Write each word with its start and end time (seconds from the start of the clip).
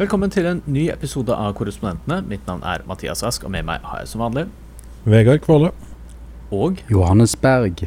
Velkommen 0.00 0.30
til 0.32 0.46
en 0.48 0.62
ny 0.64 0.86
episode 0.88 1.34
av 1.36 1.50
Korrespondentene. 1.58 2.22
Mitt 2.24 2.46
navn 2.48 2.62
er 2.64 2.80
Mathias 2.88 3.20
Ask, 3.26 3.42
og 3.44 3.50
med 3.52 3.66
meg 3.68 3.82
har 3.84 3.98
jeg 4.00 4.08
som 4.08 4.22
vanlig 4.24 4.46
Vegard 5.04 5.42
Kvåle. 5.44 5.68
Og 6.56 6.80
Johannes 6.88 7.34
Berg. 7.36 7.82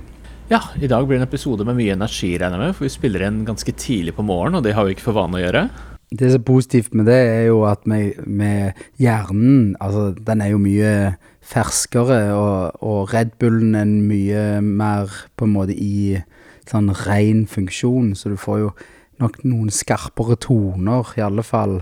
ja, 0.51 0.59
i 0.77 0.85
dag 0.85 1.07
blir 1.07 1.17
det 1.17 1.23
en 1.23 1.25
episode 1.25 1.65
med 1.65 1.79
mye 1.79 1.95
energi, 1.95 2.35
regner 2.37 2.59
jeg 2.59 2.67
med, 2.67 2.75
for 2.77 2.85
vi 2.85 2.93
spiller 2.93 3.25
inn 3.25 3.41
ganske 3.47 3.73
tidlig 3.73 4.13
på 4.13 4.21
morgenen, 4.21 4.59
og 4.59 4.63
det 4.67 4.75
har 4.77 4.85
vi 4.85 4.93
ikke 4.93 5.07
for 5.07 5.17
vane 5.17 5.39
å 5.39 5.41
gjøre. 5.41 5.65
Det 6.13 6.29
som 6.29 6.43
er 6.43 6.45
positivt 6.45 6.93
med 6.93 7.09
det, 7.09 7.17
er 7.17 7.43
jo 7.47 7.63
at 7.65 7.89
med, 7.89 8.21
med 8.29 8.85
hjernen 9.01 9.73
Altså, 9.81 10.11
den 10.13 10.45
er 10.45 10.53
jo 10.53 10.61
mye 10.61 10.95
ferskere, 11.41 12.27
og, 12.37 12.77
og 12.85 13.09
Red 13.15 13.39
Bullen 13.41 13.73
er 13.73 13.89
mye 13.89 14.43
mer 14.61 15.09
på 15.33 15.49
en 15.49 15.57
måte 15.57 15.73
i 15.73 16.21
sånn 16.69 16.93
ren 17.07 17.47
funksjon, 17.49 18.13
så 18.13 18.29
du 18.29 18.37
får 18.37 18.67
jo 18.67 18.75
nok 19.21 19.41
noen 19.45 19.73
skarpere 19.73 20.37
toner, 20.41 21.09
i 21.17 21.25
alle 21.25 21.41
fall 21.45 21.79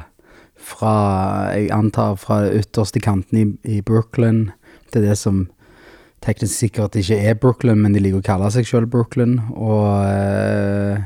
fra 0.64 0.94
Jeg 1.56 1.72
antar 1.76 2.16
fra 2.22 2.44
ytterste 2.50 3.02
kanten 3.04 3.38
i, 3.38 3.46
i 3.78 3.82
Brooklyn. 3.82 4.52
Er 4.94 5.02
det 5.06 5.18
som 5.18 5.48
teknisk 6.22 6.54
sikkert 6.54 6.96
ikke 7.00 7.18
er 7.18 7.40
Brooklyn, 7.40 7.82
men 7.82 7.96
de 7.96 8.04
liker 8.04 8.22
å 8.22 8.26
kalle 8.26 8.52
seg 8.54 8.68
sjøl 8.70 8.86
Brooklyn. 8.90 9.40
Og 9.56 10.06
eh, 10.06 11.02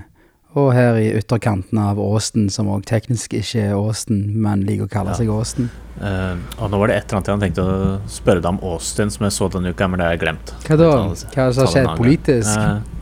og 0.56 0.70
her 0.72 0.96
i 0.96 1.10
ytterkanten 1.18 1.76
av 1.84 1.98
Austin, 2.00 2.46
som 2.48 2.70
òg 2.72 2.86
teknisk 2.88 3.34
ikke 3.36 3.60
er 3.60 3.74
Austin, 3.76 4.22
men 4.40 4.62
liker 4.64 4.88
å 4.88 4.92
kalle 4.92 5.12
Ja. 5.12 5.18
seg 5.20 5.28
Austin. 5.28 5.68
Uh, 6.00 6.40
og 6.60 6.72
nå 6.72 6.80
var 6.80 6.88
det 6.88 6.96
et 6.96 7.12
eller 7.12 7.18
annet 7.18 7.28
jeg 7.28 7.36
hadde 7.36 7.46
tenkt 7.46 7.60
å 7.60 8.10
spørre 8.12 8.40
deg 8.44 8.50
om 8.54 8.60
Austin, 8.64 9.12
som 9.12 9.28
jeg 9.28 9.36
så 9.36 9.50
denne 9.52 9.74
uka, 9.76 9.88
men 9.88 10.00
det 10.00 10.06
har 10.08 10.16
jeg 10.16 10.24
glemt. 10.24 10.54
Hva 10.64 10.78
da? 10.80 10.88
Hva 11.12 11.48
som 11.52 11.66
har 11.66 11.74
skjedd 11.74 11.92
politisk? 12.00 12.56
Eh, 12.56 12.95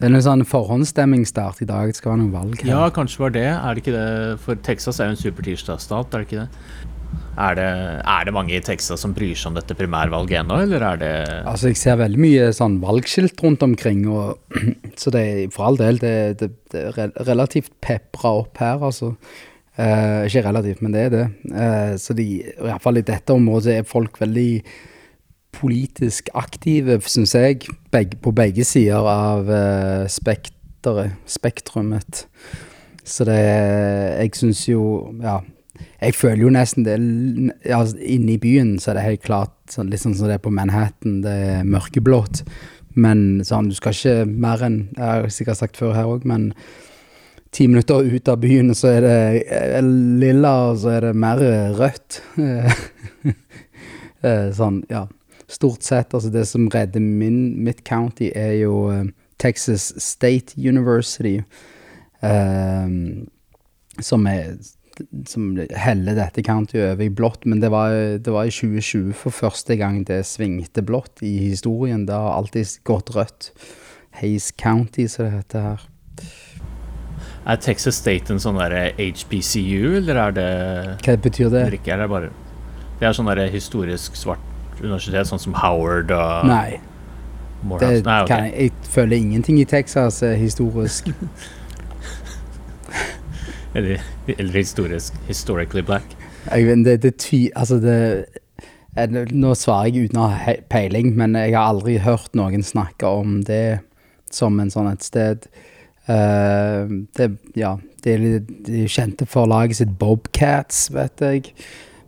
Det 0.00 0.08
er 0.08 0.14
en 0.16 0.22
sånn 0.24 0.46
forhåndsstemmingsstart 0.48 1.58
i 1.60 1.66
dag. 1.68 1.90
Det 1.90 1.98
skal 1.98 2.14
være 2.14 2.22
noe 2.22 2.32
valg 2.32 2.62
her. 2.62 2.70
ja, 2.72 2.86
kanskje 2.96 3.20
var 3.20 3.34
det. 3.34 3.48
Er 3.52 3.76
det 3.76 3.82
ikke 3.82 3.92
det? 3.92 4.38
For 4.40 4.62
Texas 4.64 4.96
er 4.96 5.10
jo 5.10 5.16
en 5.16 5.20
supertirsdagsstat, 5.20 6.14
er 6.14 6.22
det 6.22 6.28
ikke 6.30 6.46
det? 6.46 6.64
Er 7.40 7.56
det, 7.58 7.66
er 8.08 8.24
det 8.24 8.32
mange 8.32 8.54
i 8.56 8.62
Texas 8.64 9.04
som 9.04 9.12
bryr 9.16 9.36
seg 9.36 9.50
om 9.50 9.58
dette 9.58 9.76
primærvalget 9.76 10.40
ennå, 10.40 10.56
eller 10.64 10.84
er 10.86 11.00
det 11.00 11.12
Altså, 11.48 11.68
jeg 11.68 11.80
ser 11.82 12.00
veldig 12.00 12.20
mye 12.22 12.48
sånn 12.56 12.78
valgskilt 12.80 13.44
rundt 13.44 13.64
omkring, 13.66 14.06
og, 14.08 14.40
så 15.00 15.12
det 15.12 15.22
er 15.26 15.52
for 15.52 15.68
all 15.68 15.80
del 15.80 16.00
det, 16.00 16.16
det, 16.40 16.50
det 16.72 16.84
er 16.90 17.12
relativt 17.28 17.72
pepra 17.84 18.38
opp 18.40 18.60
her, 18.62 18.80
altså. 18.80 19.14
Eh, 19.80 20.26
ikke 20.28 20.46
relativt, 20.48 20.80
men 20.84 20.96
det 20.96 21.02
er 21.06 21.12
det. 21.14 21.26
Eh, 21.52 21.92
så 22.00 22.16
de, 22.16 22.26
i 22.40 22.64
hvert 22.64 22.84
fall 22.84 23.00
i 23.00 23.06
dette 23.06 23.36
området 23.36 23.78
er 23.78 23.88
folk 23.88 24.16
veldig 24.20 24.50
politisk 25.52 26.30
aktive, 26.34 27.00
syns 27.06 27.34
jeg, 27.34 27.66
begge, 27.92 28.18
på 28.22 28.32
begge 28.36 28.64
sider 28.64 29.06
av 29.06 29.48
uh, 29.50 30.08
spekteret, 30.10 31.16
spektrumet. 31.26 32.26
Så 33.04 33.24
det 33.28 33.40
Jeg 33.40 34.36
syns 34.38 34.68
jo 34.68 35.14
Ja. 35.22 35.40
Jeg 36.00 36.14
føler 36.14 36.42
jo 36.42 36.50
nesten 36.52 36.84
det 36.84 36.96
ja, 37.64 37.78
Inne 38.04 38.34
i 38.34 38.40
byen 38.40 38.74
så 38.78 38.90
er 38.90 38.98
det 38.98 39.04
helt 39.06 39.22
klart 39.24 39.54
sånn, 39.72 39.88
litt 39.88 40.02
sånn 40.02 40.14
som 40.16 40.28
det 40.28 40.36
er 40.36 40.44
på 40.44 40.52
Manhattan. 40.52 41.22
Det 41.24 41.32
er 41.32 41.64
mørkeblått. 41.64 42.42
Men 43.00 43.40
sånn, 43.46 43.70
du 43.70 43.76
skal 43.78 43.96
ikke 43.96 44.26
mer 44.28 44.64
enn 44.66 44.80
Jeg 44.96 45.06
har 45.06 45.28
sikkert 45.32 45.60
sagt 45.60 45.80
før 45.80 45.94
her 45.96 46.10
òg, 46.10 46.26
men 46.28 46.50
ti 47.54 47.66
minutter 47.66 48.04
ut 48.06 48.28
av 48.28 48.40
byen 48.42 48.74
så 48.76 48.92
er 48.92 49.06
det 49.06 49.16
eh, 49.50 49.78
lilla, 50.20 50.52
og 50.70 50.82
så 50.82 50.96
er 50.98 51.08
det 51.08 51.14
mer 51.26 51.44
rødt. 51.78 52.22
Eh, 54.20 54.50
sånn, 54.52 54.82
ja. 54.92 55.06
Stort 55.50 55.82
sett. 55.86 56.14
Altså 56.14 56.30
det 56.32 56.46
som 56.48 56.68
redder 56.70 57.02
min, 57.02 57.58
mitt 57.64 57.82
county, 57.84 58.30
er 58.34 58.60
jo 58.60 58.88
eh, 58.94 59.08
Texas 59.42 59.90
State 60.02 60.54
University. 60.56 61.40
eh, 62.22 62.88
som 64.00 64.26
er 64.26 64.54
som 65.28 65.54
heller 65.76 66.16
dette 66.18 66.42
countyet 66.44 66.92
over 66.92 67.06
i 67.06 67.12
blått, 67.12 67.46
men 67.48 67.62
det 67.62 67.70
var, 67.72 67.94
det 68.20 68.32
var 68.32 68.48
i 68.48 68.52
2020 68.52 69.14
for 69.16 69.34
første 69.34 69.76
gang 69.80 70.02
det 70.08 70.22
svingte 70.28 70.84
blått 70.84 71.22
i 71.24 71.36
historien. 71.50 72.06
Det 72.08 72.16
har 72.16 72.36
alltid 72.36 72.80
gått 72.88 73.14
rødt. 73.16 73.52
Hays 74.20 74.50
County, 74.58 75.06
som 75.08 75.28
det 75.28 75.38
heter 75.38 75.66
her. 75.68 75.86
Er 77.48 77.60
Texas 77.62 77.96
State 78.02 78.32
en 78.32 78.42
sånn 78.42 78.58
derre 78.60 78.90
HBCU, 78.98 79.96
eller 80.02 80.18
er 80.26 80.34
det 80.36 80.50
Hva 81.06 81.16
betyr 81.24 81.48
det? 81.54 81.62
Er 81.88 82.02
det 82.02 82.08
bare 82.10 82.28
Det 83.00 83.06
er 83.08 83.16
sånn 83.16 83.30
derre 83.30 83.48
historisk 83.48 84.18
svart 84.18 84.49
universitet, 84.80 85.28
sånn 85.28 85.42
som 85.42 85.56
Howard 85.60 86.12
og 86.14 86.48
Nei, 86.48 86.80
det 87.80 87.90
Nei, 88.06 88.22
okay. 88.22 88.28
kan 88.28 88.46
jeg, 88.48 88.54
jeg 88.56 88.92
føler 88.94 89.16
ingenting 89.16 89.60
i 89.60 89.66
Texas 89.68 90.22
eh, 90.26 90.36
historisk. 90.40 91.10
Eller, 93.70 94.00
eller 94.26 94.52
historisk 94.52 95.14
Historically 95.28 95.82
black. 95.86 96.16
Jeg 96.50 96.66
vet, 96.66 96.84
det, 96.84 97.02
det 97.02 97.12
ty, 97.22 97.48
altså 97.54 97.76
det 97.78 98.24
eh, 98.96 99.12
Nå 99.30 99.54
svarer 99.54 99.92
jeg 99.92 100.08
uten 100.08 100.18
å 100.18 100.30
ha 100.32 100.56
peiling, 100.72 101.12
men 101.14 101.36
jeg 101.38 101.54
har 101.54 101.70
aldri 101.70 102.00
hørt 102.02 102.34
noen 102.34 102.64
snakke 102.66 103.06
om 103.06 103.40
det 103.46 103.80
som 104.30 104.58
en 104.62 104.72
sånn 104.74 104.90
et 104.90 105.06
sted. 105.06 105.46
Uh, 106.10 107.06
det, 107.14 107.28
ja, 107.58 107.76
de 108.02 108.14
er 108.16 108.90
kjente 108.90 109.26
for 109.30 109.46
laget 109.50 109.78
sitt 109.78 109.94
Bobcats, 110.00 110.88
vet 110.94 111.22
jeg. 111.22 111.52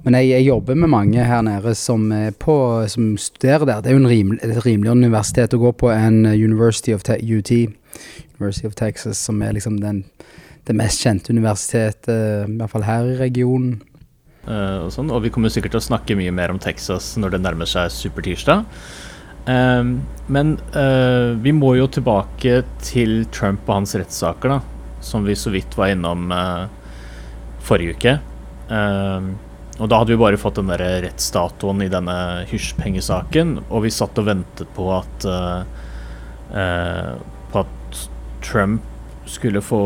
Men 0.03 0.17
jeg, 0.19 0.33
jeg 0.33 0.49
jobber 0.49 0.79
med 0.79 0.91
mange 0.91 1.25
her 1.27 1.45
nede 1.47 1.75
som, 1.79 2.09
på, 2.43 2.57
som 2.91 3.13
studerer 3.21 3.67
der. 3.69 3.83
Det 3.83 3.93
er 3.93 3.97
jo 3.97 4.03
en 4.03 4.11
rimelig, 4.11 4.41
et 4.43 4.65
rimeligere 4.65 4.99
universitet 4.99 5.55
å 5.55 5.61
gå 5.63 5.73
på 5.79 5.93
enn 5.95 6.25
University 6.27 6.95
of 6.95 7.05
Te 7.07 7.21
UT, 7.23 7.53
University 8.41 8.67
of 8.67 8.75
Texas, 8.79 9.21
som 9.23 9.39
er 9.47 9.55
liksom 9.55 9.79
den, 9.83 10.03
det 10.67 10.75
mest 10.79 11.05
kjente 11.05 11.35
universitetet, 11.35 12.49
i 12.49 12.59
hvert 12.59 12.75
fall 12.75 12.87
her 12.89 13.13
i 13.13 13.19
regionen. 13.21 13.79
Uh, 14.43 14.89
og, 14.89 14.91
sånn, 14.91 15.11
og 15.15 15.23
vi 15.23 15.31
kommer 15.31 15.53
sikkert 15.55 15.77
til 15.77 15.83
å 15.83 15.87
snakke 15.87 16.19
mye 16.19 16.33
mer 16.35 16.51
om 16.51 16.59
Texas 16.59 17.13
når 17.21 17.37
det 17.37 17.43
nærmer 17.45 17.69
seg 17.71 17.93
supertirsdag. 17.95 18.67
Uh, 19.47 20.03
men 20.35 20.57
uh, 20.75 21.39
vi 21.43 21.55
må 21.55 21.77
jo 21.79 21.87
tilbake 21.91 22.63
til 22.83 23.23
Trump 23.35 23.69
og 23.69 23.83
hans 23.83 23.95
rettssaker, 23.99 24.57
da. 24.57 24.61
Som 25.03 25.27
vi 25.27 25.39
så 25.39 25.51
vidt 25.51 25.75
var 25.75 25.91
innom 25.91 26.31
eh, 26.31 26.69
forrige 27.67 27.97
uke. 27.97 28.13
Um, 28.71 29.33
og 29.81 29.89
da 29.89 29.99
hadde 30.01 30.13
vi 30.13 30.21
bare 30.21 30.41
fått 30.41 30.59
den 30.61 30.69
der 30.69 30.83
rettsdatoen 31.07 31.81
i 31.85 31.91
denne 31.93 32.17
hysjpengesaken, 32.51 33.57
og 33.71 33.87
vi 33.87 33.93
satt 33.95 34.19
og 34.21 34.29
ventet 34.29 34.69
på 34.77 34.89
at 34.93 35.27
uh, 35.29 35.63
uh, 36.53 37.15
På 37.53 37.65
at 37.65 38.03
Trump 38.45 38.85
skulle 39.29 39.63
få 39.65 39.81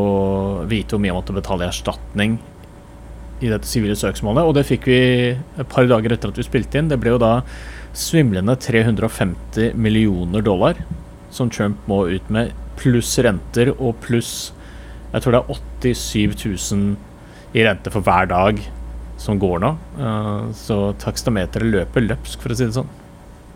vite 0.67 0.95
hvor 0.95 1.03
mye 1.03 1.13
han 1.13 1.21
måtte 1.21 1.37
betale 1.37 1.67
i 1.67 1.69
erstatning 1.69 2.39
i 3.45 3.51
dette 3.53 3.69
sivile 3.69 3.95
søksmålet, 3.99 4.49
og 4.49 4.55
det 4.57 4.65
fikk 4.65 4.87
vi 4.89 5.01
et 5.37 5.69
par 5.69 5.87
dager 5.87 6.15
etter 6.15 6.33
at 6.33 6.39
vi 6.41 6.47
spilte 6.47 6.81
inn. 6.81 6.89
Det 6.89 6.97
ble 6.99 7.13
jo 7.13 7.21
da 7.21 7.43
svimlende 7.97 8.57
350 8.57 9.77
millioner 9.77 10.45
dollar 10.45 10.81
som 11.31 11.51
Trump 11.53 11.85
må 11.91 12.07
ut 12.09 12.31
med, 12.33 12.55
pluss 12.81 13.13
renter 13.25 13.73
og 13.77 13.97
pluss 14.05 14.53
Jeg 15.13 15.23
tror 15.25 15.33
det 15.33 15.41
er 15.41 15.95
87 15.97 16.73
000 16.73 17.57
i 17.57 17.63
rente 17.65 17.93
for 17.93 18.05
hver 18.05 18.29
dag 18.29 18.61
som 19.21 19.39
går 19.41 19.59
nå. 19.65 19.71
Eh, 20.01 20.43
så 20.57 20.77
takstameteret 21.03 21.73
løper 21.73 22.01
løpsk, 22.07 22.41
for 22.43 22.51
å 22.53 22.57
si 22.59 22.67
det 22.69 22.77
sånn. 22.77 22.91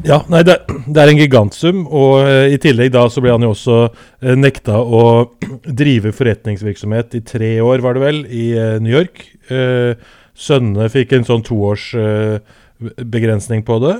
Ja, 0.06 0.18
nei, 0.32 0.40
det, 0.48 0.56
det 0.88 1.00
er 1.02 1.08
en 1.12 1.20
gigantsum, 1.20 1.78
og 1.86 2.24
uh, 2.24 2.46
i 2.48 2.58
tillegg 2.60 2.92
da 2.94 3.02
så 3.12 3.20
ble 3.20 3.32
han 3.34 3.44
jo 3.44 3.50
også 3.52 3.92
uh, 3.92 4.32
nekta 4.32 4.78
å 4.80 5.28
drive 5.82 6.12
forretningsvirksomhet 6.16 7.14
i 7.18 7.20
tre 7.26 7.60
år, 7.60 7.78
var 7.84 7.92
det 7.98 8.04
vel, 8.06 8.18
i 8.24 8.56
uh, 8.56 8.80
New 8.80 8.94
York. 8.94 9.16
Sønnene 10.40 10.88
fikk 10.88 11.12
en 11.12 11.24
sånn 11.26 11.42
toårsbegrensning 11.44 13.64
på 13.66 13.78
det. 13.82 13.96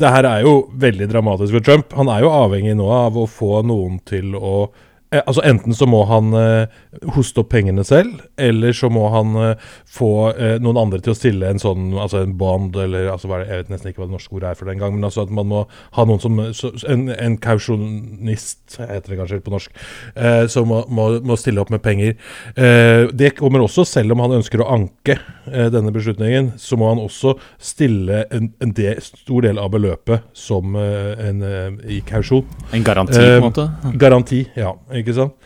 Det 0.00 0.08
her 0.14 0.24
er 0.24 0.40
jo 0.46 0.64
veldig 0.80 1.08
dramatisk 1.12 1.52
for 1.58 1.64
Trump. 1.66 1.92
Han 1.98 2.08
er 2.08 2.20
jo 2.24 2.32
avhengig 2.32 2.72
nå 2.78 2.88
av 2.96 3.18
å 3.20 3.26
få 3.28 3.60
noen 3.68 4.00
til 4.08 4.32
å 4.34 4.72
Altså 5.10 5.40
Enten 5.48 5.72
så 5.72 5.86
må 5.88 6.02
han 6.04 6.34
eh, 6.36 6.74
hoste 7.14 7.40
opp 7.40 7.48
pengene 7.54 7.80
selv, 7.86 8.18
eller 8.36 8.74
så 8.76 8.90
må 8.92 9.06
han 9.14 9.36
eh, 9.40 9.68
få 9.88 10.10
eh, 10.34 10.56
noen 10.60 10.76
andre 10.82 11.00
til 11.00 11.14
å 11.14 11.16
stille 11.16 11.48
en 11.48 11.60
sånn 11.62 11.94
Altså 11.96 12.20
en 12.20 12.34
bond, 12.36 12.76
eller 12.76 13.08
altså, 13.14 13.30
det, 13.32 13.46
Jeg 13.48 13.62
vet 13.62 13.70
nesten 13.72 13.90
ikke 13.92 14.02
hva 14.02 14.08
det 14.10 14.16
norske 14.18 14.36
ordet 14.36 14.50
er 14.50 14.58
for 14.58 14.68
den 14.68 14.82
gang, 14.82 14.92
men 14.98 15.06
altså 15.08 15.24
at 15.24 15.32
man 15.32 15.48
må 15.48 15.62
ha 15.96 16.04
noen 16.08 16.20
som 16.20 16.36
så, 16.52 16.72
En, 16.92 17.06
en 17.14 17.38
kausjonist, 17.40 18.76
heter 18.76 19.14
det 19.14 19.18
kanskje 19.22 19.40
på 19.46 19.54
norsk, 19.54 19.80
eh, 20.14 20.44
som 20.52 20.68
må, 20.68 20.82
må, 20.92 21.08
må 21.24 21.38
stille 21.40 21.62
opp 21.62 21.72
med 21.72 21.82
penger. 21.84 22.14
Eh, 22.58 23.08
det 23.16 23.32
kommer 23.38 23.64
også, 23.64 23.86
selv 23.88 24.12
om 24.12 24.22
han 24.26 24.36
ønsker 24.38 24.60
å 24.60 24.68
anke 24.76 25.16
eh, 25.48 25.68
denne 25.72 25.92
beslutningen, 25.94 26.52
så 26.60 26.76
må 26.80 26.90
han 26.92 27.00
også 27.02 27.34
stille 27.62 28.24
en, 28.34 28.50
en 28.60 28.76
del, 28.76 29.00
stor 29.04 29.46
del 29.48 29.60
av 29.62 29.72
beløpet 29.74 30.28
som 30.36 30.76
eh, 30.78 31.14
en, 31.30 31.42
eh, 31.48 31.96
i 31.96 32.02
kausjon. 32.06 32.44
En 32.76 32.84
garanti, 32.86 33.16
på 33.16 33.24
en 33.24 33.38
Eh, 33.38 33.44
måte. 33.44 33.68
Garanti, 33.98 34.42
ja. 34.58 34.74
Ikke 35.00 35.16
sant? 35.16 35.36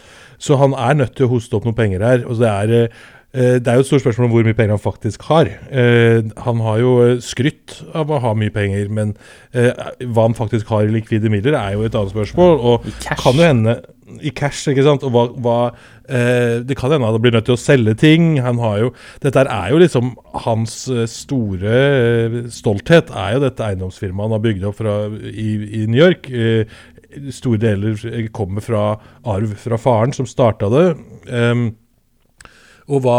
Så 0.43 0.59
han 0.59 0.75
er 0.75 0.99
nødt 0.99 1.17
til 1.17 1.29
å 1.29 1.35
hoste 1.37 1.59
opp 1.59 1.67
noen 1.69 1.79
penger 1.79 2.03
her. 2.05 2.25
Og 2.27 2.41
det 2.41 2.51
er, 2.51 2.75
eh, 3.33 3.57
det 3.63 3.69
er 3.69 3.79
jo 3.79 3.85
et 3.85 3.91
stort 3.91 4.03
spørsmål 4.05 4.27
om 4.27 4.35
hvor 4.35 4.49
mye 4.49 4.59
penger 4.59 4.75
han 4.75 4.83
faktisk 4.83 5.23
har. 5.31 5.51
Eh, 5.71 6.23
han 6.47 6.61
har 6.67 6.83
jo 6.83 6.93
eh, 7.05 7.17
skrytt 7.23 7.79
av 7.95 8.11
å 8.11 8.21
ha 8.25 8.35
mye 8.35 8.55
penger, 8.55 8.91
men 8.91 9.17
hva 9.53 10.29
han 10.29 10.37
faktisk 10.37 10.71
har 10.73 10.87
i 10.87 10.95
likvide 10.95 11.31
midler, 11.31 11.59
er 11.59 11.77
jo 11.77 11.87
et 11.87 11.95
annet 11.95 12.15
spørsmål. 12.15 12.59
Og 12.59 12.87
I 12.89 12.95
cash. 12.99 13.23
kan 13.23 13.39
jo 13.39 13.47
hende 13.47 13.81
i 14.21 14.33
cash, 14.35 14.67
ikke 14.69 14.85
sant. 14.85 15.05
Og 15.07 15.13
hva, 15.15 15.27
hva 15.39 15.59
det 16.67 16.75
kan 16.77 16.91
hende 16.93 17.07
han 17.09 17.23
blir 17.23 17.33
nødt 17.33 17.47
til 17.47 17.55
å 17.55 17.61
selge 17.61 17.95
ting. 17.97 18.35
Han 18.43 18.59
har 18.61 18.81
jo, 18.81 18.89
dette 19.23 19.45
er 19.47 19.71
jo 19.71 19.79
liksom 19.81 20.11
hans 20.45 20.75
store 21.09 22.43
stolthet. 22.53 23.13
er 23.15 23.37
jo 23.37 23.45
dette 23.47 23.65
eiendomsfirmaet 23.65 24.27
han 24.27 24.35
har 24.37 24.43
bygd 24.45 24.67
opp 24.69 24.81
fra, 24.83 24.97
i, 25.31 25.49
i, 25.83 25.87
New 25.87 26.03
York. 26.03 26.29
Store 27.35 27.61
deler 27.61 28.29
kommer 28.35 28.65
fra 28.65 28.83
arv 29.29 29.55
fra 29.61 29.79
faren, 29.81 30.15
som 30.17 30.29
starta 30.29 30.71
det. 30.73 30.87
Um, 31.29 31.71
og 32.91 33.05
hva, 33.05 33.19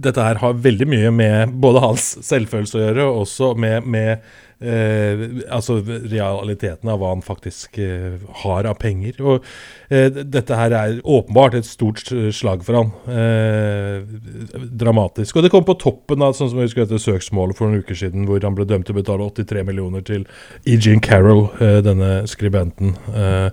dette 0.00 0.22
her 0.24 0.40
har 0.40 0.62
veldig 0.64 0.86
mye 0.88 1.10
med 1.14 1.54
både 1.60 1.82
hans 1.84 2.06
selvfølelse 2.24 2.78
å 2.78 2.82
gjøre, 2.82 3.06
og 3.08 3.24
også 3.26 3.52
med, 3.60 3.84
med 3.86 4.24
altså 4.62 5.80
realiteten 5.82 6.88
av 6.90 7.00
hva 7.00 7.10
han 7.12 7.22
faktisk 7.24 7.78
eh, 7.82 8.20
har 8.44 8.68
av 8.68 8.78
penger. 8.80 9.18
Og 9.22 9.44
eh, 9.90 10.08
dette 10.10 10.58
her 10.58 10.74
er 10.76 11.00
åpenbart 11.02 11.56
et 11.58 11.68
stort 11.68 12.02
slag 12.34 12.64
for 12.66 12.78
han. 12.78 12.92
Eh, 13.10 14.64
dramatisk. 14.70 15.36
Og 15.36 15.46
det 15.46 15.52
kom 15.52 15.66
på 15.66 15.76
toppen 15.80 16.24
av 16.24 16.36
sånn 16.38 16.52
som 16.52 16.60
jeg 16.60 16.70
husker 16.70 16.86
dette 16.86 17.02
søksmålet 17.02 17.58
for 17.58 17.68
noen 17.70 17.84
uker 17.84 17.98
siden, 17.98 18.28
hvor 18.28 18.42
han 18.44 18.56
ble 18.56 18.66
dømt 18.68 18.88
til 18.88 18.96
å 18.96 19.00
betale 19.00 19.28
83 19.34 19.66
millioner 19.66 20.04
til 20.06 20.26
Eugene 20.64 21.02
Carroll, 21.04 21.46
eh, 21.60 21.80
denne 21.84 22.12
skribenten, 22.30 22.94
eh, 23.14 23.48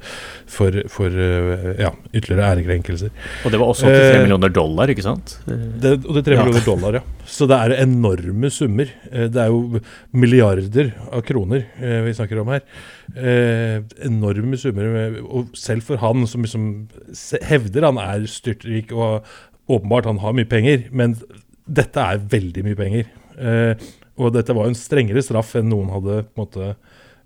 for, 0.51 0.81
for 0.91 1.21
ja, 1.79 1.93
ytterligere 2.11 2.51
ærekrenkelser. 2.55 3.11
Og 3.45 3.53
det 3.53 3.59
var 3.61 3.73
også 3.73 3.89
83 3.89 4.23
millioner 4.25 4.53
dollar, 4.53 4.91
ikke 4.91 5.05
sant? 5.05 5.37
Det, 5.47 5.97
83 6.05 6.35
ja. 6.37 6.43
millioner 6.43 6.65
dollar, 6.65 7.01
ja. 7.01 7.20
Så 7.31 7.47
det 7.47 7.55
er 7.55 7.77
enorme 7.79 8.49
summer. 8.51 8.89
Det 9.07 9.39
er 9.39 9.51
jo 9.51 9.79
milliarder 10.11 10.91
av 11.07 11.23
kroner 11.23 11.63
eh, 11.79 12.01
vi 12.03 12.15
snakker 12.17 12.41
om 12.41 12.51
her. 12.51 12.65
Eh, 13.15 13.77
enorme 14.03 14.59
summer. 14.59 15.15
Og 15.23 15.55
selv 15.55 15.87
for 15.87 16.01
han 16.01 16.27
som 16.27 16.43
liksom 16.43 16.67
hevder 17.47 17.87
han 17.87 18.01
er 18.03 18.27
styrtrik 18.27 18.91
og 18.91 19.23
åpenbart 19.71 20.09
han 20.09 20.19
har 20.19 20.35
mye 20.35 20.49
penger, 20.49 20.89
men 20.91 21.15
dette 21.63 22.03
er 22.03 22.23
veldig 22.31 22.65
mye 22.67 22.79
penger. 22.79 23.11
Eh, 23.39 23.89
og 24.19 24.35
dette 24.35 24.55
var 24.55 24.67
en 24.67 24.77
strengere 24.77 25.23
straff 25.23 25.55
enn 25.57 25.71
noen 25.71 25.91
hadde 25.93 26.23
på 26.27 26.35
en 26.35 26.43
måte 26.43 26.73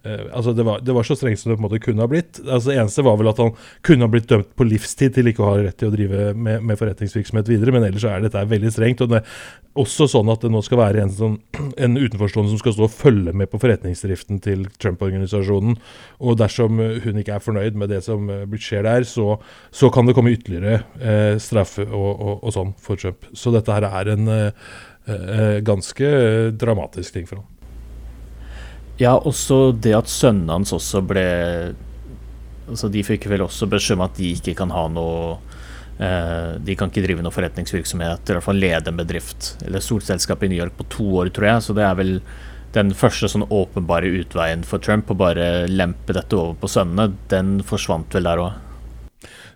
altså 0.06 0.54
det 0.54 0.66
var, 0.68 0.82
det 0.86 0.94
var, 0.96 1.06
så 1.08 1.18
strengt 1.18 1.42
som 1.42 1.52
det 1.52 1.58
på 1.58 1.64
en 1.64 1.68
måte 1.68 1.82
kunne 1.84 2.04
ha 2.04 2.10
blitt. 2.10 2.40
Altså 2.44 2.72
det 2.72 2.78
eneste 2.80 3.06
var 3.06 3.20
vel 3.20 3.32
at 3.32 3.42
han 3.42 3.54
kunne 3.86 4.06
ha 4.08 4.12
blitt 4.14 4.30
dømt 4.30 4.52
på 4.58 4.68
livstid 4.68 5.16
til 5.16 5.32
ikke 5.32 5.44
å 5.44 5.52
ha 5.52 5.62
rett 5.66 5.78
til 5.82 5.90
å 5.90 5.96
drive 5.96 6.32
med, 6.34 6.64
med 6.66 6.80
forretningsvirksomhet 6.80 7.50
videre, 7.50 7.74
men 7.76 7.88
ellers 7.88 8.06
er 8.10 8.26
dette 8.26 8.44
veldig 8.52 8.74
strengt. 8.74 9.02
og 9.02 9.14
det 9.14 9.22
er 9.22 9.40
også 9.82 10.08
sånn 10.12 10.32
at 10.32 10.44
det 10.46 10.52
nå 10.54 10.62
skal 10.66 10.80
være 10.80 11.04
en, 11.04 11.14
sånn, 11.14 11.38
en 11.84 12.00
utenforstående 12.00 12.54
som 12.54 12.62
skal 12.62 12.76
stå 12.78 12.88
og 12.88 12.96
følge 12.96 13.36
med 13.36 13.52
på 13.52 13.60
forretningsdriften 13.62 14.42
til 14.46 14.68
Trump-organisasjonen. 14.82 15.78
Og 16.24 16.40
dersom 16.40 16.80
hun 16.80 17.22
ikke 17.22 17.38
er 17.38 17.44
fornøyd 17.44 17.80
med 17.80 17.92
det 17.94 18.02
som 18.06 18.30
uh, 18.32 18.46
skjer 18.56 18.86
der, 18.88 19.08
så, 19.10 19.36
så, 19.76 19.92
kan 19.94 20.08
det 20.08 20.16
komme 20.18 20.34
ytterligere 20.36 20.82
uh, 21.02 21.36
straffe 21.42 21.88
og, 21.90 22.12
og, 22.14 22.36
og, 22.40 22.52
sånn 22.56 22.76
for 22.82 23.00
Trump. 23.00 23.28
Så 23.36 23.54
dette 23.56 23.76
her 23.76 23.90
er 23.92 24.16
en 24.16 24.30
ganske 25.62 26.08
dramatisk 26.58 27.14
ting 27.14 27.28
for 27.30 27.38
ham. 27.38 27.55
Ja, 29.02 29.18
også 29.18 29.74
det 29.76 29.92
at 29.98 30.12
sønnen 30.12 30.52
hans 30.52 30.72
også 30.76 31.02
ble 31.04 31.26
Altså 32.66 32.88
De 32.90 33.04
fikk 33.06 33.28
vel 33.30 33.44
også 33.46 33.68
beskjed 33.70 34.00
om 34.00 34.06
at 34.08 34.16
de 34.18 34.32
ikke 34.38 34.56
kan 34.58 34.72
ha 34.74 34.86
noe 34.90 35.36
eh, 36.00 36.56
De 36.64 36.78
kan 36.80 36.90
ikke 36.90 37.04
drive 37.04 37.26
noe 37.26 37.36
forretningsvirksomhet, 37.36 38.24
eller 38.24 38.38
i 38.38 38.40
hvert 38.40 38.48
fall 38.48 38.62
lede 38.64 38.90
en 38.90 39.02
bedrift 39.02 39.52
eller 39.68 39.84
solselskap 39.84 40.44
i 40.44 40.50
New 40.50 40.62
York 40.64 40.78
på 40.80 40.88
to 40.96 41.06
år, 41.22 41.30
tror 41.36 41.50
jeg. 41.52 41.66
Så 41.68 41.76
det 41.78 41.86
er 41.86 42.00
vel 42.00 42.16
den 42.76 42.92
første 42.98 43.30
sånn 43.32 43.46
åpenbare 43.54 44.10
utveien 44.24 44.66
for 44.68 44.84
Trump, 44.84 45.12
å 45.12 45.20
bare 45.20 45.68
lempe 45.72 46.16
dette 46.16 46.36
over 46.36 46.58
på 46.60 46.72
sønnene, 46.72 47.14
den 47.32 47.60
forsvant 47.64 48.18
vel 48.18 48.28
der 48.28 48.42
òg. 48.44 48.65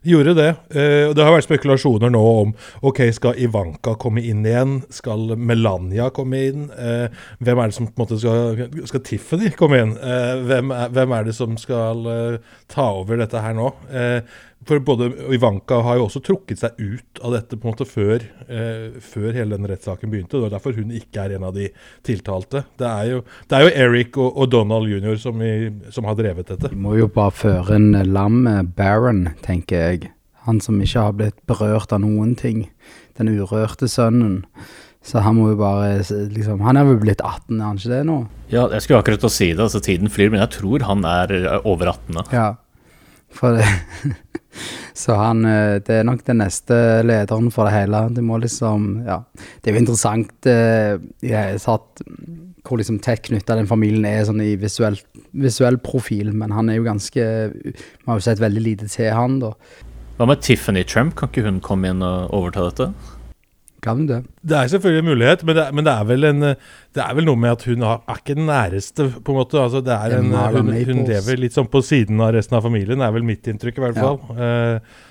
Gjorde 0.05 0.35
det. 0.37 0.49
Uh, 0.71 1.11
det 1.15 1.23
har 1.25 1.33
vært 1.35 1.47
spekulasjoner 1.47 2.11
nå 2.13 2.21
om 2.43 2.53
ok, 2.85 3.01
skal 3.15 3.39
Ivanka 3.41 3.95
komme 3.99 4.23
inn 4.23 4.45
igjen? 4.47 4.77
Skal 4.93 5.33
Melania 5.35 6.07
komme 6.15 6.43
inn? 6.49 6.69
Uh, 6.71 7.11
hvem 7.43 7.59
er 7.59 7.71
det 7.71 7.75
som 7.75 7.89
på 7.89 7.97
en 7.97 8.05
måte 8.05 8.19
skal, 8.21 8.63
skal 8.87 9.03
Tiffany 9.03 9.51
komme 9.59 9.81
inn? 9.83 9.95
Uh, 9.99 10.39
hvem, 10.47 10.71
er, 10.75 10.93
hvem, 10.95 11.15
er, 11.17 11.27
det 11.27 11.35
som 11.35 11.57
skal 11.59 12.07
ta 12.71 12.85
over 13.01 13.19
dette 13.19 13.43
her 13.43 13.57
nå? 13.57 13.71
For 14.67 14.81
både 14.83 15.07
Ivanka 15.33 15.77
har 15.85 15.97
jo 15.97 16.05
også 16.09 16.19
trukket 16.23 16.59
seg 16.59 16.79
ut 16.81 17.21
av 17.23 17.31
dette 17.37 17.55
på 17.55 17.67
en 17.67 17.73
måte 17.73 17.87
før, 17.87 18.25
eh, 18.51 18.97
før 18.99 19.31
hele 19.31 19.55
den 19.55 19.67
rettssaken 19.69 20.11
begynte. 20.11 20.35
Det 20.35 20.49
er 20.49 20.55
derfor 20.57 20.75
hun 20.75 20.91
ikke 20.95 21.23
er 21.23 21.35
en 21.37 21.45
av 21.47 21.55
de 21.55 21.69
tiltalte. 22.05 22.65
Det 22.77 22.89
er 22.89 23.05
jo, 23.13 23.21
det 23.47 23.55
er 23.55 23.65
jo 23.65 23.71
Eric 23.85 24.19
og, 24.19 24.33
og, 24.35 24.49
Donald 24.51 24.91
jr. 24.91 25.15
Som, 25.21 25.39
som, 25.95 26.09
har 26.09 26.19
drevet 26.19 26.51
dette. 26.51 26.73
Vi 26.73 26.79
må 26.79 26.97
jo 26.99 27.07
bare 27.07 27.31
føre 27.31 27.79
en 27.79 27.93
lam 28.11 28.43
Baron, 28.75 29.29
tenker 29.45 29.85
jeg. 29.85 30.11
Han 30.47 30.59
som 30.63 30.81
ikke 30.83 31.07
har 31.07 31.15
blitt 31.15 31.39
berørt 31.47 31.95
av 31.95 32.03
noen 32.03 32.35
ting. 32.35 32.67
Den 33.19 33.31
urørte 33.31 33.87
sønnen. 33.91 34.43
Så 35.05 35.23
han 35.23 35.37
må 35.37 35.53
jo 35.53 35.59
bare 35.61 36.01
liksom, 36.03 36.59
Han 36.65 36.75
er 36.75 36.83
vel 36.89 36.99
blitt 36.99 37.21
18, 37.23 37.55
er 37.55 37.63
han 37.63 37.77
ikke 37.79 37.93
det 37.93 38.01
nå? 38.09 38.17
Ja, 38.51 38.65
jeg 38.67 38.83
skulle 38.83 38.99
akkurat 38.99 39.23
å 39.23 39.31
si 39.31 39.53
det. 39.53 39.63
altså 39.63 39.79
Tiden 39.79 40.11
flyr, 40.11 40.33
men 40.33 40.43
jeg 40.43 40.59
tror 40.59 40.83
han 40.83 41.07
er 41.07 41.31
over 41.63 41.93
18 41.93 42.19
Da. 42.19 42.25
Ja, 42.35 42.49
for 43.31 43.55
det 43.55 43.65
Så 44.97 45.15
han 45.17 45.45
eh, 45.45 45.77
Det 45.85 45.99
er 45.99 46.07
nok 46.07 46.23
den 46.27 46.41
neste 46.41 46.75
lederen 47.05 47.51
for 47.53 47.69
det 47.69 47.75
hele. 47.75 48.07
Det 48.13 48.23
må 48.25 48.39
liksom 48.41 49.05
Ja. 49.05 49.23
Det 49.61 49.71
er 49.71 49.77
jo 49.77 49.83
interessant 49.83 50.49
eh, 50.49 50.97
jeg 51.25 51.61
satt 51.61 52.03
hvor 52.69 52.77
liksom 52.77 52.99
tett 53.01 53.23
knytta 53.25 53.55
den 53.57 53.69
familien 53.69 54.05
er 54.05 54.25
sånn 54.27 54.41
i 54.43 54.51
visuell, 54.59 54.97
visuell, 55.31 55.79
profil, 55.81 56.33
men 56.37 56.51
han 56.53 56.69
er 56.69 56.77
jo 56.77 56.85
ganske 56.85 57.23
Vi 57.55 57.73
har 58.05 58.19
jo 58.19 58.25
sett 58.25 58.41
veldig 58.41 58.61
lite 58.61 58.89
til 58.91 59.09
han, 59.15 59.39
da. 59.41 59.53
Hva 60.19 60.27
med 60.27 60.43
Tiffany 60.43 60.83
Trump? 60.83 61.15
Kan 61.15 61.31
ikke 61.31 61.45
hun 61.47 61.61
komme 61.63 61.93
inn 61.93 62.03
og 62.03 62.33
overta 62.35 62.67
dette? 62.67 62.91
Kan 63.83 64.07
det. 64.09 64.23
Det 64.43 64.57
er 64.59 64.71
selvfølgelig 64.73 65.03
en 65.03 65.07
mulighet, 65.07 65.43
men 65.47 65.55
det, 65.55 65.65
men 65.71 65.85
det, 65.87 65.91
er, 65.93 66.07
vel 66.09 66.27
en, 66.27 66.47
det 66.97 67.03
er 67.03 67.13
vel 67.15 67.27
noe 67.29 67.39
med 67.39 67.53
at 67.55 67.67
hun 67.69 67.85
har, 67.87 68.01
er 68.11 68.17
ikke 68.19 68.35
den 68.35 68.49
næreste, 68.49 69.05
på 69.23 69.31
en 69.31 69.37
måte. 69.39 69.59
Altså, 69.61 69.79
det 69.85 69.95
er 69.95 70.17
en, 70.17 70.33
hun, 70.35 70.73
hun, 70.73 71.03
lever 71.07 71.39
litt 71.39 71.55
sånn 71.55 71.69
på 71.71 71.81
siden 71.85 72.19
av 72.23 72.33
resten 72.35 72.57
av 72.59 72.65
familien, 72.67 72.99
er 73.05 73.13
vel 73.15 73.27
mitt 73.27 73.47
inntrykk 73.47 73.79
i 73.79 73.85
hvert 73.85 74.01
fall. 74.01 74.19
Ja. 74.35 74.49
Uh, 74.79 75.05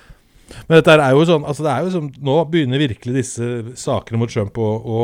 men 0.65 0.79
dette 0.79 0.95
er 0.97 1.13
jo 1.13 1.25
sånn, 1.29 1.45
altså 1.45 1.65
det 1.65 1.71
er 1.71 1.85
jo 1.85 1.93
sånn, 1.93 2.09
nå 2.25 2.35
begynner 2.49 2.81
virkelig 2.81 3.19
disse 3.19 3.49
sakene 3.77 4.21
mot 4.21 4.31
Trump 4.33 4.57
å, 4.57 4.69
å 4.81 5.01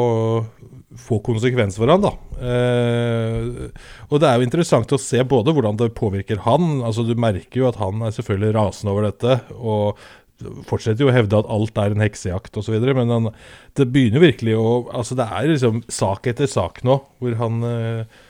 få 1.06 1.20
konsekvens 1.26 1.78
for 1.80 1.92
han 1.92 2.06
da. 2.06 2.12
Uh, 2.38 3.72
og 4.10 4.22
det 4.22 4.30
er 4.30 4.38
jo 4.38 4.48
interessant 4.48 4.94
å 4.96 5.02
se 5.02 5.22
både 5.26 5.54
hvordan 5.56 5.82
det 5.82 5.90
påvirker 5.98 6.44
han. 6.46 6.80
altså 6.86 7.06
Du 7.06 7.16
merker 7.18 7.64
jo 7.64 7.70
at 7.70 7.82
han 7.82 8.06
er 8.06 8.14
selvfølgelig 8.16 8.56
rasende 8.58 8.94
over 8.94 9.10
dette. 9.10 9.40
og 9.58 10.06
fortsetter 10.68 11.06
jo 11.06 11.10
å 11.12 11.16
hevde 11.16 11.40
at 11.40 11.50
alt 11.52 11.78
er 11.82 11.96
en 11.96 12.04
heksejakt 12.04 12.58
osv., 12.60 12.76
men 12.98 13.14
han, 13.14 13.32
det 13.78 13.90
begynner 13.92 14.24
virkelig 14.24 14.58
å 14.60 14.70
Altså, 14.96 15.18
det 15.18 15.28
er 15.32 15.52
liksom 15.52 15.84
sak 15.92 16.28
etter 16.32 16.50
sak 16.50 16.84
nå 16.88 17.00
hvor 17.22 17.38
han 17.40 17.64
eh, 17.70 18.22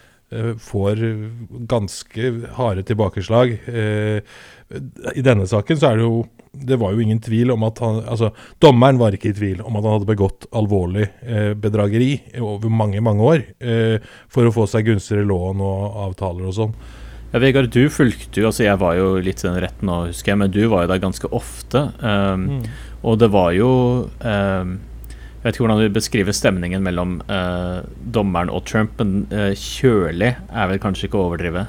får 0.58 1.02
ganske 1.70 2.30
harde 2.56 2.82
tilbakeslag. 2.86 3.52
Eh, 3.70 4.18
I 5.14 5.22
denne 5.22 5.46
saken 5.46 5.78
så 5.78 5.92
er 5.92 6.00
det 6.00 6.08
jo 6.08 6.24
det 6.56 6.78
var 6.80 6.94
jo 6.94 7.02
ingen 7.04 7.20
tvil 7.20 7.50
om 7.52 7.64
at 7.68 7.80
han 7.84 7.98
Altså, 8.06 8.30
dommeren 8.62 9.00
var 9.00 9.14
ikke 9.14 9.30
i 9.32 9.36
tvil 9.36 9.62
om 9.64 9.76
at 9.76 9.84
han 9.84 9.98
hadde 9.98 10.08
begått 10.08 10.46
alvorlig 10.56 11.08
eh, 11.22 11.52
bedrageri 11.58 12.40
over 12.40 12.72
mange, 12.72 13.02
mange 13.04 13.26
år 13.26 13.42
eh, 13.60 13.98
for 14.32 14.48
å 14.48 14.54
få 14.54 14.66
seg 14.70 14.88
gunstigere 14.88 15.26
lån 15.28 15.60
og 15.64 15.98
avtaler 16.06 16.48
og 16.48 16.56
sånn. 16.56 16.76
Ja, 17.32 17.40
Vegard, 17.42 17.72
du 17.74 17.88
fulgte 17.90 18.40
jo 18.40 18.50
altså 18.50 18.66
Jeg 18.66 18.78
var 18.80 18.96
jo 18.98 19.16
litt 19.22 19.42
i 19.42 19.48
den 19.48 19.58
retten 19.64 19.88
nå, 19.90 20.02
husker 20.10 20.32
jeg, 20.32 20.40
men 20.42 20.52
du 20.54 20.62
var 20.72 20.84
jo 20.84 20.92
der 20.92 21.02
ganske 21.02 21.30
ofte. 21.34 21.88
Um, 22.00 22.46
mm. 22.46 22.68
Og 23.06 23.18
det 23.20 23.30
var 23.34 23.50
jo 23.56 23.70
um, 24.06 24.76
Jeg 25.10 25.42
vet 25.42 25.56
ikke 25.56 25.66
hvordan 25.66 25.82
du 25.82 25.96
beskriver 25.96 26.36
stemningen 26.36 26.86
mellom 26.86 27.18
uh, 27.30 27.82
dommeren 28.14 28.52
og 28.52 28.64
Trump, 28.68 28.98
men 29.02 29.26
uh, 29.34 29.52
kjølig 29.58 30.34
er 30.36 30.70
vel 30.70 30.82
kanskje 30.82 31.10
ikke 31.10 31.20
å 31.20 31.28
overdrive? 31.30 31.66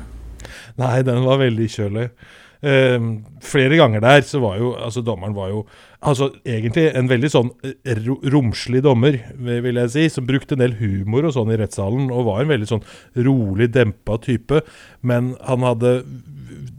Nei, 0.78 0.96
den 1.06 1.26
var 1.26 1.42
veldig 1.42 1.68
kjølig. 1.74 2.10
Uh, 2.58 3.22
flere 3.46 3.78
ganger 3.78 4.02
der 4.02 4.24
så 4.26 4.42
var 4.42 4.56
jo 4.58 4.72
altså 4.74 5.04
Dommeren 5.06 5.36
var 5.38 5.52
jo 5.52 5.60
altså 6.02 6.30
egentlig 6.46 6.88
en 6.96 7.10
veldig 7.10 7.30
sånn 7.32 7.52
eh, 7.66 8.00
romslig 8.34 8.84
dommer, 8.86 9.18
vil 9.38 9.80
jeg 9.82 9.94
si, 9.94 10.06
som 10.14 10.28
brukte 10.30 10.54
en 10.56 10.62
del 10.62 10.76
humor 10.78 11.26
og 11.28 11.34
sånn 11.36 11.52
i 11.54 11.58
rettssalen, 11.58 12.12
og 12.14 12.28
var 12.30 12.44
en 12.44 12.52
veldig 12.52 12.70
sånn 12.70 12.86
rolig, 13.26 13.72
dempa 13.74 14.20
type. 14.22 14.62
Men 15.02 15.34
han 15.48 15.66
hadde 15.66 15.96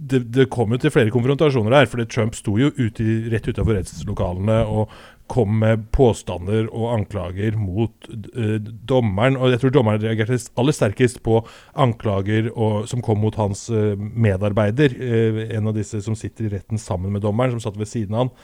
det, 0.08 0.22
det, 0.32 0.48
kom 0.52 0.72
jo 0.72 0.80
til 0.80 0.92
flere 0.94 1.12
konfrontasjoner 1.12 1.74
der, 1.74 1.90
fordi 1.90 2.08
Trump 2.08 2.36
sto 2.38 2.56
jo 2.60 2.70
ute, 2.78 3.04
rett 3.32 3.48
utafor 3.50 3.76
rettslokalene 3.76 4.62
og 4.70 4.94
kom 5.28 5.58
med 5.60 5.86
påstander 5.94 6.66
og 6.72 6.92
anklager 6.94 7.56
mot 7.60 8.08
uh, 8.10 8.56
dommeren. 8.88 9.36
Og 9.38 9.52
jeg 9.52 9.62
tror 9.62 9.74
dommeren 9.74 10.02
reagerte 10.02 10.38
aller 10.58 10.76
sterkest 10.76 11.20
på 11.26 11.40
anklager 11.78 12.50
og, 12.54 12.88
som 12.90 13.02
kom 13.04 13.20
mot 13.22 13.36
hans 13.40 13.66
uh, 13.72 13.94
medarbeider. 13.96 14.96
Uh, 14.98 15.42
en 15.58 15.70
av 15.70 15.76
disse 15.76 16.00
som 16.04 16.16
sitter 16.18 16.48
i 16.48 16.54
retten 16.56 16.80
sammen 16.80 17.14
med 17.14 17.24
dommeren, 17.26 17.56
som 17.56 17.68
satt 17.68 17.78
ved 17.80 17.90
siden 17.90 18.16
av 18.16 18.26
han. 18.28 18.34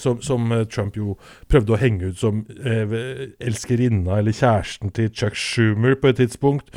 Som, 0.00 0.22
som, 0.24 0.48
Trump 0.72 0.94
jo 0.96 1.18
prøvde 1.52 1.74
å 1.74 1.76
henge 1.76 2.08
ut 2.08 2.16
som 2.16 2.38
elskerinna 2.56 4.14
eller 4.16 4.32
kjæresten 4.32 4.94
til 4.96 5.10
Chuck 5.12 5.36
Schumer 5.36 5.92
på 6.00 6.08
et 6.08 6.16
tidspunkt. 6.22 6.72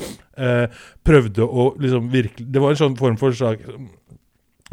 prøvde 1.07 1.48
å 1.48 1.69
liksom 1.79 2.10
virkelig 2.12 2.50
Det 2.51 2.60
var 2.60 2.75
en 2.75 2.81
sånn 2.81 2.98
form 3.00 3.15
for 3.21 3.31
slag 3.31 3.63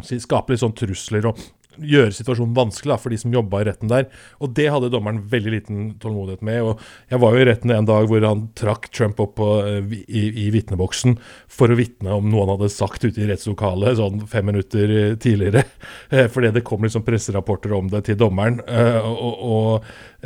Skape 0.03 0.51
litt 0.51 0.59
sånn 0.59 0.75
trusler 0.75 1.29
og 1.31 1.39
gjøre 1.81 2.13
situasjonen 2.15 2.55
vanskelig 2.57 2.93
da, 2.93 2.97
for 3.01 3.13
de 3.13 3.19
som 3.21 3.33
jobba 3.33 3.61
i 3.61 3.67
retten 3.69 3.91
der. 3.91 4.07
Og 4.43 4.53
det 4.57 4.67
hadde 4.71 4.91
dommeren 4.93 5.21
veldig 5.31 5.53
liten 5.53 5.81
tålmodighet 6.01 6.43
med. 6.45 6.61
og 6.63 6.83
Jeg 7.11 7.21
var 7.23 7.35
jo 7.35 7.43
i 7.43 7.47
retten 7.49 7.73
en 7.75 7.89
dag 7.89 8.09
hvor 8.09 8.25
han 8.25 8.45
trakk 8.59 8.89
Trump 8.95 9.21
opp 9.23 9.35
på, 9.39 9.49
eh, 9.65 9.95
i, 10.07 10.23
i 10.45 10.49
vitneboksen 10.53 11.17
for 11.51 11.71
å 11.71 11.77
vitne 11.79 12.15
om 12.15 12.29
noe 12.29 12.45
han 12.45 12.53
hadde 12.55 12.71
sagt 12.73 13.05
ute 13.05 13.23
i 13.23 13.29
rettslokalet 13.29 13.99
sånn 13.99 14.25
fem 14.29 14.49
minutter 14.51 14.95
eh, 14.95 15.15
tidligere. 15.19 15.65
Eh, 16.09 16.25
fordi 16.31 16.49
det 16.53 16.63
kom 16.65 16.81
liksom 16.81 17.03
presserapporter 17.05 17.71
om 17.75 17.89
det 17.91 18.01
til 18.07 18.17
dommeren. 18.17 18.59
og, 18.65 19.41
og 19.45 20.25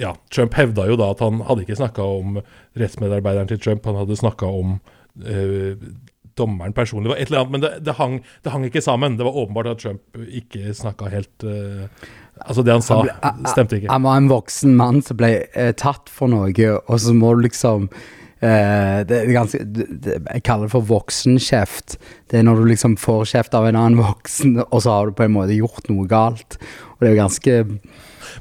ja, 0.00 0.12
Trump 0.32 0.56
hevda 0.56 0.86
jo 0.88 0.96
da 0.98 1.10
at 1.12 1.20
han 1.24 1.42
hadde 1.44 1.64
ikke 1.66 1.78
snakka 1.78 2.06
om 2.16 2.38
rettsmedarbeideren 2.80 3.50
til 3.50 3.60
Trump, 3.60 3.84
han 3.86 3.98
hadde 4.00 4.18
snakka 4.18 4.48
om 4.48 4.78
dommeren 6.38 6.74
personlig. 6.76 7.08
Det 7.08 7.14
var 7.14 7.22
et 7.22 7.30
eller 7.30 7.42
annet, 7.42 7.52
Men 7.52 7.64
det, 7.64 7.72
det, 7.86 7.96
hang, 7.98 8.20
det, 8.44 8.52
hang, 8.52 8.66
ikke 8.68 8.84
sammen. 8.84 9.16
Det 9.18 9.26
var 9.26 9.38
åpenbart 9.42 9.72
at 9.72 9.82
Trump 9.82 10.20
ikke 10.28 10.74
snakka 10.76 11.10
helt 11.12 11.46
uh, 11.46 11.88
Altså, 12.36 12.60
det 12.60 12.74
han 12.74 12.84
sa, 12.84 12.98
han 13.00 13.38
ble, 13.40 13.48
stemte 13.48 13.78
ikke. 13.78 13.88
Han 13.88 14.04
var 14.04 14.18
en 14.20 14.28
voksen 14.28 14.74
mann 14.76 15.00
som 15.04 15.16
ble 15.16 15.32
uh, 15.56 15.72
tatt 15.72 16.12
for 16.12 16.28
noe, 16.28 16.52
og 16.76 16.98
så 17.00 17.14
må 17.16 17.32
du 17.36 17.46
liksom 17.46 17.86
uh, 17.88 18.98
det 19.08 19.22
er 19.22 19.32
ganske, 19.32 19.62
det, 19.64 20.18
Jeg 20.20 20.44
kaller 20.44 20.68
det 20.68 20.74
for 20.74 20.90
voksenkjeft. 20.90 21.96
Det 22.28 22.40
er 22.40 22.44
når 22.44 22.60
du 22.60 22.68
liksom 22.74 22.98
får 23.00 23.24
kjeft 23.32 23.56
av 23.56 23.70
en 23.70 23.80
annen 23.80 24.02
voksen, 24.02 24.58
og 24.66 24.82
så 24.84 24.98
har 24.98 25.08
du 25.08 25.16
på 25.16 25.24
en 25.24 25.36
måte 25.38 25.56
gjort 25.56 25.88
noe 25.88 26.04
galt. 26.10 26.60
Og 26.96 27.00
det 27.00 27.08
er 27.08 27.16
jo 27.16 27.22
ganske 27.22 27.56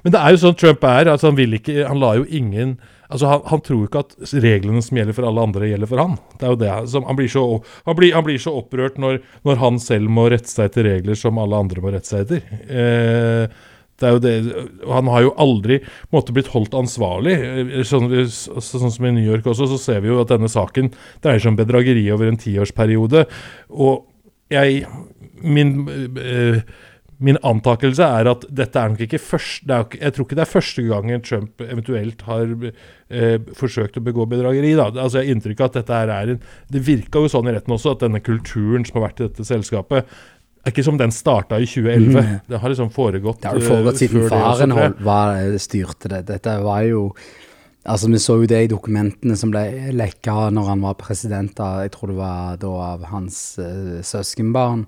Men 0.03 0.13
det 0.13 0.19
er 0.19 0.35
jo 0.35 0.43
sånn 0.43 0.59
Trump 0.59 0.83
er. 0.87 1.09
altså 1.11 1.31
Han 1.31 1.39
vil 1.39 1.57
ikke 1.57 1.87
Han 1.87 1.99
lar 1.99 2.19
jo 2.19 2.27
ingen 2.27 2.77
Altså, 3.09 3.29
han, 3.29 3.43
han, 3.51 3.61
tror 3.65 3.85
ikke 3.85 4.03
at 4.05 4.15
reglene 4.43 4.81
som 4.85 4.97
gjelder 4.99 5.17
for 5.17 5.27
alle 5.29 5.45
andre, 5.49 5.69
gjelder 5.69 5.91
for 5.91 6.01
han. 6.01 6.17
Det 6.39 6.47
er 6.47 6.55
jo 6.55 6.59
det 6.63 6.71
han, 6.73 7.19
blir 7.19 7.31
så, 7.31 7.45
han, 7.85 7.97
blir, 7.99 8.15
han, 8.15 8.25
blir 8.25 8.41
så, 8.41 8.55
opprørt 8.61 8.99
når, 9.01 9.21
når, 9.47 9.61
han 9.61 9.79
selv 9.83 10.11
må 10.11 10.27
rette 10.33 10.51
seg 10.51 10.71
etter 10.71 10.89
regler 10.89 11.19
som 11.19 11.39
alle 11.41 11.61
andre 11.65 11.83
må 11.83 11.93
rette 11.93 12.09
seg 12.09 12.25
etter. 12.25 12.59
Eh, 12.65 13.71
det 13.95 14.07
er 14.07 14.15
jo 14.17 14.19
det, 14.19 14.31
Han 14.91 15.07
har 15.07 15.21
jo 15.23 15.35
aldri 15.39 15.77
måtte 16.11 16.33
blitt 16.35 16.51
holdt 16.51 16.75
ansvarlig. 16.75 17.35
Sånn, 17.87 18.09
sånn, 18.27 18.65
sånn, 18.65 18.91
som 18.91 19.07
i 19.07 19.13
New 19.15 19.23
York 19.23 19.47
også, 19.47 19.69
så 19.71 19.79
ser 19.79 20.01
vi 20.03 20.11
jo 20.11 20.19
at 20.23 20.33
denne 20.33 20.51
saken 20.51 20.91
dreier 21.23 21.39
seg 21.39 21.53
om 21.53 21.59
bedrageri 21.61 22.03
over 22.11 22.27
en 22.27 22.41
tiårsperiode. 22.41 23.27
Og 23.71 24.03
jeg 24.53 24.85
Min 25.45 25.83
eh, 26.17 26.61
Min 27.23 27.37
antakelse 27.47 28.03
er 28.03 28.27
at 28.27 28.43
dette 28.51 28.79
er 28.79 28.91
nok 28.91 29.01
ikke 29.05 29.19
første 29.23 29.77
Jeg 30.01 30.13
tror 30.15 30.25
ikke 30.25 30.35
det 30.35 30.43
er 30.43 30.51
første 30.51 30.83
gangen 30.83 31.21
Trump 31.23 31.61
eventuelt 31.63 32.25
har 32.27 32.49
eh, 32.67 33.37
forsøkt 33.55 33.99
å 33.99 34.03
begå 34.03 34.25
bedrageri. 34.27 34.73
Da. 34.75 34.89
Altså 34.91 35.21
Jeg 35.21 35.29
har 35.29 35.35
inntrykk 35.37 35.63
av 35.63 35.69
at 35.69 35.77
dette 35.79 35.99
her 36.01 36.11
er 36.11 36.33
en 36.33 36.41
Det 36.71 36.83
virka 36.83 37.23
jo 37.23 37.31
sånn 37.31 37.47
i 37.47 37.55
retten 37.55 37.75
også, 37.77 37.95
at 37.95 38.03
denne 38.03 38.23
kulturen 38.25 38.83
som 38.87 38.99
har 38.99 39.07
vært 39.07 39.23
i 39.23 39.29
dette 39.29 39.47
selskapet, 39.47 40.11
er 40.65 40.73
ikke 40.73 40.85
som 40.87 40.99
den 40.99 41.13
starta 41.13 41.61
i 41.61 41.67
2011. 41.69 42.19
Mm. 42.19 42.37
Det 42.49 42.59
har 42.59 42.73
liksom 42.73 42.91
foregått 42.93 43.41
Det 43.43 43.53
har 43.53 43.63
foregått 43.63 43.95
eh, 43.95 44.03
siden 44.03 44.29
faren 44.33 44.75
hold, 44.75 45.01
var, 45.05 45.39
eh, 45.39 45.57
styrte 45.61 46.11
det. 46.11 46.23
Dette 46.33 46.59
var 46.65 46.85
jo 46.89 47.09
Altså 47.85 48.09
Vi 48.09 48.17
så 48.17 48.39
jo 48.41 48.47
det 48.49 48.63
i 48.65 48.69
dokumentene 48.71 49.35
som 49.37 49.51
ble 49.53 49.91
lekka 49.93 50.49
når 50.49 50.71
han 50.71 50.81
var 50.81 50.95
president 50.97 51.59
av 51.61 51.83
Jeg 51.85 51.91
tror 51.93 52.11
det 52.11 52.15
var 52.17 52.55
da 52.57 52.71
av 52.91 53.03
hans 53.11 53.59
uh, 53.61 54.01
søskenbarn 54.01 54.87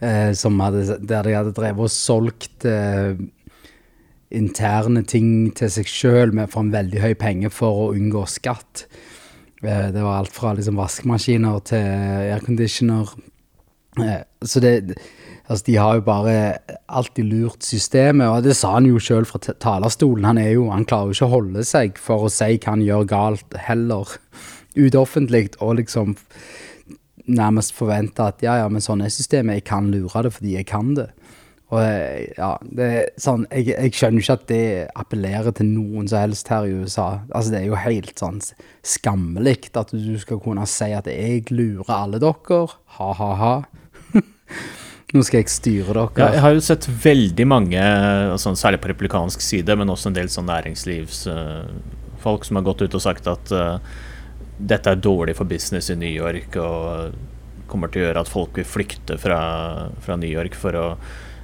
hadde, 0.00 0.98
der 1.00 1.22
de 1.26 1.34
hadde 1.36 1.54
drevet 1.56 1.88
og 1.88 1.92
solgt 1.92 2.66
eh, 2.68 3.16
interne 4.36 5.02
ting 5.06 5.54
til 5.56 5.70
seg 5.70 5.90
sjøl 5.90 6.34
for 6.50 6.64
en 6.64 6.74
veldig 6.74 7.02
høy 7.02 7.14
penge 7.18 7.50
for 7.54 7.86
å 7.86 7.92
unngå 7.94 8.26
skatt. 8.30 8.86
Eh, 9.62 9.88
det 9.94 10.02
var 10.02 10.20
alt 10.20 10.34
fra 10.34 10.54
liksom 10.56 10.76
vaskemaskiner 10.80 11.62
til 11.70 11.86
airconditioner. 12.34 13.14
Eh, 14.02 14.22
så 14.44 14.60
det 14.60 14.98
Altså, 15.46 15.62
de 15.66 15.76
har 15.76 15.94
jo 15.94 16.00
bare 16.02 16.58
alltid 16.90 17.24
lurt 17.30 17.62
systemet, 17.62 18.26
og 18.26 18.42
det 18.42 18.56
sa 18.58 18.72
han 18.74 18.88
jo 18.88 18.98
sjøl 18.98 19.22
fra 19.30 19.38
talerstolen. 19.38 20.24
Han 20.26 20.40
jo, 20.42 20.64
han 20.72 20.86
klarer 20.88 21.12
jo 21.12 21.14
ikke 21.14 21.28
å 21.28 21.34
holde 21.36 21.62
seg 21.62 22.00
for 22.02 22.26
å 22.26 22.30
si 22.34 22.56
hva 22.56 22.72
han 22.72 22.82
gjør 22.82 23.06
galt, 23.06 23.54
heller. 23.68 24.16
Utoffentlig, 24.86 25.52
og 25.62 25.78
liksom 25.78 26.16
nærmest 27.26 27.74
forvente 27.76 28.24
at 28.24 28.42
ja, 28.44 28.60
ja, 28.62 28.68
men 28.72 28.84
sånn 28.84 29.02
er 29.04 29.12
systemet, 29.12 29.60
jeg 29.60 29.68
kan 29.68 29.90
lure 29.92 30.26
det 30.26 30.32
fordi 30.36 30.56
jeg 30.58 30.68
kan 30.70 30.94
det. 30.98 31.10
Og 31.74 31.80
eh, 31.82 32.30
ja, 32.38 32.52
det 32.62 32.86
er 32.86 33.08
sånn, 33.18 33.42
jeg, 33.50 33.72
jeg 33.72 33.94
skjønner 33.98 34.22
ikke 34.22 34.36
at 34.38 34.46
det 34.52 34.66
appellerer 35.02 35.54
til 35.56 35.66
noen 35.72 36.06
som 36.10 36.22
helst 36.22 36.50
her 36.52 36.68
i 36.68 36.76
USA. 36.78 37.08
Altså, 37.32 37.50
det 37.52 37.60
er 37.60 37.66
jo 37.72 37.80
helt 37.82 38.14
sånn 38.22 38.38
skammelig 38.86 39.72
at 39.74 39.90
du 39.90 40.14
skal 40.22 40.38
kunne 40.42 40.66
si 40.70 40.92
at 40.94 41.10
jeg 41.10 41.50
lurer 41.50 41.90
alle 41.96 42.22
dere, 42.22 42.60
ha-ha-ha. 42.98 43.54
Nå 45.16 45.22
skal 45.26 45.42
jeg 45.42 45.50
styre 45.50 45.90
dere. 45.90 46.22
Ja, 46.22 46.30
jeg 46.36 46.44
har 46.44 46.54
jo 46.54 46.62
sett 46.68 46.86
veldig 46.86 47.46
mange, 47.50 47.82
sånn, 48.42 48.58
særlig 48.58 48.82
på 48.84 48.92
republikansk 48.92 49.42
side, 49.42 49.74
men 49.78 49.90
også 49.90 50.12
en 50.12 50.18
del 50.20 50.30
sånn 50.30 50.46
næringslivsfolk 50.50 52.46
uh, 52.46 52.46
som 52.46 52.60
har 52.60 52.66
gått 52.66 52.86
ut 52.86 52.94
og 52.94 53.02
sagt 53.02 53.26
at 53.30 53.54
uh, 53.54 53.82
dette 54.56 54.92
er 54.92 55.00
dårlig 55.02 55.36
for 55.36 55.48
business 55.48 55.90
i 55.92 55.98
New 56.00 56.12
York 56.12 56.56
og 56.60 57.16
kommer 57.70 57.90
til 57.90 58.02
å 58.02 58.06
gjøre 58.08 58.22
at 58.22 58.30
folk 58.30 58.56
vil 58.56 58.68
flykte 58.68 59.18
fra, 59.20 59.40
fra 60.02 60.16
New 60.16 60.30
York 60.30 60.56
å, 60.56 60.86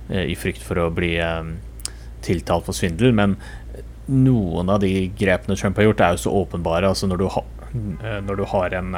eh, 0.09 0.31
i 0.33 0.37
frykt 0.38 0.62
for 0.64 0.78
å 0.78 0.90
bli 0.95 1.16
eh, 1.21 1.50
tiltalt 2.23 2.64
for 2.69 2.76
svindel. 2.76 3.12
Men 3.12 3.37
noen 4.09 4.71
av 4.71 4.81
de 4.81 5.11
grepene 5.19 5.59
Trump 5.59 5.76
har 5.76 5.90
gjort, 5.90 6.00
er 6.00 6.16
jo 6.16 6.23
så 6.25 6.37
åpenbare. 6.45 6.88
Altså 6.88 7.11
når 7.11 7.23
du, 7.23 7.26
ha, 7.35 7.45
eh, 7.75 8.21
når 8.25 8.40
du 8.40 8.45
har 8.54 8.78
en, 8.78 8.95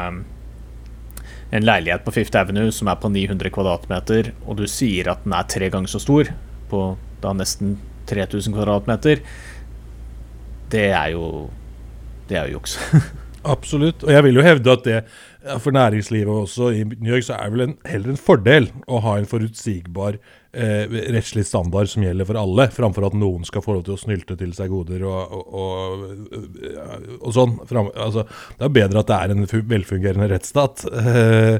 en 1.50 1.66
leilighet 1.66 2.04
på 2.04 2.14
Fifth 2.20 2.38
Avenue 2.38 2.70
som 2.72 2.92
er 2.92 3.00
på 3.00 3.10
900 3.10 3.50
kvadratmeter, 3.54 4.34
og 4.44 4.60
du 4.60 4.68
sier 4.70 5.10
at 5.10 5.24
den 5.24 5.34
er 5.34 5.50
tre 5.50 5.72
ganger 5.72 5.90
så 5.90 6.02
stor, 6.02 6.30
på 6.70 6.86
da 7.24 7.34
nesten 7.36 7.78
3000 8.10 8.52
kvadratmeter, 8.52 9.24
det 10.72 10.88
er 10.92 11.12
jo 11.16 11.50
Det 12.24 12.40
jo 12.40 12.56
juks. 12.56 12.78
Absolutt. 13.44 14.04
Og 14.06 14.12
jeg 14.12 14.24
vil 14.26 14.38
jo 14.38 14.44
hevde 14.44 14.72
at 14.72 14.86
det 14.86 15.00
for 15.60 15.74
næringslivet 15.76 16.32
også 16.32 16.70
i 16.72 16.84
New 16.88 17.12
York 17.12 17.26
så 17.26 17.36
er 17.36 17.50
det 17.50 17.52
vel 17.52 17.64
en, 17.66 17.74
heller 17.84 18.14
en 18.14 18.20
fordel 18.20 18.70
å 18.88 19.00
ha 19.04 19.18
en 19.20 19.28
forutsigbar 19.28 20.16
eh, 20.16 20.94
rettslig 21.12 21.44
standard 21.44 21.90
som 21.92 22.06
gjelder 22.06 22.28
for 22.28 22.40
alle, 22.40 22.70
framfor 22.72 23.08
at 23.10 23.16
noen 23.20 23.44
skal 23.44 23.64
få 23.64 23.76
lov 23.76 23.84
til 23.84 23.96
å 23.96 24.00
snylte 24.00 24.38
til 24.40 24.54
seg 24.56 24.72
goder 24.72 25.04
og, 25.04 25.34
og, 25.34 26.06
og, 26.24 27.08
og 27.20 27.36
sånn. 27.36 27.58
Fram, 27.68 27.92
altså, 27.92 28.24
det 28.56 28.68
er 28.68 28.76
bedre 28.80 29.04
at 29.04 29.12
det 29.12 29.20
er 29.20 29.34
en 29.34 29.48
velfungerende 29.74 30.30
rettsstat. 30.32 30.86
Eh, 30.88 31.56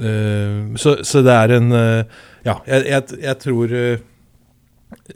eh, 0.00 0.60
så, 0.80 0.98
så, 1.04 1.24
det 1.26 1.36
er 1.36 1.58
en 1.58 1.72
eh, 1.76 2.20
Ja, 2.46 2.60
jeg, 2.64 2.86
jeg, 2.86 3.24
jeg 3.26 3.42
tror 3.42 3.72
eh, 3.74 4.04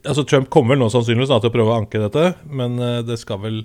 Altså 0.02 0.25
Trump 0.26 0.49
kommer 0.52 0.75
vel 0.75 0.82
nå 0.82 0.88
sannsynligvis 0.92 1.30
til 1.30 1.49
å 1.49 1.54
prøve 1.54 1.72
å 1.72 1.78
anke 1.78 2.00
dette, 2.02 2.34
men 2.50 2.76
eh, 2.82 2.99
det 3.06 3.16
skal 3.22 3.40
vel 3.44 3.62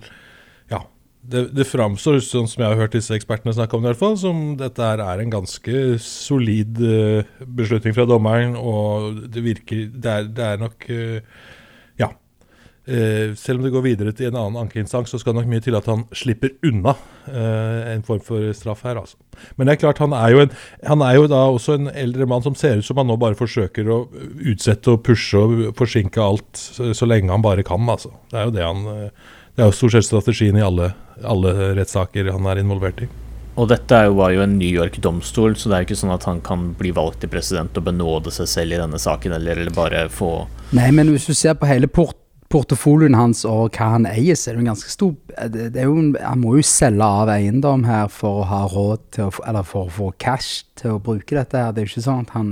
det, 1.32 1.46
det 1.56 1.66
framstår, 1.68 2.20
sånn 2.24 2.50
som 2.50 2.64
jeg 2.64 2.72
har 2.72 2.84
hørt 2.84 2.96
disse 2.96 3.16
ekspertene 3.16 3.56
snakke 3.56 3.78
om 3.78 3.84
det, 3.84 3.90
i 3.90 3.94
hvert 3.94 4.04
fall, 4.04 4.18
som 4.20 4.44
dette 4.60 4.84
her 4.84 5.02
er 5.04 5.22
en 5.22 5.34
ganske 5.34 5.86
solid 6.04 6.82
uh, 6.82 7.40
beslutning 7.58 7.96
fra 7.98 8.06
dommeren. 8.10 8.54
Og 8.60 9.24
det 9.34 9.46
virker 9.46 9.88
Det 9.92 10.12
er, 10.12 10.30
det 10.30 10.52
er 10.52 10.62
nok 10.62 10.88
uh, 10.92 11.42
Ja. 12.02 12.12
Uh, 12.86 13.34
selv 13.34 13.58
om 13.58 13.66
det 13.66 13.72
går 13.74 13.82
videre 13.88 14.12
til 14.14 14.30
en 14.30 14.38
annen 14.38 14.60
ankeinstans, 14.62 15.10
så 15.10 15.18
skal 15.18 15.34
det 15.34 15.42
nok 15.42 15.54
mye 15.56 15.64
til 15.66 15.78
at 15.78 15.88
han 15.90 16.04
slipper 16.14 16.54
unna 16.66 16.94
en 17.26 18.04
form 18.06 18.20
for 18.22 18.52
straff 18.54 18.84
her, 18.86 19.00
altså. 19.02 19.18
Men 19.58 19.66
det 19.66 19.74
er 19.74 19.80
klart, 19.82 19.98
han 20.04 20.14
er, 20.14 20.28
jo 20.30 20.44
en, 20.44 20.52
han 20.86 21.02
er 21.02 21.16
jo 21.18 21.24
da 21.32 21.40
også 21.50 21.80
en 21.80 21.90
eldre 21.90 22.28
mann 22.30 22.46
som 22.46 22.54
ser 22.54 22.78
ut 22.78 22.86
som 22.86 23.02
han 23.02 23.10
nå 23.10 23.16
bare 23.18 23.40
forsøker 23.40 23.90
å 23.90 24.04
utsette 24.46 24.94
og 24.94 25.02
pushe 25.08 25.42
og 25.42 25.72
forsinke 25.80 26.22
alt 26.22 26.62
så, 26.62 26.92
så 26.94 27.10
lenge 27.10 27.34
han 27.34 27.42
bare 27.42 27.66
kan, 27.66 27.90
altså. 27.90 28.14
Det 28.30 28.38
er 28.38 28.46
jo 28.46 28.54
det 28.54 28.68
han 28.68 28.86
det 29.56 29.64
er 29.64 29.70
jo 29.70 29.76
stort 29.76 29.96
sett 29.96 30.08
strategien 30.10 30.58
i 30.60 30.64
alle, 30.64 30.92
alle 31.24 31.54
rettssaker 31.78 32.32
han 32.34 32.50
er 32.52 32.60
involvert 32.60 33.06
i. 33.06 33.08
Og 33.56 33.70
dette 33.72 34.02
var 34.12 34.34
jo 34.36 34.44
en 34.44 34.58
New 34.60 34.68
York-domstol, 34.68 35.56
så 35.56 35.70
det 35.72 35.76
er 35.76 35.84
jo 35.84 35.88
ikke 35.88 36.02
sånn 36.02 36.16
at 36.18 36.28
han 36.28 36.42
kan 36.44 36.74
bli 36.76 36.92
valgt 36.96 37.22
til 37.24 37.32
president 37.32 37.78
og 37.80 37.86
benåde 37.88 38.34
seg 38.36 38.50
selv 38.52 38.76
i 38.76 38.82
denne 38.82 39.00
saken, 39.00 39.38
eller, 39.38 39.64
eller 39.64 39.76
bare 39.76 40.06
få 40.12 40.34
Nei, 40.76 40.90
men 40.92 41.14
hvis 41.14 41.30
du 41.30 41.36
ser 41.38 41.56
på 41.56 41.70
hele 41.70 41.88
port 41.88 42.20
portefolien 42.52 43.16
hans 43.18 43.42
og 43.50 43.74
hva 43.74 43.96
han 43.96 44.06
eier, 44.08 44.38
så 44.38 44.52
er 44.52 44.58
det 44.58 44.64
en 44.64 44.70
ganske 44.70 44.92
stor 44.92 45.16
det, 45.52 45.72
det 45.74 45.86
jo, 45.88 45.96
Han 46.14 46.42
må 46.44 46.56
jo 46.60 46.66
selge 46.68 47.04
av 47.04 47.32
eiendom 47.34 47.88
her 47.88 48.12
for 48.14 48.44
å 48.44 48.50
ha 48.50 48.62
råd 48.70 49.08
til 49.16 49.30
å 49.30 49.46
Eller 49.50 49.66
for 49.66 49.88
å 49.88 49.96
få 49.96 50.12
cash 50.22 50.66
til 50.78 50.96
å 50.96 51.02
bruke 51.02 51.36
dette 51.36 51.58
her. 51.58 51.74
Det 51.74 51.82
er 51.82 51.88
jo 51.88 51.94
ikke 51.96 52.06
sånn 52.06 52.28
at 52.28 52.36
han 52.38 52.52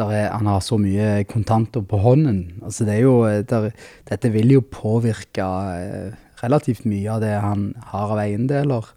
er, 0.00 0.30
han 0.32 0.48
har 0.48 0.62
så 0.64 0.78
mye 0.80 1.24
kontanter 1.28 1.84
på 1.84 2.00
hånden. 2.00 2.62
Altså 2.64 2.86
det 2.88 3.00
jo, 3.02 3.16
der, 3.26 3.70
dette 4.08 4.30
vil 4.32 4.54
jo 4.56 4.64
påvirke 4.64 5.48
eh, 5.76 6.14
relativt 6.42 6.86
mye 6.88 7.10
av 7.12 7.20
det 7.22 7.34
han 7.42 7.68
har 7.92 8.14
av 8.14 8.22
eiendeler. 8.22 8.88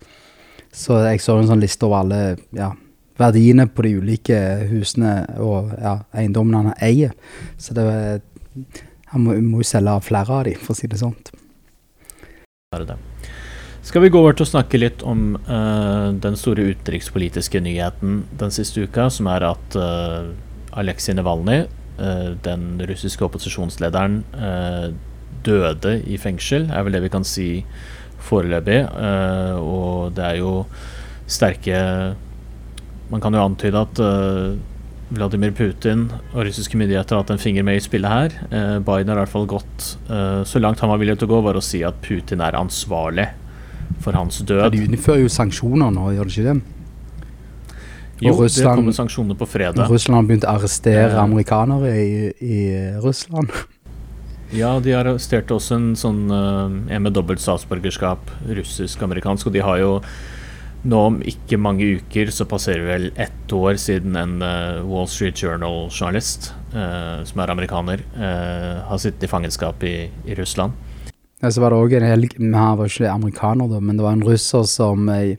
Så 0.76 1.00
jeg 1.06 1.22
så 1.24 1.38
en 1.40 1.50
sånn 1.52 1.64
liste 1.64 1.88
over 1.88 2.04
alle 2.04 2.22
ja, 2.56 2.74
verdiene 3.20 3.68
på 3.72 3.86
de 3.86 3.96
ulike 4.00 4.40
husene 4.72 5.18
og 5.44 5.72
ja, 5.80 6.00
eiendommene 6.16 6.64
han 6.64 6.80
eier. 6.84 7.16
Så 7.62 7.76
det, 7.78 7.86
han 9.12 9.24
må, 9.24 9.38
jo 9.40 9.68
selge 9.68 10.00
flere 10.08 10.40
av 10.40 10.48
de, 10.48 10.56
for 10.60 10.76
å 10.76 10.80
si 10.80 10.90
det 10.92 11.00
sånn. 11.00 11.16
Skal 13.86 14.02
vi 14.02 14.10
gå 14.12 14.20
over 14.20 14.36
til 14.36 14.44
å 14.44 14.50
snakke 14.50 14.80
litt 14.82 15.04
om 15.08 15.38
uh, 15.48 16.12
den 16.20 16.36
store 16.40 16.66
utenrikspolitiske 16.74 17.62
nyheten 17.64 18.24
den 18.40 18.52
siste 18.52 18.84
uka, 18.84 19.08
som 19.14 19.30
er 19.32 19.46
at 19.54 19.78
uh, 19.80 20.34
Aleksej 20.80 21.16
Navalnyj 21.18 21.64
eh, 21.64 22.30
den 22.46 22.68
russiske 22.90 23.26
opposisjonslederen 23.26 24.22
eh, 24.36 24.88
døde 25.46 26.00
i 26.10 26.18
fengsel, 26.20 26.70
er 26.74 26.86
vel 26.86 26.98
det 26.98 27.04
vi 27.06 27.12
kan 27.14 27.26
si 27.28 27.50
foreløpig. 28.26 28.80
Eh, 28.84 29.58
og 29.62 30.16
det 30.18 30.30
er 30.32 30.40
jo 30.42 30.54
sterke 31.30 32.16
Man 33.10 33.22
kan 33.22 33.34
jo 33.38 33.42
antyde 33.44 33.78
at 33.78 34.00
Vladimir 35.14 35.52
Putin 35.54 36.08
og 36.34 36.48
russiske 36.48 36.78
myndigheter 36.78 37.14
har 37.14 37.22
hatt 37.22 37.34
en 37.36 37.42
finger 37.42 37.62
med 37.62 37.78
i 37.78 37.84
spillet 37.86 38.10
her. 38.10 38.34
Biden 38.82 39.12
har 39.12 39.20
i 39.20 39.22
hvert 39.22 39.30
fall 39.30 39.46
gått 39.46 39.86
så 40.50 40.62
langt 40.62 40.82
han 40.82 40.90
var 40.90 40.98
villig 40.98 41.20
til 41.22 41.30
å 41.30 41.36
gå, 41.36 41.42
var 41.46 41.60
å 41.60 41.62
si 41.62 41.84
at 41.86 42.00
Putin 42.02 42.42
er 42.42 42.58
ansvarlig 42.58 43.28
for 44.02 44.18
hans 44.18 44.42
Ja, 44.42 44.48
død. 44.50 44.74
de 44.74 44.88
innfører 44.88 45.22
jo 45.22 45.30
sanksjoner 45.30 45.94
nå, 45.94 46.08
gjør 46.16 46.32
de 46.32 46.34
ikke 46.34 46.48
det? 46.50 46.75
Jo, 48.22 48.32
og 48.34 48.38
det 48.38 48.46
Russland- 48.48 48.80
kommer 48.80 48.96
sanksjoner 48.96 49.36
på 49.36 49.48
fredag. 49.50 49.90
Russland 49.92 50.16
har 50.22 50.28
begynt 50.30 50.46
å 50.48 50.54
arrestere 50.56 51.18
amerikanere 51.20 51.90
i, 52.00 52.14
i 52.40 52.60
Russland. 53.04 53.52
Ja, 54.56 54.80
de 54.80 54.94
arresterte 54.96 55.56
også 55.58 55.76
en 55.76 55.90
sånn 56.00 56.30
eh, 56.32 56.96
en 56.96 57.04
med 57.04 57.14
dobbelt 57.18 57.42
statsborgerskap, 57.44 58.30
russisk-amerikansk, 58.48 59.50
og 59.50 59.54
de 59.58 59.64
har 59.66 59.82
jo 59.82 59.92
nå 60.86 61.00
om 61.10 61.16
ikke 61.26 61.58
mange 61.58 61.88
uker 61.98 62.30
så 62.32 62.46
passerer 62.46 62.86
vel 62.86 63.08
ett 63.18 63.52
år 63.58 63.74
siden 63.82 64.16
en 64.22 64.36
eh, 64.46 64.84
Wall 64.86 65.10
Street 65.10 65.42
Journal-journalist, 65.42 66.52
eh, 66.78 67.24
som 67.26 67.42
er 67.42 67.52
amerikaner, 67.56 68.06
eh, 68.16 68.84
har 68.86 69.02
sittet 69.02 69.26
i 69.26 69.32
fangenskap 69.32 69.84
i, 69.84 69.96
i 70.30 70.38
Russland. 70.38 70.78
Ja, 71.42 71.50
så 71.52 71.60
var 71.66 71.74
det 71.74 71.82
òg 71.82 71.94
en 71.98 72.06
helg 72.08 72.38
Han 72.40 72.78
var 72.80 72.88
ikke 72.88 73.12
amerikaner, 73.12 73.68
da, 73.68 73.82
men 73.84 73.98
det 73.98 74.06
var 74.06 74.14
en 74.16 74.24
russer 74.30 74.64
som 74.70 75.10
eh, 75.10 75.36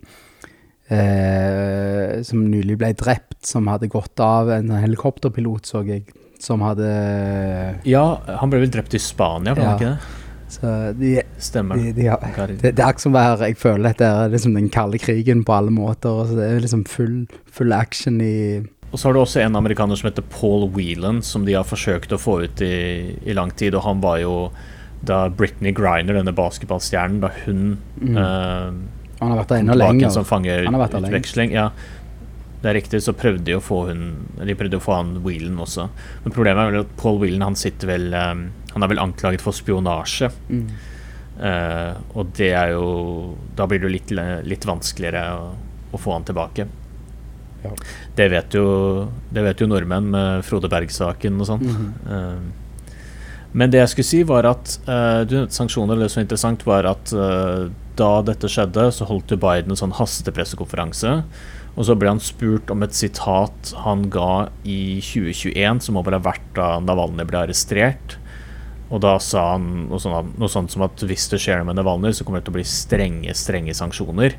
eh, 0.89 2.23
Som 2.27 2.45
nylig 2.51 2.77
ble 2.81 2.93
drept, 2.99 3.39
som 3.47 3.67
hadde 3.71 3.89
gått 3.93 4.21
av 4.23 4.51
en 4.55 4.71
helikopterpilot, 4.83 5.67
så 5.69 5.83
jeg. 5.87 6.07
Som 6.43 6.61
hadde 6.61 6.87
Ja, 7.89 8.21
han 8.41 8.51
ble 8.53 8.61
vel 8.65 8.71
drept 8.75 8.95
i 8.95 9.01
Spania, 9.01 9.55
ble 9.57 9.65
han 9.65 9.73
Ja. 9.73 9.77
ikke 9.77 9.95
det? 9.97 10.23
Så 10.49 10.73
de, 10.95 11.23
Stemmer. 11.43 11.75
de, 11.81 11.91
de 11.93 12.05
ja. 12.07 12.17
Det, 12.23 12.61
det 12.63 12.79
er 12.79 12.85
akkurat 12.87 13.01
som 13.03 13.13
være 13.17 13.49
Jeg 13.49 13.57
føler 13.59 13.91
at 13.91 13.99
det 13.99 14.07
er 14.07 14.29
liksom 14.31 14.55
den 14.55 14.69
kalde 14.71 14.99
krigen 15.03 15.43
på 15.45 15.53
alle 15.57 15.73
måter. 15.75 16.23
Så 16.29 16.37
det 16.39 16.45
er 16.47 16.61
liksom 16.63 16.85
full, 16.87 17.27
full 17.51 17.73
action 17.75 18.21
i 18.23 18.61
Og 18.93 18.99
så 19.01 19.09
har 19.09 19.15
du 19.17 19.21
også 19.25 19.41
en 19.43 19.57
amerikaner 19.59 19.97
som 19.99 20.07
heter 20.11 20.23
Paul 20.31 20.69
Whelan, 20.71 21.19
som 21.23 21.45
de 21.45 21.57
har 21.59 21.65
forsøkt 21.67 22.13
å 22.15 22.21
få 22.23 22.45
ut 22.45 22.63
i, 22.63 23.17
i 23.27 23.35
lang 23.35 23.51
tid. 23.59 23.75
Og 23.75 23.83
han 23.83 24.01
var 24.01 24.21
jo 24.23 24.37
da 25.07 25.29
Britney 25.29 25.73
Griner, 25.77 26.15
denne 26.15 26.33
basketballstjernen, 26.37 27.21
da 27.21 27.33
hun 27.45 27.79
Mm. 28.01 28.17
eh, 28.17 28.73
Han 29.21 29.33
har 29.33 29.39
vært 29.41 29.55
der 29.55 29.63
enda 29.63 29.77
lenger. 29.79 30.11
som 30.13 30.27
Han 30.29 30.75
har 30.75 30.83
vært 30.83 30.97
der 30.99 31.09
utveksling. 31.09 31.55
Ja, 31.55 31.71
det 32.63 32.71
er 32.71 32.79
riktig, 32.81 33.03
så 33.05 33.15
prøvde 33.17 33.45
de 33.47 33.55
å 33.57 33.63
få 33.63 33.83
hun 33.91 34.01
De 34.41 34.55
prøvde 34.59 34.81
å 34.81 34.83
få 34.83 34.97
han 34.97 35.17
Whelan 35.25 35.61
også. 35.63 35.89
Men 36.25 36.35
problemet 36.35 36.63
er 36.63 36.73
vel 36.73 36.85
at 36.85 36.97
Paul 37.01 37.21
Whelan 37.23 37.45
han 37.45 37.59
sitter 37.59 37.93
vel 37.93 38.09
um, 38.15 38.49
Han 38.73 38.85
er 38.85 38.93
vel 38.93 39.03
anklaget 39.03 39.45
for 39.45 39.57
spionasje. 39.57 40.33
Mm. 40.49 40.67
Uh, 41.37 41.93
og 42.17 42.33
det 42.39 42.51
er 42.57 42.73
jo 42.73 42.89
Da 43.57 43.69
blir 43.69 43.83
det 43.83 43.91
jo 43.91 43.93
litt, 43.93 44.13
litt 44.49 44.65
vanskeligere 44.67 45.25
å, 45.37 45.49
å 45.93 46.01
få 46.01 46.17
han 46.17 46.27
tilbake. 46.29 46.69
Ja. 47.63 47.73
Det 48.17 48.29
vet 48.33 48.57
jo 48.57 48.69
Det 49.33 49.45
vet 49.45 49.61
jo 49.61 49.69
nordmenn 49.71 50.09
med 50.13 50.47
Frode 50.49 50.73
Berg-saken 50.73 51.41
og 51.41 51.51
sånn. 51.53 51.67
Mm 51.67 51.77
-hmm. 51.77 51.91
uh, 52.13 52.65
men 53.57 53.73
det 53.73 53.79
jeg 53.79 53.89
skulle 53.89 54.11
si, 54.11 54.23
var 54.23 54.45
at 54.45 54.75
uh, 54.85 55.25
du 55.25 55.37
nevnte 55.39 55.57
sanksjoner. 55.57 55.97
Det 55.97 56.11
som 56.11 56.21
var 56.21 56.27
interessant, 56.27 56.67
var 56.67 56.89
at 56.91 57.13
eh, 57.13 57.71
da 57.97 58.23
dette 58.27 58.49
skjedde, 58.51 58.89
så 58.93 59.07
holdt 59.09 59.33
jo 59.33 59.39
Biden 59.41 59.73
en 59.73 59.81
sånn 59.81 59.95
hastepressekonferanse. 59.97 61.13
Og 61.77 61.85
så 61.85 61.97
ble 61.99 62.09
han 62.09 62.23
spurt 62.25 62.71
om 62.73 62.85
et 62.87 62.97
sitat 62.97 63.73
han 63.85 64.07
ga 64.13 64.49
i 64.65 64.99
2021, 65.05 65.83
som 65.85 65.99
må 65.99 66.05
vel 66.07 66.17
ha 66.17 66.23
vært 66.25 66.47
da 66.57 66.77
Navalny 66.81 67.27
ble 67.29 67.43
arrestert. 67.45 68.17
Og 68.87 69.03
da 69.03 69.17
sa 69.21 69.51
han 69.57 69.89
noe 69.91 70.01
sånt, 70.01 70.37
noe 70.39 70.49
sånt 70.53 70.73
som 70.73 70.85
at 70.87 71.03
hvis 71.05 71.27
det 71.33 71.41
skjer 71.43 71.61
noe 71.61 71.69
med 71.73 71.81
Navalny, 71.81 72.13
så 72.15 72.25
kommer 72.25 72.41
det 72.41 72.49
til 72.49 72.55
å 72.55 72.59
bli 72.61 72.69
strenge, 72.71 73.35
strenge 73.37 73.75
sanksjoner. 73.77 74.39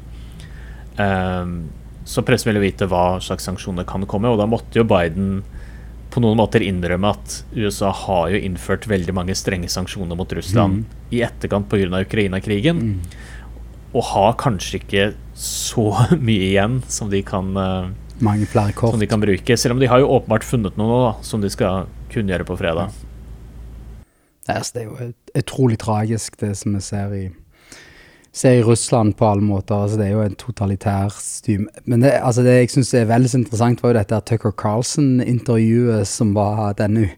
Um, 0.97 1.67
så 2.07 2.23
pressen 2.25 2.49
ville 2.49 2.63
vite 2.63 2.87
hva 2.89 3.19
slags 3.21 3.45
sanksjoner 3.45 3.85
kan 3.85 4.05
komme, 4.09 4.31
og 4.31 4.39
da 4.39 4.47
måtte 4.49 4.79
jo 4.79 4.87
Biden 4.87 5.41
på 6.09 6.21
noen 6.23 6.39
måter 6.39 6.63
innrømme 6.63 7.09
at 7.11 7.41
USA 7.53 7.91
har 7.91 8.29
jo 8.31 8.39
innført 8.39 8.87
veldig 8.89 9.13
mange 9.13 9.35
strenge 9.37 9.67
sanksjoner 9.69 10.17
mot 10.17 10.31
Russland 10.33 10.85
i 11.13 11.19
etterkant 11.21 11.67
pga. 11.69 11.99
Ukraina-krigen, 12.07 12.79
Mm. 12.79 13.01
Og 13.93 14.03
har 14.11 14.33
kanskje 14.41 14.79
ikke 14.81 15.05
så 15.37 15.87
mye 16.27 16.49
igjen 16.51 16.79
som 16.91 17.09
de 17.13 17.21
kan 17.25 17.53
eh, 17.57 17.89
Mange 18.25 18.47
flere 18.49 18.73
kort. 18.73 18.91
som 18.95 18.99
de 19.01 19.07
kan 19.09 19.21
bruke. 19.21 19.57
Selv 19.57 19.75
om 19.77 19.79
de 19.83 19.87
har 19.91 20.01
jo 20.01 20.09
åpenbart 20.17 20.43
funnet 20.47 20.77
noe 20.79 21.01
da, 21.05 21.11
som 21.25 21.41
de 21.43 21.49
skal 21.53 21.85
kunngjøre 22.13 22.47
på 22.49 22.57
fredag. 22.57 22.89
Altså, 24.47 24.73
det 24.73 24.81
er 24.81 24.87
jo 24.87 25.09
ut- 25.11 25.33
utrolig 25.43 25.77
tragisk, 25.81 26.37
det 26.39 26.53
som 26.57 26.73
vi 26.77 26.81
ser 26.81 27.13
i, 27.13 27.23
ser 28.31 28.59
i 28.59 28.63
Russland 28.63 29.13
på 29.19 29.27
alle 29.27 29.43
måter. 29.43 29.75
Altså, 29.75 29.97
det 29.99 30.07
er 30.07 30.13
jo 30.15 30.23
en 30.25 30.37
totalitær 30.39 31.11
stym. 31.21 31.67
Men 31.85 32.01
det, 32.05 32.13
altså, 32.23 32.45
det 32.47 32.55
jeg 32.61 32.71
syns 32.77 32.93
er 32.95 33.09
veldig 33.11 33.29
så 33.33 33.41
interessant, 33.41 33.83
var 33.83 33.91
jo 33.93 33.99
dette 33.99 34.21
Tucker 34.31 34.55
Carlson-intervjuet 34.63 36.07
som 36.07 36.31
var 36.37 36.73
denne 36.79 37.09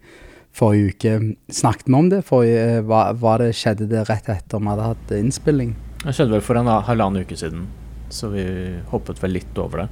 forrige 0.57 0.89
uke. 0.95 1.13
Snakket 1.53 1.87
vi 1.87 1.99
om 2.01 2.09
det? 2.11 2.23
Forrige, 2.27 2.81
var, 2.89 3.13
var 3.21 3.39
det, 3.45 3.53
skjedde 3.55 3.87
det 3.91 4.07
rett 4.09 4.27
etter 4.33 4.59
vi 4.59 4.73
hadde 4.73 4.89
hatt 4.91 5.13
innspilling? 5.21 5.75
Det 5.99 6.15
skjedde 6.15 6.31
vel 6.37 6.43
for 6.43 6.59
en 6.59 6.69
halvannen 6.87 7.25
uke 7.27 7.35
siden, 7.35 7.67
så 8.13 8.31
vi 8.31 8.43
hoppet 8.91 9.19
vel 9.23 9.35
litt 9.35 9.57
over 9.59 9.83
det. 9.83 9.87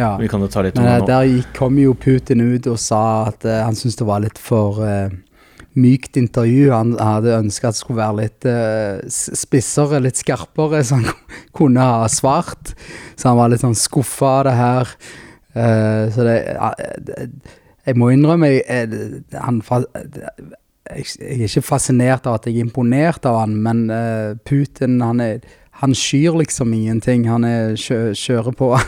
Ja. 0.00 0.14
Vi 0.16 0.28
kan 0.32 0.40
jo 0.40 0.48
ta 0.48 0.62
litt 0.64 0.78
om 0.78 0.86
det 0.86 0.92
eh, 0.94 1.02
nå. 1.02 1.08
der 1.10 1.48
kom 1.56 1.76
jo 1.80 1.92
Putin 1.98 2.40
ut 2.40 2.68
og 2.70 2.78
sa 2.80 3.02
at 3.28 3.44
uh, 3.44 3.58
han 3.66 3.76
syntes 3.76 3.98
det 4.00 4.06
var 4.08 4.22
litt 4.24 4.40
for 4.40 4.80
uh, 4.80 5.12
mykt 5.76 6.16
intervju. 6.16 6.70
Han 6.72 6.94
hadde 6.96 7.36
ønska 7.36 7.68
at 7.68 7.76
det 7.76 7.82
skulle 7.82 8.00
være 8.00 8.18
litt 8.22 8.48
uh, 8.48 9.02
spissere, 9.10 10.00
litt 10.00 10.20
skarpere, 10.22 10.80
så 10.80 11.02
han 11.02 11.10
kunne 11.58 11.84
ha 11.84 12.08
svart. 12.08 12.72
Så 13.20 13.28
han 13.28 13.40
var 13.42 13.52
litt 13.52 13.64
sånn 13.64 13.76
skuffa 13.76 14.38
av 14.38 14.46
det 14.48 14.56
her. 14.60 14.94
Så 15.50 16.22
det, 16.22 16.34
Jeg 17.82 17.98
må 17.98 18.12
innrømme 18.14 18.52
jeg, 18.52 19.22
han, 19.34 19.56
jeg, 20.96 21.06
jeg 21.20 21.38
er 21.38 21.48
ikke 21.48 21.66
fascinert 21.66 22.28
av 22.28 22.38
at 22.38 22.46
jeg 22.48 22.58
er 22.58 22.66
imponert 22.66 23.26
av 23.28 23.42
han, 23.44 23.56
men 23.64 23.86
uh, 23.92 24.36
Putin, 24.48 25.00
han 25.04 25.22
er 25.24 25.40
han 25.80 25.94
skyr 25.96 26.36
liksom 26.36 26.74
ingenting. 26.76 27.24
Han 27.30 27.44
er 27.48 27.74
kjø, 27.80 28.12
kjører 28.16 28.56
på. 28.56 28.74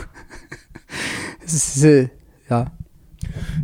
Ja. 2.51 2.59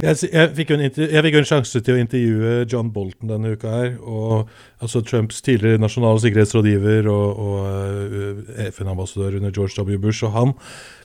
Jeg, 0.02 0.16
jeg, 0.32 0.50
fikk 0.58 0.72
en 0.74 0.82
jeg 0.82 1.22
fikk 1.26 1.36
en 1.38 1.46
sjanse 1.48 1.82
til 1.84 1.94
å 1.94 2.00
intervjue 2.02 2.64
John 2.72 2.90
Bolton 2.96 3.30
denne 3.30 3.52
uka 3.54 3.70
her. 3.70 3.92
og 4.02 4.50
altså 4.82 5.02
Trumps 5.06 5.44
tidligere 5.46 5.82
nasjonale 5.82 6.22
sikkerhetsrådgiver 6.24 7.10
og, 7.12 7.44
og 7.44 7.60
eh, 7.70 8.64
FN-ambassadør 8.72 9.38
under 9.38 9.54
George 9.54 9.78
W. 9.78 10.00
Bush. 10.02 10.24
og 10.26 10.34
han, 10.34 10.56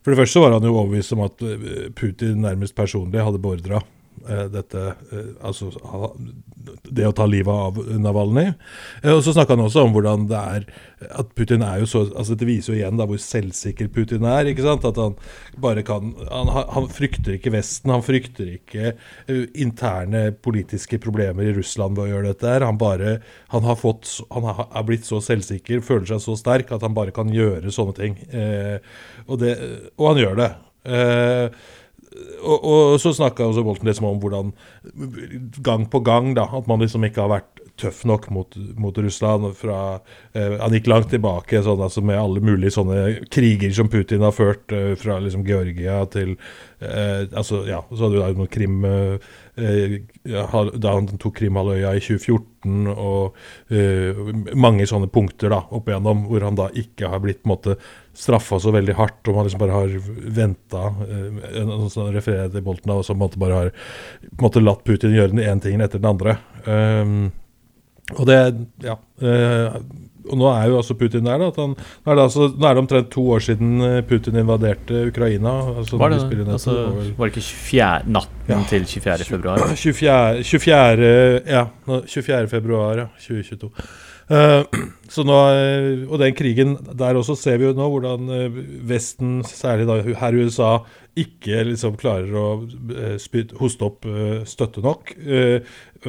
For 0.01 0.15
det 0.15 0.21
første 0.23 0.43
var 0.43 0.57
han 0.57 0.65
jo 0.65 0.73
overbevist 0.79 1.13
om 1.19 1.27
at 1.27 1.45
eh, 1.45 1.91
Putin 1.99 2.41
nærmest 2.47 2.75
personlig 2.79 3.27
hadde 3.27 3.43
beordra 3.43 3.83
dette 4.53 4.83
eh, 5.13 5.31
Altså 5.45 5.71
det 6.65 7.07
å 7.07 7.13
ta 7.17 7.27
livet 7.29 7.53
av 7.53 7.79
Navalny. 8.01 8.47
Eh, 9.03 9.13
og 9.13 9.23
så 9.25 9.35
snakka 9.35 9.57
han 9.57 9.65
også 9.67 9.85
om 9.85 9.95
hvordan 9.95 10.27
det 10.31 10.41
er 10.41 10.67
At 11.21 11.33
Putin 11.37 11.65
er 11.67 11.83
jo 11.83 11.89
så 11.91 12.05
altså 12.13 12.37
Det 12.39 12.49
viser 12.49 12.73
jo 12.73 12.79
igjen 12.79 13.01
da 13.01 13.07
hvor 13.09 13.21
selvsikker 13.21 13.91
Putin 13.95 14.27
er. 14.29 14.49
ikke 14.51 14.65
sant? 14.65 14.87
At 14.89 15.01
han 15.01 15.17
bare 15.61 15.85
kan 15.87 16.15
Han, 16.31 16.53
han 16.77 16.89
frykter 16.93 17.37
ikke 17.37 17.55
Vesten. 17.55 17.93
Han 17.95 18.05
frykter 18.05 18.55
ikke 18.57 18.95
eh, 18.95 19.45
interne 19.61 20.27
politiske 20.45 20.99
problemer 21.03 21.51
i 21.51 21.55
Russland 21.57 21.99
ved 21.99 22.09
å 22.09 22.13
gjøre 22.15 22.33
dette. 22.33 22.51
her. 22.55 22.67
Han 22.67 22.81
bare 22.81 23.19
Han 23.55 23.69
har 23.69 23.79
fått 23.81 24.09
Han 24.33 24.49
er 24.49 24.87
blitt 24.87 25.07
så 25.09 25.21
selvsikker, 25.25 25.85
føler 25.85 26.15
seg 26.15 26.23
så 26.25 26.37
sterk, 26.39 26.73
at 26.73 26.83
han 26.85 26.97
bare 26.97 27.15
kan 27.15 27.31
gjøre 27.33 27.73
sånne 27.73 27.97
ting. 27.97 28.19
Eh, 28.33 28.79
og, 29.27 29.39
det, 29.43 29.55
og 29.99 30.13
han 30.13 30.21
gjør 30.21 30.39
det. 30.41 30.51
Eh, 30.85 31.65
og, 32.15 32.65
og 32.65 33.01
så 33.03 33.11
snakka 33.17 33.49
også 33.49 33.65
Bolten 33.67 33.89
liksom 33.89 34.07
om 34.07 34.21
hvordan 34.23 34.53
gang 35.67 35.89
på 35.91 36.01
gang 36.07 36.35
da, 36.37 36.47
at 36.47 36.69
man 36.71 36.83
liksom 36.85 37.07
ikke 37.07 37.25
har 37.25 37.33
vært 37.33 37.65
tøff 37.81 38.05
nok 38.07 38.29
mot, 38.31 38.57
mot 38.79 38.99
Russland. 39.03 39.49
Fra, 39.59 39.79
eh, 40.33 40.57
han 40.61 40.77
gikk 40.77 40.91
langt 40.91 41.11
tilbake 41.11 41.63
sånn, 41.65 41.83
altså 41.83 42.05
med 42.07 42.21
alle 42.21 42.43
mulige 42.45 42.77
sånne 42.77 43.27
kriger 43.35 43.75
som 43.75 43.91
Putin 43.91 44.23
har 44.23 44.35
ført, 44.37 44.71
eh, 44.73 44.95
fra 45.01 45.19
liksom 45.23 45.43
Georgia 45.49 46.05
til 46.13 46.37
eh, 46.79 47.27
altså, 47.33 47.65
ja, 47.67 47.83
Så 47.91 48.05
hadde 48.05 48.15
du 48.15 48.23
da 48.23 48.31
noen 48.35 48.53
Krim 48.53 48.85
eh, 48.87 49.33
Da 49.55 50.93
han 50.95 51.07
tok 51.21 51.37
Krimhalvøya 51.39 51.93
i 51.95 52.01
2014, 52.03 52.89
og 52.91 53.37
eh, 53.71 54.19
mange 54.59 54.87
sånne 54.89 55.11
punkter 55.13 55.53
da, 55.53 55.61
opp 55.75 55.91
igjennom, 55.91 56.25
hvor 56.31 56.47
han 56.47 56.59
da 56.59 56.71
ikke 56.75 57.11
har 57.13 57.23
blitt 57.23 57.45
måte 57.47 57.77
straffa 58.15 58.59
så 58.63 58.73
veldig 58.75 58.97
hardt, 58.99 59.23
og 59.29 59.39
man 59.39 59.47
liksom 59.47 59.63
bare 59.63 59.79
har 59.79 59.95
venta 60.39 60.89
uh, 60.91 61.87
sånn 61.91 62.13
refererer 62.15 62.53
til 62.53 62.67
Bolten, 62.67 62.93
og 62.95 63.07
så 63.07 63.15
på 63.15 63.19
en 63.19 63.25
måte 63.25 63.43
bare 63.43 63.61
har 63.61 63.73
på 63.75 64.39
en 64.39 64.47
måte 64.47 64.63
latt 64.63 64.85
Putin 64.87 65.15
gjøre 65.15 65.35
den 65.35 65.43
ene 65.45 65.63
tingen 65.63 65.85
etter 65.85 66.03
den 66.03 66.13
andre. 66.15 66.39
Um, 66.67 67.33
Og 68.13 68.27
det 68.29 68.41
Ja. 68.85 68.99
Eh, 69.23 69.81
og 70.25 70.39
nå 70.41 70.47
er 70.49 70.71
jo 70.71 70.79
altså 70.81 70.95
Putin 70.97 71.27
der. 71.27 71.39
da 71.39 71.51
at 71.53 71.59
han, 71.61 71.75
nå, 71.77 72.13
er 72.13 72.17
det 72.17 72.23
altså, 72.23 72.49
nå 72.57 72.67
er 72.67 72.77
det 72.77 72.83
omtrent 72.85 73.11
to 73.13 73.25
år 73.35 73.45
siden 73.45 73.81
eh, 73.85 73.99
Putin 74.09 74.39
invaderte 74.41 75.07
Ukraina. 75.11 75.53
Altså, 75.75 75.99
var, 76.01 76.15
det, 76.15 76.49
altså, 76.49 76.77
var 77.19 77.29
det 77.29 77.35
ikke 77.35 77.45
24, 77.45 78.13
natten 78.13 78.55
ja. 78.55 78.63
til 78.71 78.87
24. 78.87 79.29
februar? 79.29 79.67
24, 79.75 80.45
24, 80.45 81.13
ja, 81.47 81.67
24. 81.87 82.49
februar 82.49 83.05
ja, 83.05 83.07
2022. 83.21 83.71
Uh, 84.25 84.65
så 85.15 85.23
nå, 85.27 85.37
eh, 85.53 86.05
og 86.09 86.17
den 86.23 86.35
krigen 86.35 86.79
der 86.97 87.19
også 87.19 87.37
ser 87.37 87.59
vi 87.61 87.67
jo 87.69 87.75
nå 87.77 87.87
hvordan 87.93 88.31
eh, 88.33 88.57
Vesten, 88.89 89.43
særlig 89.45 89.85
da 89.87 89.99
her 90.23 90.35
i 90.37 90.47
USA, 90.47 90.71
ikke 91.15 91.61
liksom 91.69 91.99
klarer 92.01 92.33
å 92.35 92.47
hoste 93.61 93.87
opp 93.87 94.09
støtte 94.51 94.83
nok. 94.83 95.13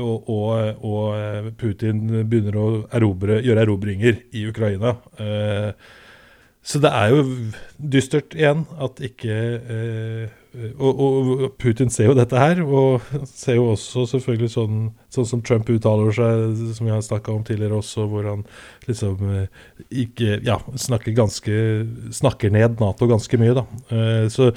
Og, 0.02 0.32
og, 0.34 0.80
og, 0.82 1.52
Putin 1.62 2.00
begynner 2.26 2.58
å 2.58 2.66
erobre, 2.98 3.38
gjøre 3.46 3.68
erobringer 3.68 4.18
i 4.34 4.48
Ukraina. 4.50 4.96
Så 6.66 6.82
det 6.82 6.90
er 6.90 7.14
jo 7.14 7.22
dystert 7.78 8.34
igjen 8.34 8.66
at 8.82 8.98
ikke 9.06 9.38
Eh, 9.76 10.26
og, 10.78 11.00
og, 11.02 11.44
Putin 11.62 11.92
ser 11.94 12.10
jo 12.10 12.16
dette 12.18 12.40
her, 12.40 12.62
og 12.64 13.04
ser 13.30 13.58
jo 13.60 13.68
også 13.74 14.06
selvfølgelig 14.14 14.52
sånn, 14.54 14.80
sånn 15.14 15.28
som 15.30 15.44
Trump 15.46 15.70
uttaler 15.74 16.16
seg, 16.16 16.62
som 16.78 16.88
vi 16.88 16.94
har 16.94 17.04
snakka 17.06 17.34
om 17.34 17.44
tidligere 17.48 17.80
også, 17.82 18.08
hvor 18.12 18.28
han 18.30 18.46
liksom 18.90 19.22
eh, 19.32 19.64
ikke 20.06 20.40
Ja, 20.46 20.60
snakker 20.80 21.16
ganske 21.18 21.56
Snakker 22.16 22.54
ned 22.54 22.80
Nato 22.82 23.08
ganske 23.10 23.40
mye, 23.42 23.56
da. 23.58 23.66
Eh, 23.92 24.26
så 24.34 24.52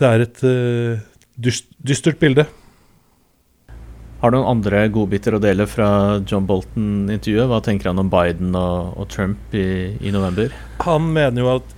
det 0.00 0.10
er 0.10 0.24
et 0.24 0.40
dystert 1.38 2.18
bilde. 2.18 2.48
Har 4.24 4.32
du 4.32 4.38
noen 4.38 4.54
andre 4.54 4.86
godbiter 4.88 5.34
å 5.36 5.38
dele 5.42 5.66
fra 5.68 5.86
John 6.24 6.46
Bolton-intervjuet? 6.48 7.44
Hva 7.50 7.58
tenker 7.60 7.90
han 7.90 7.98
om 8.00 8.08
Biden 8.08 8.54
og, 8.56 8.94
og 8.96 9.10
Trump 9.12 9.52
i, 9.52 9.66
i, 10.00 10.12
november? 10.14 10.54
Han 10.80 11.10
mener 11.12 11.42
jo 11.42 11.50
at, 11.52 11.74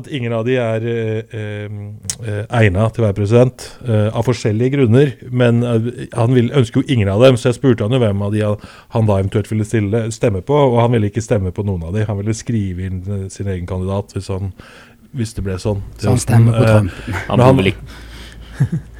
at 0.00 0.08
ingen 0.08 0.32
av 0.32 0.46
de 0.48 0.56
er 0.56 0.86
eh, 0.88 1.36
eh, 1.36 2.40
egna 2.56 2.88
til 2.88 3.04
å 3.04 3.06
være 3.10 3.18
president, 3.18 3.66
eh, 3.84 4.08
av 4.16 4.24
forskjellige 4.24 4.78
grunner. 4.78 5.12
Men 5.28 5.60
eh, 5.60 5.92
han 6.16 6.32
vil, 6.38 6.48
ønsker 6.56 6.80
jo 6.80 6.96
ingen 6.96 7.12
av 7.12 7.20
dem, 7.26 7.36
så 7.36 7.50
jeg 7.50 7.60
spurte 7.60 7.84
han 7.84 7.92
jo 7.92 8.00
hvem 8.06 8.24
av 8.24 8.32
de 8.32 8.44
han 8.46 9.12
da 9.12 9.20
eventuelt 9.20 9.52
ville 9.52 9.68
stille, 9.68 10.06
stemme 10.16 10.40
på. 10.40 10.56
Og 10.72 10.80
han 10.86 10.96
ville 10.96 11.12
ikke 11.12 11.28
stemme 11.28 11.52
på 11.52 11.68
noen 11.68 11.84
av 11.84 12.00
de. 12.00 12.08
Han 12.08 12.22
ville 12.24 12.40
skrive 12.40 12.88
inn 12.88 13.04
eh, 13.04 13.24
sin 13.28 13.52
egen 13.52 13.68
kandidat 13.68 14.16
hvis, 14.16 14.32
han, 14.32 14.54
hvis 15.12 15.36
det 15.36 15.44
ble 15.44 15.60
sånn. 15.60 15.84
Så 16.00 16.14
han 16.16 16.28
stemmer 16.30 16.56
på 16.56 16.68
Trump? 16.72 17.00
han, 17.28 17.44
han, 17.44 17.48
han 17.60 18.86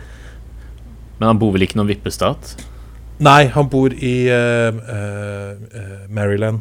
Men 1.18 1.30
han 1.32 1.40
bor 1.40 1.54
vel 1.54 1.66
ikke 1.66 1.78
i 1.78 1.82
noen 1.82 1.92
vippestat? 1.92 2.56
Nei, 3.24 3.46
han 3.52 3.70
bor 3.72 3.94
i 3.94 4.16
uh, 4.28 4.76
uh, 4.76 6.02
Maryland. 6.12 6.60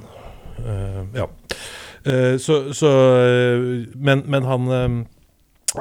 Uh, 0.55 1.03
ja. 1.17 1.25
så, 2.39 2.55
så 2.73 2.89
men, 3.97 4.21
men, 4.29 4.45
han 4.45 4.69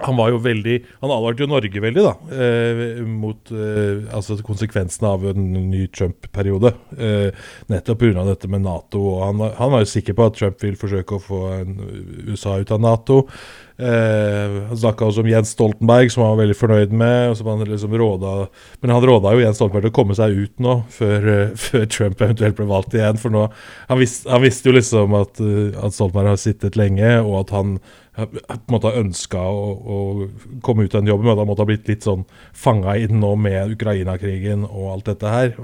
han 0.02 0.16
var 0.16 0.32
jo 0.32 0.40
veldig 0.42 0.76
Han 1.02 1.12
advarte 1.12 1.44
jo 1.44 1.50
Norge 1.50 1.82
veldig, 1.82 2.04
da. 2.04 2.14
Eh, 2.34 3.02
mot 3.06 3.52
eh, 3.54 4.06
altså 4.14 4.36
konsekvensene 4.44 5.10
av 5.10 5.26
en 5.30 5.50
ny 5.70 5.86
Trump-periode. 5.94 6.72
Eh, 6.98 7.44
nettopp 7.70 8.00
pga. 8.02 8.24
dette 8.26 8.50
med 8.50 8.64
Nato. 8.64 9.04
Han, 9.22 9.42
han, 9.58 9.72
var 9.74 9.84
jo 9.84 9.92
sikker 9.92 10.16
på 10.16 10.28
at 10.28 10.38
Trump 10.38 10.64
vil 10.64 10.78
forsøke 10.80 11.18
å 11.18 11.22
få 11.22 11.42
USA 12.26 12.58
ut 12.60 12.74
av 12.74 12.82
Nato. 12.82 13.20
Eh, 13.74 14.52
han 14.68 14.78
snakka 14.78 15.08
også 15.08 15.24
om 15.24 15.28
Jens 15.28 15.50
Stoltenberg, 15.50 16.12
som 16.12 16.22
han 16.22 16.36
var 16.36 16.44
veldig 16.44 16.56
fornøyd 16.56 16.92
med. 16.94 17.42
han 17.42 17.64
liksom 17.66 17.96
råda, 17.98 18.48
Men 18.80 18.90
han 18.90 19.02
råda 19.02 19.32
jo 19.34 19.40
Jens 19.40 19.56
Stoltenberg 19.56 19.88
til 19.88 19.90
å 19.90 19.98
komme 19.98 20.14
seg 20.14 20.30
ut 20.30 20.60
nå, 20.62 20.76
før, 20.88 21.26
uh, 21.26 21.56
før 21.64 21.86
Trump 21.90 22.20
eventuelt 22.22 22.56
ble 22.56 22.66
valgt 22.70 22.94
igjen. 22.94 23.18
For 23.18 23.34
nå, 23.34 23.48
han, 23.88 23.98
visste, 23.98 24.30
han 24.30 24.44
visste 24.44 24.70
jo 24.70 24.76
liksom 24.78 25.16
at, 25.18 25.42
uh, 25.42 25.74
at, 25.82 25.96
Stoltenberg 25.96 26.30
har 26.30 26.40
sittet 26.40 26.78
lenge, 26.78 27.16
og 27.24 27.40
at 27.42 27.54
han 27.56 27.78
på 28.14 28.28
en 28.30 28.70
måte 28.70 28.92
har 28.92 29.00
ønska 29.00 29.40
å, 29.42 29.62
å, 29.74 29.96
komme 30.62 30.84
ut 30.86 30.92
av 30.94 31.02
den 31.02 31.10
jobben, 31.10 31.26
men 31.26 31.34
at 31.34 31.40
han 31.42 31.48
måtte 31.50 31.64
ha 31.64 31.70
blitt 31.72 31.88
litt 31.90 32.06
sånn 32.06 32.22
fanga 32.54 32.94
inn 33.02 33.18
nå 33.18 33.32
med 33.34 33.74
Ukraina-krigen 33.74 34.62
og 34.68 34.92
alt 34.92 35.08
dette 35.10 35.32
her. 35.32 35.56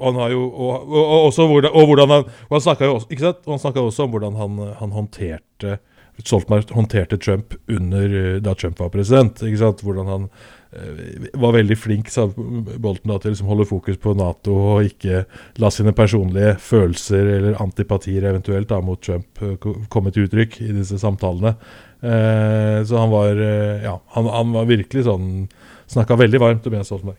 Han 0.00 0.18
jo, 0.32 0.42
og, 0.48 0.90
og, 0.90 1.28
og 1.28 1.52
hvordan, 1.52 1.70
og 1.76 1.92
hvordan 1.92 2.14
han, 2.16 2.26
og 2.48 2.56
han 2.56 2.64
snakka 2.64 2.90
også, 2.90 3.70
også 3.70 4.08
om 4.08 4.16
hvordan 4.16 4.40
han, 4.40 4.58
han 4.80 4.96
håndterte 4.96 5.78
Stoltenberg 6.24 6.72
håndterte 6.74 7.18
Trump 7.18 7.54
under 7.66 8.14
eh, 8.20 8.38
da 8.42 8.54
Trump 8.54 8.80
var 8.80 8.90
president. 8.94 9.42
ikke 9.42 9.60
sant? 9.60 9.84
Hvordan 9.84 10.10
han 10.10 10.26
eh, 10.72 11.28
var 11.40 11.54
veldig 11.56 11.78
flink 11.78 12.10
sa 12.12 12.26
Bolten 12.30 13.10
da, 13.12 13.18
til 13.18 13.30
å 13.30 13.34
liksom 13.34 13.52
holde 13.52 13.68
fokus 13.68 14.00
på 14.00 14.14
Nato 14.18 14.56
og 14.74 14.90
ikke 14.90 15.24
la 15.62 15.70
sine 15.74 15.94
personlige 15.96 16.56
følelser 16.62 17.32
eller 17.36 17.60
antipatier 17.62 18.28
eventuelt 18.30 18.70
da, 18.70 18.80
mot 18.84 19.00
Trump 19.02 19.42
eh, 19.44 19.56
komme 19.92 20.14
til 20.14 20.28
uttrykk 20.28 20.60
i 20.66 20.72
disse 20.76 21.00
samtalene. 21.00 21.54
Eh, 22.00 22.80
så 22.88 23.00
han 23.00 23.12
var 23.12 23.36
ja, 23.84 23.98
han, 24.16 24.30
han, 24.32 24.54
var 24.56 24.70
virkelig 24.70 25.04
sånn 25.04 25.26
Snakka 25.90 26.14
veldig 26.16 26.38
varmt 26.38 26.66
om 26.68 26.74
Jens 26.76 26.86
Stoltenberg. 26.86 27.18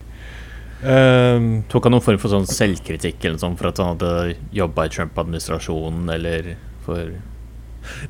Eh, 0.82 1.42
Tok 1.70 1.86
han 1.86 1.94
noen 1.94 2.02
form 2.04 2.22
for 2.22 2.32
sånn 2.32 2.48
selvkritikk 2.48 3.26
eller 3.28 3.38
sånn 3.38 3.58
for 3.58 3.70
at 3.70 3.82
han 3.82 3.92
hadde 3.94 4.38
jobba 4.56 4.88
i 4.88 4.94
Trump-administrasjonen, 4.96 6.08
eller 6.16 6.54
for 6.86 7.12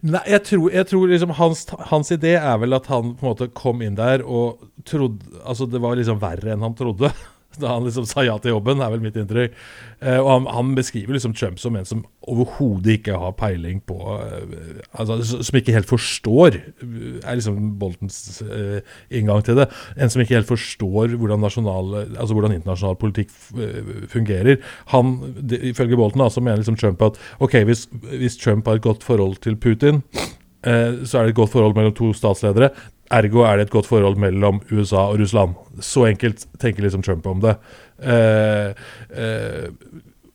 Nei, 0.05 0.23
jeg 0.31 0.45
tror, 0.49 0.67
jeg 0.75 0.89
tror 0.91 1.11
liksom 1.11 1.35
hans, 1.39 1.65
hans, 1.91 2.13
idé 2.15 2.35
er 2.39 2.59
vel 2.63 2.77
at 2.77 2.89
han 2.93 3.15
på 3.17 3.27
en 3.27 3.31
måte 3.33 3.51
kom 3.57 3.83
inn 3.85 3.99
der 3.99 4.25
og 4.25 4.63
trodde 4.89 5.31
Altså, 5.43 5.67
det 5.71 5.81
var 5.83 5.97
liksom 5.99 6.21
verre 6.23 6.55
enn 6.55 6.65
han 6.65 6.77
trodde 6.79 7.13
da 7.61 7.75
han 7.75 7.87
liksom 7.87 8.07
sa 8.09 8.25
ja 8.27 8.37
til 8.43 8.55
jobben, 8.55 8.83
er 8.83 8.93
vel 8.93 9.03
mitt 9.05 9.17
inntrykk. 9.19 9.55
Eh, 10.03 10.19
og 10.19 10.29
han, 10.31 10.49
han, 10.51 10.73
beskriver 10.77 11.17
liksom 11.17 11.35
Trump 11.37 11.61
som 11.63 11.77
en 11.79 11.87
som 11.89 12.03
overhodet 12.31 12.99
ikke 12.99 13.19
har 13.19 13.35
peiling 13.39 13.81
på 13.87 13.97
eh, 14.17 14.81
altså 14.99 15.19
Som 15.45 15.59
ikke 15.59 15.75
helt 15.75 15.91
forstår, 15.91 16.59
er 16.83 17.39
liksom 17.39 17.75
Boltons 17.81 18.43
eh, 18.43 18.81
inngang 19.15 19.45
til 19.47 19.61
det. 19.61 19.69
En 19.97 20.13
som 20.13 20.23
ikke 20.23 20.39
helt 20.39 20.51
forstår 20.51 21.17
hvordan, 21.17 21.43
nasjonal, 21.43 21.95
altså 22.17 22.37
hvordan 22.37 22.57
internasjonal 22.57 22.99
politikk 23.01 23.33
eh, 23.57 23.95
fungerer. 24.13 24.61
Han, 24.95 25.19
Ifølge 25.63 25.99
Bolton 25.99 26.25
da, 26.25 26.31
så 26.33 26.43
mener 26.43 26.63
liksom 26.63 26.79
Trump 26.81 27.03
at 27.05 27.19
ok, 27.43 27.63
hvis, 27.69 27.89
hvis 28.15 28.39
Trump 28.41 28.67
har 28.67 28.81
et 28.81 28.87
godt 28.87 29.05
forhold 29.07 29.39
til 29.45 29.59
Putin 29.61 30.03
eh, 30.03 30.42
så 30.63 31.19
er 31.19 31.27
det 31.27 31.33
et 31.33 31.39
godt 31.41 31.51
forhold 31.51 31.75
mellom 31.75 31.95
to 31.97 32.13
statsledere. 32.15 32.69
Ergo 33.13 33.43
er 33.45 33.59
det 33.59 33.67
et 33.67 33.75
godt 33.75 33.89
forhold 33.91 34.17
mellom 34.21 34.61
USA 34.71 35.09
og 35.11 35.19
Russland. 35.21 35.57
Så 35.85 36.07
enkelt 36.09 36.47
tenker 36.63 36.85
liksom 36.85 37.03
Trump 37.05 37.27
om 37.29 37.43
det. 37.43 37.57
Eh, 38.03 38.73
eh, 39.13 39.69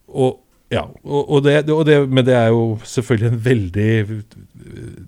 og 0.07 0.37
ja, 0.73 0.83
og, 1.03 1.29
og, 1.31 1.43
det, 1.45 1.61
og, 1.71 1.85
det, 1.87 1.95
men 2.11 2.25
det 2.27 2.33
er 2.35 2.49
jo 2.51 2.77
selvfølgelig 2.83 3.29
en 3.29 3.43
veldig 3.45 3.91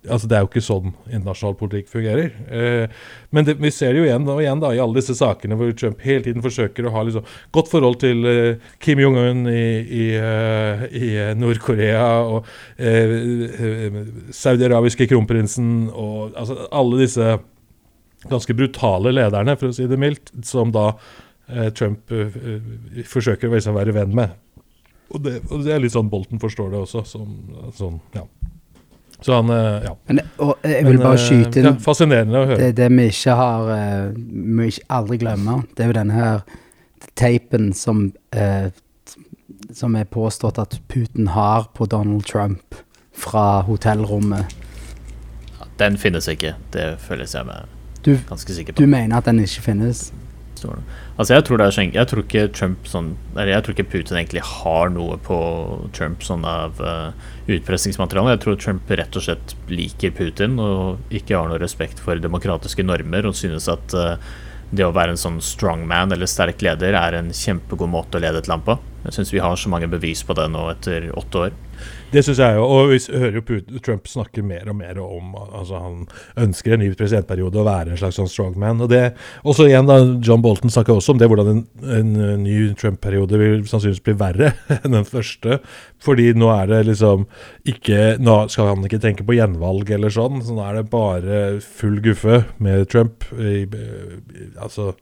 Altså 0.07 0.29
Det 0.29 0.37
er 0.37 0.43
jo 0.45 0.47
ikke 0.47 0.61
sånn 0.63 0.93
internasjonal 1.09 1.55
politikk 1.59 1.89
fungerer. 1.91 2.29
Eh, 2.47 3.01
men 3.35 3.43
det, 3.43 3.57
vi 3.59 3.71
ser 3.75 3.91
det 3.91 3.99
jo 3.99 4.05
igjen 4.07 4.29
og 4.31 4.39
igjen 4.39 4.61
da 4.63 4.69
i 4.71 4.79
alle 4.79 4.95
disse 4.95 5.17
sakene 5.19 5.57
hvor 5.59 5.73
Trump 5.75 5.99
hele 6.05 6.23
tiden 6.23 6.45
forsøker 6.45 6.87
å 6.87 6.93
ha 6.93 7.03
liksom 7.03 7.27
godt 7.51 7.71
forhold 7.73 7.99
til 7.99 8.23
eh, 8.29 8.69
Kim 8.79 9.03
Jong-un 9.03 9.43
i, 9.51 9.65
i, 9.83 10.05
uh, 10.15 10.87
i 10.95 11.11
Nord-Korea 11.35 12.07
og 12.23 12.47
eh, 12.79 13.99
saudi-arabiske 14.31 15.09
kronprinsen 15.11 15.89
og 15.91 16.39
altså 16.39 16.69
alle 16.71 17.03
disse 17.03 17.33
ganske 18.27 18.53
brutale 18.53 19.13
lederne, 19.15 19.55
for 19.59 19.71
å 19.71 19.75
si 19.75 19.87
det 19.87 19.99
mildt, 19.99 20.31
som 20.45 20.73
da 20.75 20.91
eh, 21.47 21.69
Trump 21.75 22.11
eh, 22.11 22.39
forsøker 23.07 23.49
å 23.49 23.55
liksom 23.55 23.77
være 23.77 23.95
venn 23.95 24.15
med. 24.17 24.35
Og 25.09 25.23
det, 25.25 25.39
og 25.49 25.63
det, 25.65 25.73
er 25.73 25.81
litt 25.81 25.95
sånn 25.95 26.09
Bolten 26.11 26.41
forstår 26.41 26.73
det 26.73 26.81
også. 26.83 27.03
Som, 27.07 27.29
sånn, 27.75 27.97
ja. 28.15 28.25
Så 29.19 29.35
han 29.35 29.49
eh, 29.49 29.87
Ja. 29.87 29.95
Men, 30.07 30.21
og 30.37 30.57
jeg 30.63 30.85
vil 30.85 30.97
Men, 30.97 31.03
bare 31.03 31.17
eh, 31.17 31.23
skyte 31.25 31.61
inn 31.61 31.69
ja, 31.71 31.73
Fascinerende 31.83 32.39
å 32.39 32.49
høre. 32.51 32.59
Det, 32.61 32.75
det 32.77 32.89
vi 32.93 33.07
ikke 33.11 33.37
har 33.39 33.71
eh, 33.75 34.11
Vi 34.15 34.69
ikke 34.73 34.85
aldri 34.99 35.19
glemmer, 35.23 35.65
det 35.75 35.85
er 35.85 35.91
jo 35.91 35.97
denne 35.97 36.19
her 36.19 36.45
teipen 37.19 37.73
som 37.75 38.05
eh, 38.31 38.69
Som 39.75 39.97
er 39.99 40.07
påstått 40.09 40.61
at 40.61 40.79
Putin 40.91 41.33
har 41.35 41.67
på 41.75 41.89
Donald 41.89 42.25
Trump 42.25 42.77
fra 43.19 43.61
hotellrommet. 43.67 44.47
Den 45.79 45.97
finnes 45.99 46.27
ikke. 46.31 46.53
Det 46.71 46.93
føles 47.03 47.33
jeg 47.35 47.47
meg 47.47 47.67
Ganske 48.29 48.55
sikker 48.55 48.73
på. 48.73 48.79
Du 48.79 48.87
mener 48.87 49.17
at 49.17 49.27
den 49.27 49.41
ikke 49.43 49.65
finnes? 49.65 50.09
Altså 50.67 51.35
jeg 51.35 51.45
tror, 51.47 51.61
er, 51.63 51.77
jeg 51.93 52.09
tror 52.11 52.23
ikke 52.23 52.43
Trump 52.55 52.89
sånn 52.89 53.13
Eller 53.35 53.53
jeg 53.53 53.65
tror 53.65 53.75
ikke 53.75 53.91
Putin 53.93 54.19
egentlig 54.19 54.43
har 54.45 54.91
noe 54.93 55.17
på 55.23 55.39
Trump 55.95 56.25
sånn 56.25 56.45
av 56.47 56.81
uh, 56.83 57.15
utpressingsmateriale. 57.49 58.35
Jeg 58.35 58.43
tror 58.45 58.59
Trump 58.59 58.91
rett 58.91 59.17
og 59.19 59.25
slett 59.25 59.55
liker 59.71 60.13
Putin 60.15 60.59
og 60.63 61.13
ikke 61.13 61.37
har 61.37 61.49
noe 61.49 61.61
respekt 61.61 62.01
for 62.03 62.21
demokratiske 62.21 62.85
normer 62.85 63.29
og 63.29 63.37
synes 63.39 63.69
at 63.71 63.95
uh, 63.97 64.15
det 64.69 64.85
å 64.85 64.93
være 64.93 65.15
en 65.15 65.21
sånn 65.21 65.39
strongman 65.41 66.13
eller 66.13 66.29
sterk 66.29 66.61
leder 66.65 66.93
er 66.97 67.17
en 67.17 67.31
kjempegod 67.33 67.89
måte 67.89 68.19
å 68.19 68.23
lede 68.23 68.43
et 68.43 68.49
land 68.51 68.65
på. 68.67 68.77
Jeg 69.07 69.15
syns 69.15 69.33
vi 69.33 69.41
har 69.41 69.57
så 69.57 69.71
mange 69.71 69.89
bevis 69.89 70.21
på 70.27 70.35
det 70.37 70.45
nå 70.53 70.67
etter 70.73 71.09
åtte 71.17 71.47
år. 71.47 71.57
Det 72.09 72.23
syns 72.25 72.39
jeg 72.41 72.57
jo. 72.57 72.63
Og 72.65 72.89
vi 72.89 72.97
hører 73.13 73.35
jo 73.37 73.43
Putin, 73.45 73.81
Trump 73.85 74.07
snakke 74.09 74.41
mer 74.45 74.69
og 74.71 74.77
mer 74.79 74.97
om 75.03 75.35
altså 75.37 75.81
Han 75.83 75.99
ønsker 76.41 76.73
en 76.73 76.81
ny 76.81 76.89
presidentperiode 76.97 77.61
å 77.61 77.65
være 77.67 77.93
en 77.93 78.01
slags 78.01 78.17
sånn 78.17 78.31
strongman. 78.31 78.81
Og 78.81 78.89
det, 78.89 79.03
også 79.45 79.67
igjen 79.69 79.89
da, 79.89 79.99
John 80.25 80.41
Bolton 80.41 80.73
snakka 80.73 80.95
også 80.95 81.13
om 81.13 81.21
det, 81.21 81.29
hvordan 81.29 81.51
en, 81.53 81.61
en 81.99 82.11
ny 82.41 82.57
Trump-periode 82.79 83.41
vil 83.41 83.61
sannsynligvis 83.69 84.03
bli 84.07 84.17
verre 84.17 84.51
enn 84.79 84.97
den 84.97 85.07
første. 85.09 85.59
Fordi 86.01 86.31
nå 86.33 86.49
er 86.55 86.73
det 86.73 86.83
liksom 86.89 87.27
ikke 87.69 88.17
Nå 88.19 88.35
skal 88.49 88.71
han 88.71 88.85
ikke 88.87 89.01
tenke 89.03 89.25
på 89.27 89.35
gjenvalg 89.37 89.89
eller 89.93 90.13
sånn. 90.13 90.41
Så 90.45 90.57
nå 90.57 90.65
er 90.65 90.79
det 90.79 90.89
bare 90.89 91.39
full 91.61 91.99
guffe 92.03 92.43
med 92.57 92.89
Trump. 92.89 93.27
I, 93.37 93.67
altså 94.57 94.95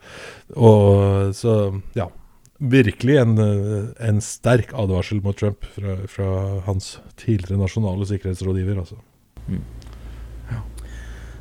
Og 0.59 1.35
så, 1.37 1.59
ja 1.95 2.11
virkelig 2.57 3.17
en, 3.21 3.37
eh, 3.37 3.89
en, 4.09 4.21
sterk 4.21 4.73
advarsel 4.73 5.21
mot 5.21 5.37
Trump 5.37 5.65
fra, 5.75 5.97
fra 6.09 6.29
hans 6.65 6.97
tidligere 7.19 7.61
nasjonale 7.61 8.07
sikkerhetsrådgiver. 8.09 8.79
Altså. 8.81 8.97
Mm. 9.47 9.63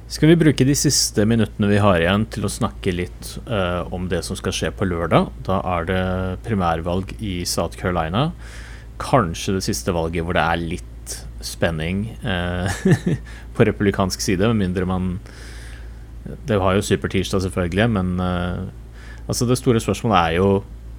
Skal 0.06 0.30
vi 0.30 0.38
bruke 0.38 0.62
de 0.62 0.74
siste 0.78 1.24
minuttene 1.26 1.66
vi 1.66 1.80
har 1.82 1.98
igjen 1.98 2.28
til 2.30 2.46
å 2.46 2.50
snakke 2.52 2.92
litt 2.94 3.32
uh, 3.50 3.82
om 3.90 4.04
det 4.06 4.20
som 4.22 4.38
skal 4.38 4.54
skje 4.54 4.68
på 4.70 4.86
lørdag? 4.86 5.32
Da 5.48 5.56
er 5.66 5.88
det 5.88 6.04
primærvalg 6.46 7.10
i 7.18 7.40
South 7.42 7.74
Carolina. 7.80 8.28
Kanskje 9.02 9.56
det 9.56 9.64
siste 9.66 9.90
valget 9.96 10.22
hvor 10.22 10.38
det 10.38 10.44
er 10.44 10.62
litt 10.62 11.16
spenning 11.42 12.04
uh, 12.22 12.70
på 13.56 13.66
republikansk 13.66 14.22
side, 14.22 14.46
med 14.46 14.62
mindre 14.62 14.86
man 14.86 15.16
Det 16.46 16.60
har 16.62 16.78
jo 16.78 16.86
supertirsdag, 16.86 17.42
selvfølgelig, 17.42 17.90
men 17.98 18.14
uh, 18.22 18.70
altså 19.26 19.50
det 19.50 19.58
store 19.58 19.82
spørsmålet 19.82 20.20
er 20.22 20.38
jo 20.38 20.48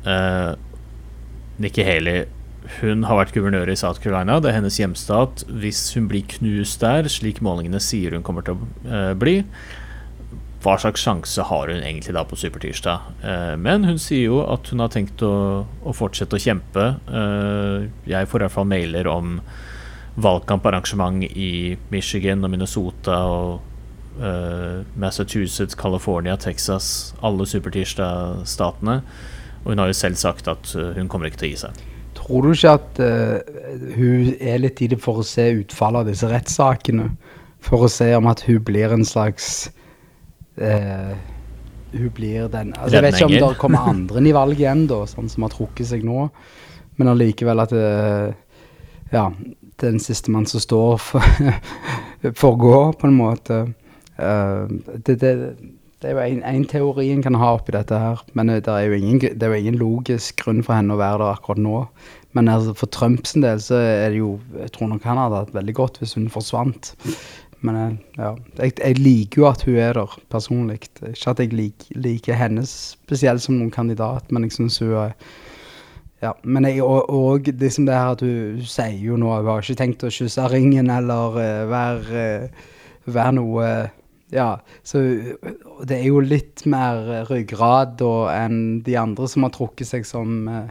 Uh, 0.07 0.55
Nikki 1.59 1.83
Haley 1.83 2.27
hun 2.81 3.05
har 3.07 3.15
vært 3.21 3.31
guvernør 3.35 3.69
i 3.71 3.77
South 3.79 4.01
Carolina. 4.03 4.41
Det 4.43 4.49
er 4.51 4.57
hennes 4.57 4.77
hjemstat. 4.79 5.45
Hvis 5.47 5.81
hun 5.95 6.09
blir 6.11 6.25
knust 6.37 6.81
der, 6.83 7.07
slik 7.11 7.39
målingene 7.43 7.79
sier 7.83 8.15
hun 8.15 8.25
kommer 8.27 8.43
til 8.43 8.57
å 8.57 8.67
uh, 8.91 9.13
bli, 9.17 9.37
hva 10.65 10.73
slags 10.81 11.03
sjanse 11.05 11.45
har 11.47 11.71
hun 11.71 11.79
egentlig 11.79 12.15
da 12.17 12.25
på 12.27 12.39
supertirsdag? 12.39 13.07
Uh, 13.23 13.53
men 13.61 13.87
hun 13.87 14.01
sier 14.01 14.25
jo 14.25 14.41
at 14.43 14.67
hun 14.71 14.83
har 14.83 14.91
tenkt 14.91 15.23
å, 15.23 15.63
å 15.63 15.95
fortsette 15.95 16.35
å 16.35 16.43
kjempe. 16.43 16.89
Jeg 18.09 18.27
får 18.27 18.43
i 18.43 18.47
hvert 18.47 18.55
fall 18.57 18.67
mailer 18.67 19.07
om 19.11 19.39
valgkamparrangement 20.17 21.23
i 21.29 21.77
Michigan 21.93 22.43
og 22.43 22.51
Minnesota 22.51 23.21
og 23.29 23.63
Massachusetts, 24.97 25.77
California, 25.77 26.33
Texas, 26.41 27.13
alle 27.21 27.45
supertirsdag-statene. 27.45 28.95
Og 29.67 29.73
hun 29.73 29.81
har 29.83 29.89
jo 29.91 29.99
selv 29.99 30.15
sagt 30.15 30.47
at 30.47 30.69
uh, 30.79 30.93
hun 30.95 31.09
kommer 31.11 31.27
ikke 31.27 31.41
til 31.41 31.49
å 31.49 31.51
gi 31.51 31.59
seg. 31.59 31.79
Tror 32.15 32.45
du 32.45 32.53
ikke 32.53 32.75
at 32.77 32.99
uh, 33.03 33.49
hun 33.97 34.29
er 34.39 34.61
litt 34.63 34.79
i 34.79 34.87
det 34.93 34.99
for 35.03 35.19
å 35.19 35.25
se 35.27 35.43
utfallet 35.59 36.05
av 36.05 36.11
disse 36.13 36.29
rettssakene? 36.31 37.09
For 37.67 37.83
å 37.83 37.89
se 37.91 38.07
om 38.15 38.29
at 38.31 38.45
hun 38.47 38.61
blir 38.63 38.95
en 38.95 39.03
slags 39.03 39.67
uh, 40.61 41.11
Hun 41.91 42.11
blir 42.15 42.47
den 42.53 42.71
altså, 42.77 42.95
Jeg 42.95 43.03
vet 43.03 43.17
ikke 43.17 43.27
om 43.27 43.35
det 43.35 43.59
kommer 43.59 43.89
andre 43.91 44.23
i 44.23 44.35
valget 44.37 44.63
igjen, 44.63 44.85
da, 44.87 45.01
sånn 45.09 45.27
som 45.33 45.43
har 45.43 45.51
trukket 45.51 45.89
seg 45.89 46.05
nå. 46.07 46.29
Men 46.95 47.11
allikevel 47.11 47.65
at 47.65 47.75
Ja, 49.11 49.25
den 49.83 49.99
siste 50.03 50.31
mann 50.31 50.47
som 50.47 50.63
står, 50.63 50.95
for, 51.01 51.27
for 52.39 52.59
gå, 52.59 52.77
på 52.99 53.07
en 53.07 53.19
måte. 53.19 53.59
det, 54.17 55.15
det 55.21 55.33
det 56.03 56.11
er 56.11 56.27
jo 56.29 56.41
en 56.45 56.65
teori 56.69 57.07
en 57.09 57.23
kan 57.25 57.37
ha 57.41 57.55
oppi 57.55 57.73
dette 57.73 57.97
her, 57.97 58.21
men 58.37 58.51
eh, 58.53 58.61
det 58.61 58.69
er, 58.73 58.85
jo 58.85 58.99
ingen, 58.99 59.19
det 59.33 59.43
er 59.43 59.55
jo 59.55 59.61
ingen 59.63 59.79
logisk 59.81 60.43
grunn 60.43 60.61
for 60.65 60.77
henne 60.77 60.93
å 60.93 60.99
være 61.01 61.23
der 61.23 61.33
akkurat 61.33 61.63
nå. 61.63 61.81
Men 62.37 62.51
altså, 62.53 62.75
for 62.77 62.91
Trumps 62.93 63.33
del 63.33 63.61
så 63.63 63.79
er 63.81 64.11
det 64.13 64.19
jo 64.19 64.35
Jeg 64.59 64.75
tror 64.75 64.91
nok 64.91 65.07
han 65.09 65.17
hadde 65.17 65.39
hatt 65.41 65.55
veldig 65.55 65.73
godt 65.73 65.97
hvis 66.01 66.13
hun 66.19 66.29
forsvant. 66.29 66.93
Men 67.65 67.81
eh, 67.81 67.97
ja, 68.19 68.35
jeg, 68.59 68.77
jeg 68.77 69.01
liker 69.01 69.41
jo 69.41 69.49
at 69.49 69.65
hun 69.65 69.81
er 69.81 69.97
der 69.97 70.15
personlig. 70.29 70.79
Ikke 71.09 71.33
at 71.33 71.41
jeg 71.41 71.57
lik, 71.57 71.89
liker 71.97 72.37
henne 72.37 72.65
spesielt 72.69 73.41
som 73.41 73.57
noen 73.57 73.73
kandidat, 73.73 74.29
men 74.29 74.45
jeg 74.45 74.57
syns 74.59 74.81
hun 74.83 74.93
er 75.07 75.17
ja, 76.21 76.31
men 76.41 76.65
jeg, 76.65 76.81
og, 76.81 77.11
og 77.13 77.45
liksom 77.45 77.85
det 77.85 77.93
her 77.93 78.15
at 78.15 78.23
hun, 78.25 78.61
sier 78.65 78.95
jo 79.05 79.19
nå 79.21 79.29
Hun 79.35 79.49
har 79.51 79.61
ikke 79.61 79.77
tenkt 79.77 80.05
å 80.05 80.09
kysse 80.09 80.47
ringen 80.49 80.89
eller 80.89 81.37
uh, 81.37 81.67
være, 81.69 82.23
uh, 82.49 83.11
være 83.13 83.35
noe 83.37 83.67
uh, 83.85 83.91
ja, 84.33 84.57
så 84.83 85.03
det 85.87 85.99
er 85.99 86.07
jo 86.09 86.19
litt 86.19 86.65
mer 86.67 87.27
ryggrad 87.29 88.01
enn 88.33 88.81
de 88.83 88.97
andre 88.99 89.29
som 89.31 89.45
har 89.47 89.53
trukket 89.55 89.87
seg 89.87 90.07
som 90.07 90.49
uh, 90.51 90.67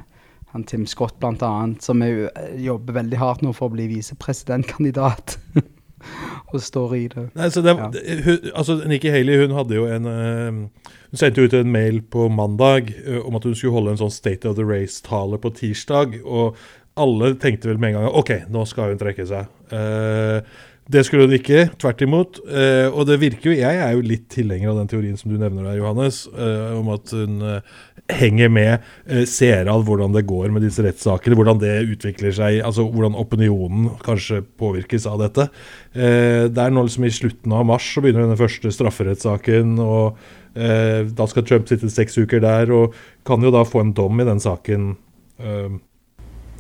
han 0.53 0.67
Tim 0.69 0.87
Scott 0.89 1.25
annet, 1.25 1.83
som 1.85 2.03
er, 2.05 2.29
jobber 2.61 3.01
veldig 3.01 3.21
hardt 3.21 3.43
nå 3.45 3.55
for 3.57 3.71
å 3.71 3.77
bli 3.77 3.89
visepresidentkandidat. 3.97 5.39
og 6.53 6.63
står 6.63 6.95
i 6.97 7.03
det. 7.13 7.25
Nei, 7.35 7.49
det 7.51 7.73
ja. 7.73 7.89
hun, 8.27 8.49
altså, 8.55 8.77
Nikki 8.87 9.11
Haley 9.11 9.41
hun 9.43 9.57
hadde 9.57 9.79
jo 9.79 9.87
en 9.91 10.07
uh, 10.07 10.93
Hun 11.11 11.21
sendte 11.21 11.43
ut 11.43 11.55
en 11.57 11.73
mail 11.73 12.03
på 12.03 12.29
mandag 12.29 12.93
uh, 13.07 13.25
om 13.27 13.39
at 13.39 13.47
hun 13.49 13.57
skulle 13.57 13.75
holde 13.75 13.95
en 13.95 14.01
sånn 14.05 14.15
State 14.15 14.49
of 14.49 14.59
the 14.59 14.67
Race-tale 14.67 15.41
på 15.43 15.53
tirsdag. 15.57 16.21
Og 16.25 16.57
alle 16.97 17.35
tenkte 17.41 17.71
vel 17.71 17.81
med 17.83 17.95
en 17.95 18.01
gang 18.01 18.19
OK, 18.21 18.33
nå 18.53 18.65
skal 18.69 18.95
hun 18.95 19.03
trekke 19.03 19.27
seg. 19.29 19.51
Uh, 19.73 20.41
det 20.87 21.03
skulle 21.03 21.27
hun 21.27 21.35
ikke, 21.35 21.65
tvert 21.83 22.03
imot. 22.05 22.39
Eh, 22.47 22.87
og 22.87 23.09
det 23.09 23.19
virker 23.19 23.51
jo 23.51 23.57
Jeg 23.59 23.79
er 23.83 23.97
jo 23.97 24.05
litt 24.07 24.29
tilhenger 24.31 24.71
av 24.71 24.79
den 24.79 24.91
teorien 24.93 25.19
som 25.19 25.33
du 25.33 25.39
nevner 25.41 25.67
der, 25.67 25.81
Johannes, 25.81 26.21
eh, 26.31 26.77
om 26.79 26.93
at 26.95 27.11
hun 27.11 27.43
eh, 27.43 27.73
henger 28.15 28.53
med, 28.55 28.87
ser 29.27 29.67
av 29.73 29.83
hvordan 29.89 30.15
det 30.15 30.23
går 30.31 30.53
med 30.55 30.63
disse 30.63 30.85
rettssakene, 30.87 31.35
hvordan 31.35 31.59
det 31.59 31.75
utvikler 31.91 32.37
seg, 32.37 32.61
altså 32.63 32.85
hvordan 32.87 33.19
opinionen 33.19 33.89
kanskje 34.07 34.45
påvirkes 34.63 35.09
av 35.11 35.25
dette. 35.25 35.49
det 35.91 36.63
er 36.63 36.71
nå 36.71 36.85
liksom 36.87 37.09
i 37.09 37.11
slutten 37.11 37.51
av 37.51 37.67
mars 37.67 37.89
så 37.91 38.05
begynner 38.05 38.29
denne 38.29 38.39
første 38.39 38.71
strafferettssaken, 38.71 39.75
og 39.83 40.23
da 40.55 41.27
skal 41.27 41.49
Trump 41.51 41.67
sitte 41.67 41.91
seks 41.91 42.15
uker 42.15 42.47
der, 42.47 42.71
og 42.71 42.95
kan 43.27 43.43
jo 43.43 43.51
da 43.51 43.67
få 43.67 43.83
en 43.83 43.95
dom 43.97 44.23
i 44.23 44.29
den 44.31 44.39
saken 44.39 44.93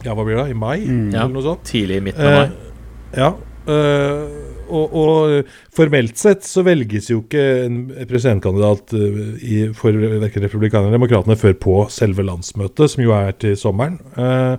Ja, 0.02 0.16
hva 0.18 0.24
blir 0.26 0.40
det? 0.42 0.50
I 0.50 0.58
mai? 0.58 0.80
Mm, 0.82 1.12
ja? 1.14 1.58
Tidlig 1.62 2.02
i 2.02 2.08
midten 2.10 2.26
av 2.26 2.40
mai. 2.40 2.72
ja, 3.14 3.36
og, 3.66 4.94
og, 4.98 5.48
formelt 5.74 6.18
sett 6.18 6.46
så 6.46 6.64
velges 6.66 7.10
jo 7.10 7.20
ikke 7.22 7.44
en 7.66 7.80
presidentkandidat 8.08 8.94
uh, 8.96 9.18
i, 9.42 9.58
for 9.76 9.94
verken 9.94 10.46
republikanerne 10.46 10.90
eller 10.90 10.98
demokratene 10.98 11.38
før 11.38 11.56
på 11.62 11.76
selve 11.92 12.26
landsmøtet, 12.26 12.92
som 12.92 13.04
jo 13.04 13.14
er 13.16 13.36
til 13.38 13.56
sommeren. 13.60 13.98
Uh, 14.16 14.56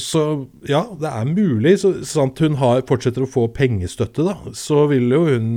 så 0.00 0.22
ja, 0.66 0.84
det 1.00 1.10
er 1.10 1.28
mulig. 1.28 1.76
Så 1.82 1.92
sant 2.08 2.40
hun 2.42 2.58
har, 2.60 2.84
fortsetter 2.88 3.26
å 3.26 3.30
få 3.30 3.46
pengestøtte, 3.54 4.26
da, 4.26 4.38
så 4.56 4.86
vil 4.90 5.12
jo 5.12 5.26
hun 5.28 5.50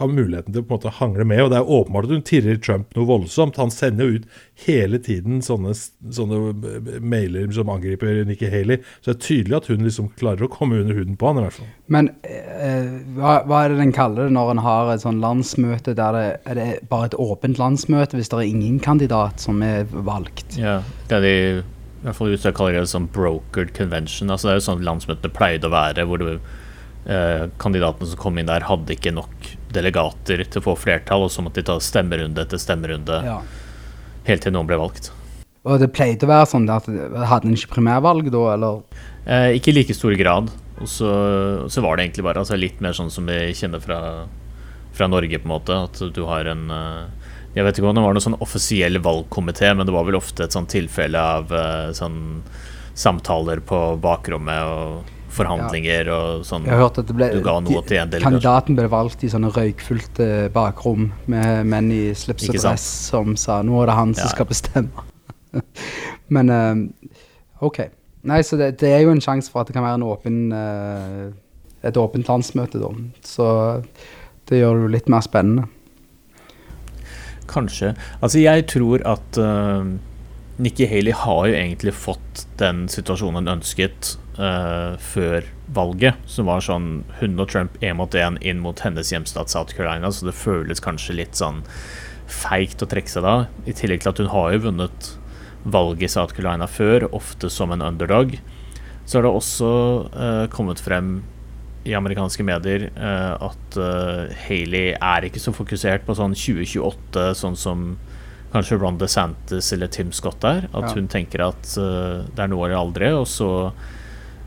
har 0.00 0.10
muligheten 0.10 0.54
til 0.54 0.62
å 0.62 0.66
på 0.66 0.74
en 0.74 0.78
måte 0.78 0.92
hangle 0.98 1.26
med. 1.28 1.42
og 1.44 1.50
Det 1.52 1.58
er 1.60 1.72
åpenbart 1.76 2.08
at 2.08 2.14
hun 2.14 2.26
tirrer 2.26 2.60
Trump 2.60 2.94
noe 2.96 3.08
voldsomt. 3.08 3.58
Han 3.60 3.72
sender 3.74 4.08
jo 4.08 4.20
ut 4.20 4.28
hele 4.64 5.00
tiden 5.02 5.40
sånne, 5.44 5.74
sånne 5.74 7.00
mailer 7.04 7.50
som 7.54 7.72
angriper 7.72 8.22
Nikki 8.28 8.50
Haley. 8.52 8.80
Så 9.00 9.12
det 9.12 9.16
er 9.16 9.26
tydelig 9.26 9.58
at 9.60 9.70
hun 9.72 9.84
liksom 9.86 10.12
klarer 10.20 10.46
å 10.46 10.52
komme 10.52 10.80
under 10.80 10.96
huden 10.96 11.18
på 11.20 11.30
han 11.30 11.40
i 11.40 11.46
hvert 11.46 11.58
fall. 11.58 11.72
Men 11.92 12.12
eh, 12.24 12.88
hva, 13.18 13.40
hva, 13.48 13.64
er 13.64 13.74
det 13.74 13.82
den 13.82 13.94
kaller 13.96 14.28
det 14.28 14.36
når 14.36 14.54
en 14.54 14.64
har 14.64 14.94
et 14.94 15.04
sånn 15.04 15.20
landsmøte 15.22 15.96
der 15.98 16.16
det 16.16 16.24
er 16.48 16.58
det 16.58 16.70
bare 16.90 17.10
et 17.10 17.18
åpent 17.20 17.60
landsmøte 17.60 18.18
hvis 18.18 18.32
det 18.32 18.40
er 18.40 18.48
ingen 18.48 18.80
kandidat 18.82 19.42
som 19.42 19.60
er 19.64 19.84
valgt? 19.90 20.58
Ja, 20.60 20.80
det 21.10 21.20
er 21.20 21.26
de 21.26 21.36
i 22.00 22.06
hvert 22.06 22.16
fall 22.16 22.32
USA 22.32 22.52
kaller 22.56 22.78
det 22.78 22.88
sånn 22.88 23.10
brokered 23.12 23.74
convention. 23.76 24.32
altså 24.32 24.48
Det 24.48 24.52
er 24.54 24.60
jo 24.60 24.66
sånn 24.70 24.84
landsmøtene 24.86 25.36
pleide 25.36 25.68
å 25.68 25.74
være, 25.74 26.06
hvor 26.08 26.22
det, 26.22 26.38
eh, 27.04 27.48
kandidatene 27.60 28.08
som 28.08 28.20
kom 28.20 28.38
inn 28.40 28.48
der, 28.48 28.64
hadde 28.64 28.96
ikke 28.96 29.12
nok 29.12 29.50
delegater 29.74 30.44
til 30.44 30.62
å 30.62 30.66
få 30.70 30.76
flertall, 30.78 31.26
og 31.26 31.32
så 31.32 31.44
måtte 31.44 31.62
de 31.62 31.68
ta 31.70 31.78
stemmerunde 31.82 32.44
etter 32.44 32.60
stemmerunde 32.60 33.20
ja. 33.26 33.38
helt 34.28 34.44
til 34.46 34.54
noen 34.56 34.68
ble 34.68 34.78
valgt. 34.80 35.12
Og 35.68 35.80
det 35.82 35.90
pleide 35.92 36.24
å 36.24 36.30
være 36.30 36.48
sånn 36.48 36.68
at 36.72 36.86
Hadde 36.88 37.50
en 37.50 37.56
ikke 37.56 37.74
primærvalg 37.74 38.30
da, 38.32 38.44
eller? 38.54 38.80
Eh, 39.26 39.58
ikke 39.58 39.72
i 39.72 39.76
like 39.76 39.96
stor 39.96 40.14
grad. 40.16 40.48
Og 40.80 40.88
så, 40.88 41.10
så, 41.68 41.82
var 41.84 41.96
det 41.96 42.06
egentlig 42.06 42.24
bare 42.24 42.40
altså 42.40 42.56
litt 42.56 42.80
mer 42.80 42.96
sånn 42.96 43.12
som 43.12 43.28
vi 43.28 43.52
kjenner 43.56 43.82
fra, 43.84 44.00
fra 44.96 45.08
Norge, 45.10 45.42
på 45.42 45.48
en 45.48 45.52
måte. 45.52 45.76
At 45.90 46.00
du 46.16 46.22
har 46.30 46.48
en 46.48 46.64
uh, 46.72 47.30
Jeg 47.52 47.66
vet 47.66 47.76
ikke 47.76 47.90
om 47.90 47.98
det 47.98 48.06
var 48.06 48.16
noen 48.16 48.24
sånn 48.30 48.40
offisiell 48.40 48.96
valgkomité, 49.04 49.74
men 49.76 49.88
det 49.88 49.94
var 49.94 50.08
vel 50.08 50.16
ofte 50.16 50.46
et 50.46 50.56
sånt 50.56 50.72
tilfelle 50.72 51.20
av 51.20 51.52
uh, 51.52 51.92
sånn 51.96 52.40
samtaler 52.96 53.60
på 53.64 53.78
bakrommet 54.00 54.72
og 54.72 55.19
forhandlinger 55.34 56.10
ja. 56.10 56.16
og 56.16 56.44
sånn. 56.46 56.66
Jeg 56.66 56.76
har 56.76 56.84
hørt 56.86 56.98
at 57.02 57.08
det 57.10 57.16
ble, 57.16 57.28
en 57.38 58.16
Kandidaten 58.22 58.78
ble 58.78 58.88
valgt 58.90 59.24
i 59.24 59.30
sånne 59.32 59.52
røykfylte 59.54 60.28
bakrom 60.54 61.10
med 61.30 61.68
menn 61.70 61.90
i 61.94 62.02
slips 62.18 62.48
og 62.50 62.58
dress 62.58 62.86
som 63.10 63.36
sa 63.40 63.60
nå 63.66 63.78
er 63.82 63.90
det 63.90 63.96
han 63.98 64.14
som 64.18 64.32
skal 64.32 64.50
bestemme. 64.50 65.06
Men 66.34 66.52
uh, 66.54 66.84
OK. 67.66 67.82
Nei, 68.28 68.42
så 68.44 68.58
det, 68.60 68.74
det, 68.82 68.90
er 68.92 69.04
jo 69.06 69.14
en 69.14 69.22
sjanse 69.24 69.52
for 69.52 69.62
at 69.62 69.70
det 69.70 69.76
kan 69.76 69.86
være 69.86 70.00
en 70.00 70.08
åpen, 70.10 70.40
uh, 70.52 71.30
et 71.86 71.96
åpent 71.96 72.28
landsmøte, 72.28 72.80
da. 72.82 72.90
Så 73.24 73.46
det 74.50 74.60
gjør 74.60 74.76
det 74.76 74.88
jo 74.88 74.94
litt 74.98 75.08
mer 75.12 75.24
spennende. 75.24 75.68
Kanskje. 77.50 77.94
Altså, 78.20 78.42
jeg 78.42 78.66
tror 78.70 79.02
at 79.08 79.40
uh, 79.40 79.88
Nikki 80.60 80.84
Haley 80.90 81.14
har 81.16 81.46
jo 81.48 81.56
egentlig 81.56 81.94
fått 81.96 82.44
den 82.60 82.84
situasjonen 82.92 83.46
hun 83.46 83.54
ønsket 83.56 84.14
uh, 84.36 84.98
før 85.00 85.46
valget, 85.72 86.20
som 86.28 86.50
var 86.50 86.64
sånn 86.64 86.90
hun 87.20 87.40
og 87.40 87.48
Trump 87.52 87.78
én 87.80 87.96
mot 87.96 88.12
én 88.18 88.36
inn 88.44 88.60
mot 88.60 88.82
hennes 88.84 89.12
hjemstat 89.12 89.52
South 89.52 89.76
Carolina, 89.76 90.10
så 90.12 90.28
det 90.28 90.36
føles 90.36 90.82
kanskje 90.84 91.16
litt 91.22 91.40
sånn 91.40 91.62
feigt 92.30 92.84
å 92.84 92.88
trekke 92.90 93.10
seg 93.10 93.24
da. 93.24 93.34
I 93.64 93.74
tillegg 93.76 94.04
til 94.04 94.12
at 94.12 94.20
hun 94.20 94.32
har 94.34 94.52
jo 94.52 94.64
vunnet 94.68 95.10
valget 95.64 96.10
i 96.10 96.12
South 96.12 96.36
Carolina 96.36 96.68
før, 96.70 97.08
ofte 97.16 97.50
som 97.52 97.72
en 97.72 97.84
underdog. 97.84 98.36
Så 99.04 99.18
har 99.18 99.26
det 99.26 99.32
også 99.32 99.70
uh, 100.12 100.46
kommet 100.52 100.82
frem 100.82 101.20
i 101.88 101.96
amerikanske 101.96 102.44
medier 102.44 102.90
uh, 103.00 103.48
at 103.48 103.80
uh, 103.80 104.28
Haley 104.44 104.92
er 104.92 105.26
ikke 105.26 105.40
så 105.40 105.56
fokusert 105.56 106.04
på 106.04 106.16
sånn 106.18 106.36
2028, 106.36 107.30
sånn 107.40 107.56
som 107.56 107.92
kanskje 108.52 108.78
Ron 108.80 108.98
DeSantis 108.98 109.72
eller 109.76 109.90
Tim 109.92 110.12
Scott 110.16 110.40
der. 110.42 110.68
At 110.72 110.90
ja. 110.90 110.94
hun 110.96 111.08
tenker 111.10 111.46
at 111.46 111.72
uh, 111.78 112.26
det 112.26 112.44
er 112.44 112.50
nå 112.52 112.60
eller 112.64 112.78
aldri, 112.80 113.14
og 113.14 113.28
så 113.30 113.50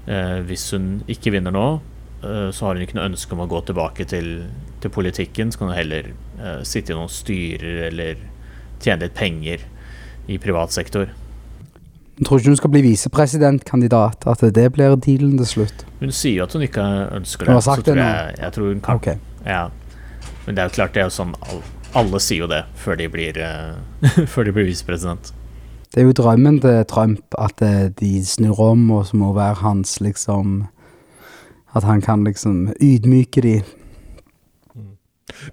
hvis 0.03 0.65
hun 0.75 0.97
ikke 1.07 1.31
vinner 1.31 1.53
nå, 1.55 1.67
så 2.19 2.65
har 2.65 2.75
hun 2.75 2.83
ikke 2.83 2.97
noe 2.97 3.05
ønske 3.07 3.31
om 3.31 3.39
å 3.39 3.47
gå 3.47 3.61
tilbake 3.69 4.03
til, 4.11 4.25
til 4.83 4.91
politikken. 4.91 5.47
Så 5.47 5.61
kan 5.61 5.69
hun 5.69 5.77
heller 5.77 6.09
sitte 6.67 6.91
i 6.91 6.97
noen 6.97 7.07
styrer 7.07 7.85
eller 7.85 8.19
tjene 8.83 9.05
litt 9.05 9.15
penger 9.15 9.63
i 10.27 10.37
privat 10.43 10.75
sektor. 10.75 11.07
Hun 12.17 12.27
tror 12.27 12.39
ikke 12.39 12.51
hun 12.51 12.57
skal 12.59 12.71
bli 12.75 12.81
visepresidentkandidat, 12.85 14.27
at 14.29 14.43
det 14.53 14.67
blir 14.75 14.93
dealen 15.01 15.37
til 15.39 15.49
slutt. 15.49 15.85
Hun 15.99 16.11
sier 16.13 16.43
jo 16.43 16.45
at 16.45 16.53
hun 16.53 16.65
ikke 16.67 16.83
ønsker 17.17 17.47
det. 17.47 17.49
Hun 17.49 17.57
har 17.57 17.65
sagt 17.65 17.87
det 17.87 17.95
nå? 17.97 18.03
Jeg, 18.05 18.35
jeg, 18.37 18.53
tror 18.57 18.69
hun 18.69 18.83
kan. 18.85 18.99
Okay. 19.01 19.17
Ja. 19.47 19.63
Men 20.45 20.55
det 20.55 20.61
er 20.61 20.69
jo 20.69 20.75
klart, 20.77 20.93
det 20.93 21.01
er 21.01 21.09
jo 21.09 21.15
sånn 21.15 21.33
Alle 21.93 22.19
sier 22.23 22.43
jo 22.43 22.49
det 22.49 22.63
før 22.79 22.97
de 22.97 23.07
blir, 23.11 23.37
uh, 23.37 24.25
før 24.33 24.47
de 24.47 24.55
blir 24.55 24.65
visepresident. 24.69 25.33
Det 25.93 26.01
er 26.01 26.07
jo 26.07 26.15
drømmen 26.17 26.57
til 26.63 26.85
Trump 26.89 27.37
at 27.37 27.61
uh, 27.61 27.89
de 27.99 28.13
snur 28.25 28.59
om, 28.71 28.87
og 28.91 29.05
så 29.09 29.17
må 29.17 29.33
være 29.33 29.61
hans 29.61 29.99
liksom 30.01 30.63
At 31.73 31.83
han 31.83 32.01
kan 32.01 32.23
liksom 32.23 32.73
ydmyke 32.81 33.41
de 33.41 33.61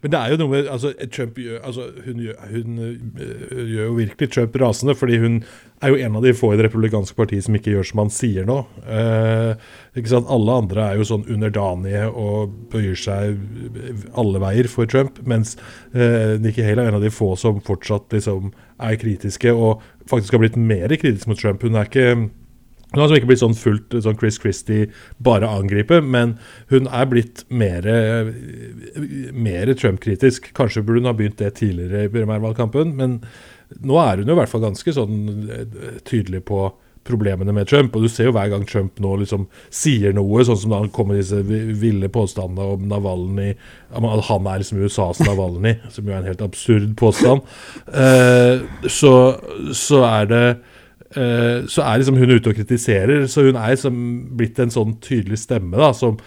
men 0.02 0.12
det 0.12 0.18
er 0.18 0.32
jo 0.32 0.38
noe 0.40 0.50
med 0.50 0.68
altså, 0.70 0.90
Trump 1.14 1.36
gjør, 1.38 1.60
altså, 1.66 1.86
hun, 2.04 2.22
gjør, 2.24 2.38
hun 2.50 2.78
uh, 2.80 3.60
gjør 3.70 3.84
jo 3.84 3.92
virkelig 4.00 4.30
Trump 4.34 4.56
rasende, 4.58 4.96
fordi 4.98 5.20
hun 5.22 5.36
er 5.80 5.92
jo 5.92 6.00
en 6.04 6.16
av 6.18 6.26
de 6.26 6.32
få 6.36 6.50
i 6.52 6.58
Det 6.58 6.66
republikanske 6.66 7.16
partiet 7.16 7.46
som 7.46 7.56
ikke 7.56 7.76
gjør 7.76 7.86
som 7.86 8.02
han 8.02 8.10
sier 8.12 8.48
nå. 8.48 8.58
Uh, 8.82 9.54
ikke 9.96 10.12
sant? 10.12 10.28
Alle 10.32 10.58
andre 10.64 10.88
er 10.88 10.98
jo 10.98 11.06
sånn 11.08 11.24
underdanige 11.30 12.08
og 12.10 12.56
bøyer 12.72 12.98
seg 12.98 13.38
alle 14.18 14.42
veier 14.42 14.68
for 14.72 14.90
Trump, 14.90 15.22
mens 15.22 15.54
uh, 15.94 16.36
Nikki 16.42 16.66
Haley 16.66 16.84
er 16.84 16.90
en 16.90 16.98
av 16.98 17.06
de 17.06 17.14
få 17.14 17.32
som 17.40 17.62
fortsatt 17.64 18.10
liksom 18.16 18.50
er 18.80 18.98
kritiske, 19.00 19.54
og 19.54 19.84
faktisk 20.10 20.34
har 20.34 20.44
blitt 20.44 20.58
mer 20.58 20.90
kritisk 20.98 21.30
mot 21.30 21.38
Trump. 21.38 21.62
Hun 21.62 21.78
er 21.78 21.88
ikke 21.88 22.10
hun 22.90 22.98
har 22.98 23.06
altså 23.06 23.20
ikke 23.20 23.28
blitt 23.30 23.42
sånn 23.42 23.54
fullt 23.54 23.94
sånn 24.02 24.18
Chris 24.18 24.40
Christie 24.42 24.88
bare 25.22 25.46
angripe, 25.46 26.00
men 26.02 26.34
hun 26.72 26.88
er 26.90 27.06
blitt 27.06 27.44
mer, 27.46 27.86
Trump-kritisk. 29.78 30.50
Kanskje 30.58 30.82
burde 30.82 31.04
hun 31.04 31.10
ha 31.10 31.14
begynt 31.14 31.38
det 31.38 31.52
tidligere 31.60 32.08
i 32.08 32.12
primærvalgkampen, 32.12 32.96
men 32.98 33.20
nå 33.78 33.98
er 34.02 34.18
hun 34.18 34.32
jo 34.32 34.34
i 34.34 34.40
hvert 34.40 34.50
fall 34.50 34.64
ganske 34.64 34.94
sånn 34.96 35.20
eh, 35.46 36.00
tydelig 36.02 36.42
på 36.48 36.64
problemene 37.06 37.54
med 37.54 37.68
Trump. 37.70 37.94
Og 37.94 38.04
du 38.04 38.10
ser 38.10 38.28
jo 38.28 38.34
hver 38.34 38.50
gang 38.52 38.66
Trump 38.68 38.98
nå 39.02 39.14
liksom 39.22 39.46
sier 39.72 40.14
noe, 40.16 40.42
sånn 40.46 40.58
som 40.58 40.74
da 40.74 40.82
han 40.82 40.90
kommer 40.94 41.14
med 41.14 41.22
disse 41.22 41.40
ville 41.46 42.10
påstandene 42.12 42.74
om 42.74 42.88
Navalny 42.90 43.52
At 43.94 44.26
han 44.28 44.50
er 44.50 44.64
liksom 44.64 44.82
USAs 44.82 45.22
Navalny, 45.24 45.76
som 45.94 46.10
jo 46.10 46.14
er 46.16 46.20
en 46.24 46.30
helt 46.32 46.44
absurd 46.44 46.92
påstand. 47.00 47.46
Eh, 47.86 48.66
så, 48.90 49.14
så 49.78 50.02
er 50.10 50.30
det 50.34 50.44
så 51.10 51.82
er 51.82 51.98
liksom 51.98 52.20
hun 52.20 52.30
ute 52.30 52.52
og 52.52 52.58
kritiserer. 52.60 53.24
Så 53.26 53.42
hun 53.48 53.56
er 53.58 53.72
liksom 53.72 53.96
blitt 54.38 54.60
en 54.62 54.70
sånn 54.70 54.92
tydelig 55.02 55.40
stemme 55.42 55.80
da, 55.80 55.88
som 55.96 56.20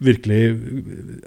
virkelig 0.00 0.40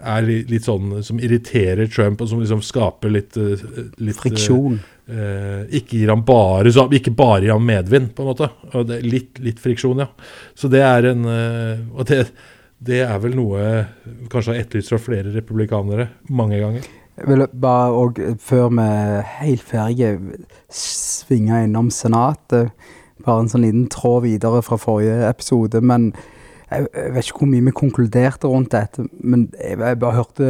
er 0.01 0.25
litt 0.25 0.65
sånn 0.65 1.03
Som 1.05 1.21
irriterer 1.23 1.89
Trump, 1.91 2.21
og 2.21 2.31
som 2.31 2.41
liksom 2.41 2.63
skaper 2.65 3.13
litt, 3.13 3.37
eh, 3.37 3.61
litt 4.01 4.19
Friksjon. 4.19 4.81
Uh, 5.03 5.67
ikke 5.75 5.97
gir 5.99 6.13
ham 6.13 6.21
bare 6.23 6.71
så, 6.71 6.85
Ikke 6.95 7.11
bare 7.11 7.41
gir 7.43 7.51
ham 7.51 7.65
medvind, 7.67 8.13
på 8.15 8.23
en 8.23 8.29
måte. 8.31 8.49
Og 8.71 8.87
det, 8.87 9.01
litt, 9.03 9.39
litt 9.43 9.59
friksjon, 9.59 9.99
ja. 9.99 10.07
Så 10.55 10.71
det 10.71 10.79
er 10.79 11.09
en 11.11 11.27
Og 11.27 12.05
det, 12.07 12.21
det, 12.79 13.01
er 13.03 13.19
vel 13.19 13.35
noe 13.35 13.65
kanskje 14.31 14.53
har 14.53 14.61
etterlyst 14.63 14.93
fra 14.93 15.01
flere 15.03 15.33
republikanere 15.35 16.07
mange 16.31 16.61
ganger. 16.61 16.87
Jeg 17.19 17.29
vil 17.29 17.43
bare, 17.51 17.91
og 17.91 18.21
før 18.41 18.71
vi 18.73 18.87
helt 19.43 19.67
ferdige, 19.67 20.39
svinge 20.71 21.65
innom 21.67 21.91
Senatet 21.93 22.71
bare 23.25 23.43
en 23.43 23.51
sånn 23.51 23.65
liten 23.65 23.89
tråd 23.91 24.23
videre 24.27 24.61
fra 24.65 24.77
forrige 24.79 25.27
episode. 25.29 25.81
Men 25.81 26.11
jeg, 26.69 26.87
jeg 26.93 27.13
vet 27.13 27.29
ikke 27.29 27.43
hvor 27.43 27.51
mye 27.51 27.67
vi 27.67 27.75
konkluderte 27.77 28.49
rundt 28.49 28.73
dette. 28.73 29.05
Men 29.19 29.47
jeg, 29.59 29.79
jeg 29.79 29.99
bare 30.01 30.17
hørte 30.19 30.49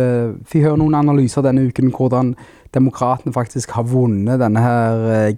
Fikk 0.50 0.68
høre 0.70 0.80
noen 0.82 0.98
analyser 0.98 1.46
denne 1.46 1.66
uken 1.68 1.92
hvordan 1.94 2.34
demokratene 2.74 3.34
faktisk 3.36 3.76
har 3.78 3.86
vunnet 3.86 4.42
denne 4.42 4.64
her 4.64 5.04
eh, 5.14 5.36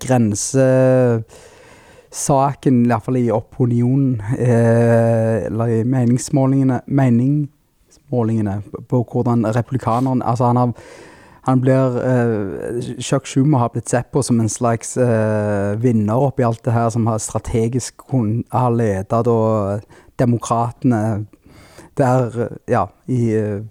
hvert 2.87 3.03
fall 3.03 3.17
i 3.19 3.31
opinionen, 3.33 4.21
eh, 4.39 5.47
eller 5.49 5.73
i 5.73 5.81
meningsmålingene, 5.83 6.79
meningsmålingene 6.87 8.61
på 8.87 9.01
hvordan 9.11 9.43
republikaneren 9.55 10.23
Altså, 10.23 10.45
han 10.45 10.61
har 10.61 10.71
han 11.45 11.61
blir 11.61 11.97
uh, 12.01 12.81
Chuck 12.99 13.27
Schumer 13.29 13.61
har 13.61 13.69
blitt 13.69 13.89
sett 13.89 14.11
på 14.11 14.23
som 14.23 14.39
en 14.41 14.49
slags 14.49 14.95
uh, 14.97 15.75
vinner 15.77 16.17
oppi 16.17 16.43
alt 16.43 16.63
det 16.65 16.73
her, 16.73 16.89
som 16.89 17.05
har 17.07 17.21
strategisk 17.21 18.01
kun, 18.09 18.39
har 18.49 18.73
ledet 18.73 19.21
da 19.27 19.79
demokratene 20.17 21.01
der, 21.95 22.57
ja, 22.67 22.87
i, 23.05 23.35
uh, 23.37 23.61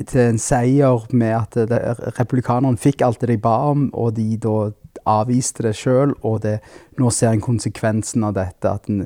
til 0.00 0.20
en 0.24 0.40
seier 0.42 1.06
med 1.14 1.36
at 1.36 2.16
republikanerne 2.18 2.80
fikk 2.80 3.04
alt 3.06 3.22
det 3.22 3.30
de 3.30 3.38
ba 3.38 3.54
om, 3.70 3.88
og 3.94 4.16
de 4.18 4.34
da 4.40 4.72
avviste 5.06 5.68
det 5.68 5.76
sjøl, 5.78 6.16
og 6.26 6.42
det, 6.42 6.58
nå 6.98 7.12
ser 7.14 7.36
en 7.36 7.44
konsekvensen 7.44 8.26
av 8.26 8.34
dette. 8.40 8.74
At 8.74 8.90
en, 8.90 9.04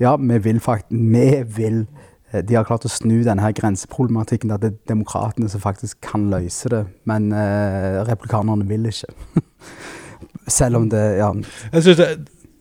ja, 0.00 0.16
vi 0.16 0.38
vil 0.46 0.60
faktisk 0.62 0.96
Vi 1.12 1.42
vil 1.58 1.84
Eh, 1.84 2.11
de 2.40 2.56
har 2.56 2.66
klart 2.68 2.86
å 2.88 2.90
snu 2.92 3.20
denne 3.26 3.44
her 3.44 3.54
grenseproblematikken 3.56 4.52
at 4.54 4.62
det 4.64 4.72
er 4.72 4.78
demokratene 4.94 5.50
som 5.52 5.62
faktisk 5.62 6.00
kan 6.04 6.30
løse 6.32 6.70
det, 6.72 6.84
men 7.08 7.32
eh, 7.36 8.02
replikanerne 8.08 8.66
vil 8.68 8.88
ikke. 8.88 9.12
Selv 10.58 10.80
om 10.80 10.88
det 10.90 11.02
Ja. 11.20 11.30
Jeg 11.72 11.84
synes 11.84 12.00
det, 12.00 12.08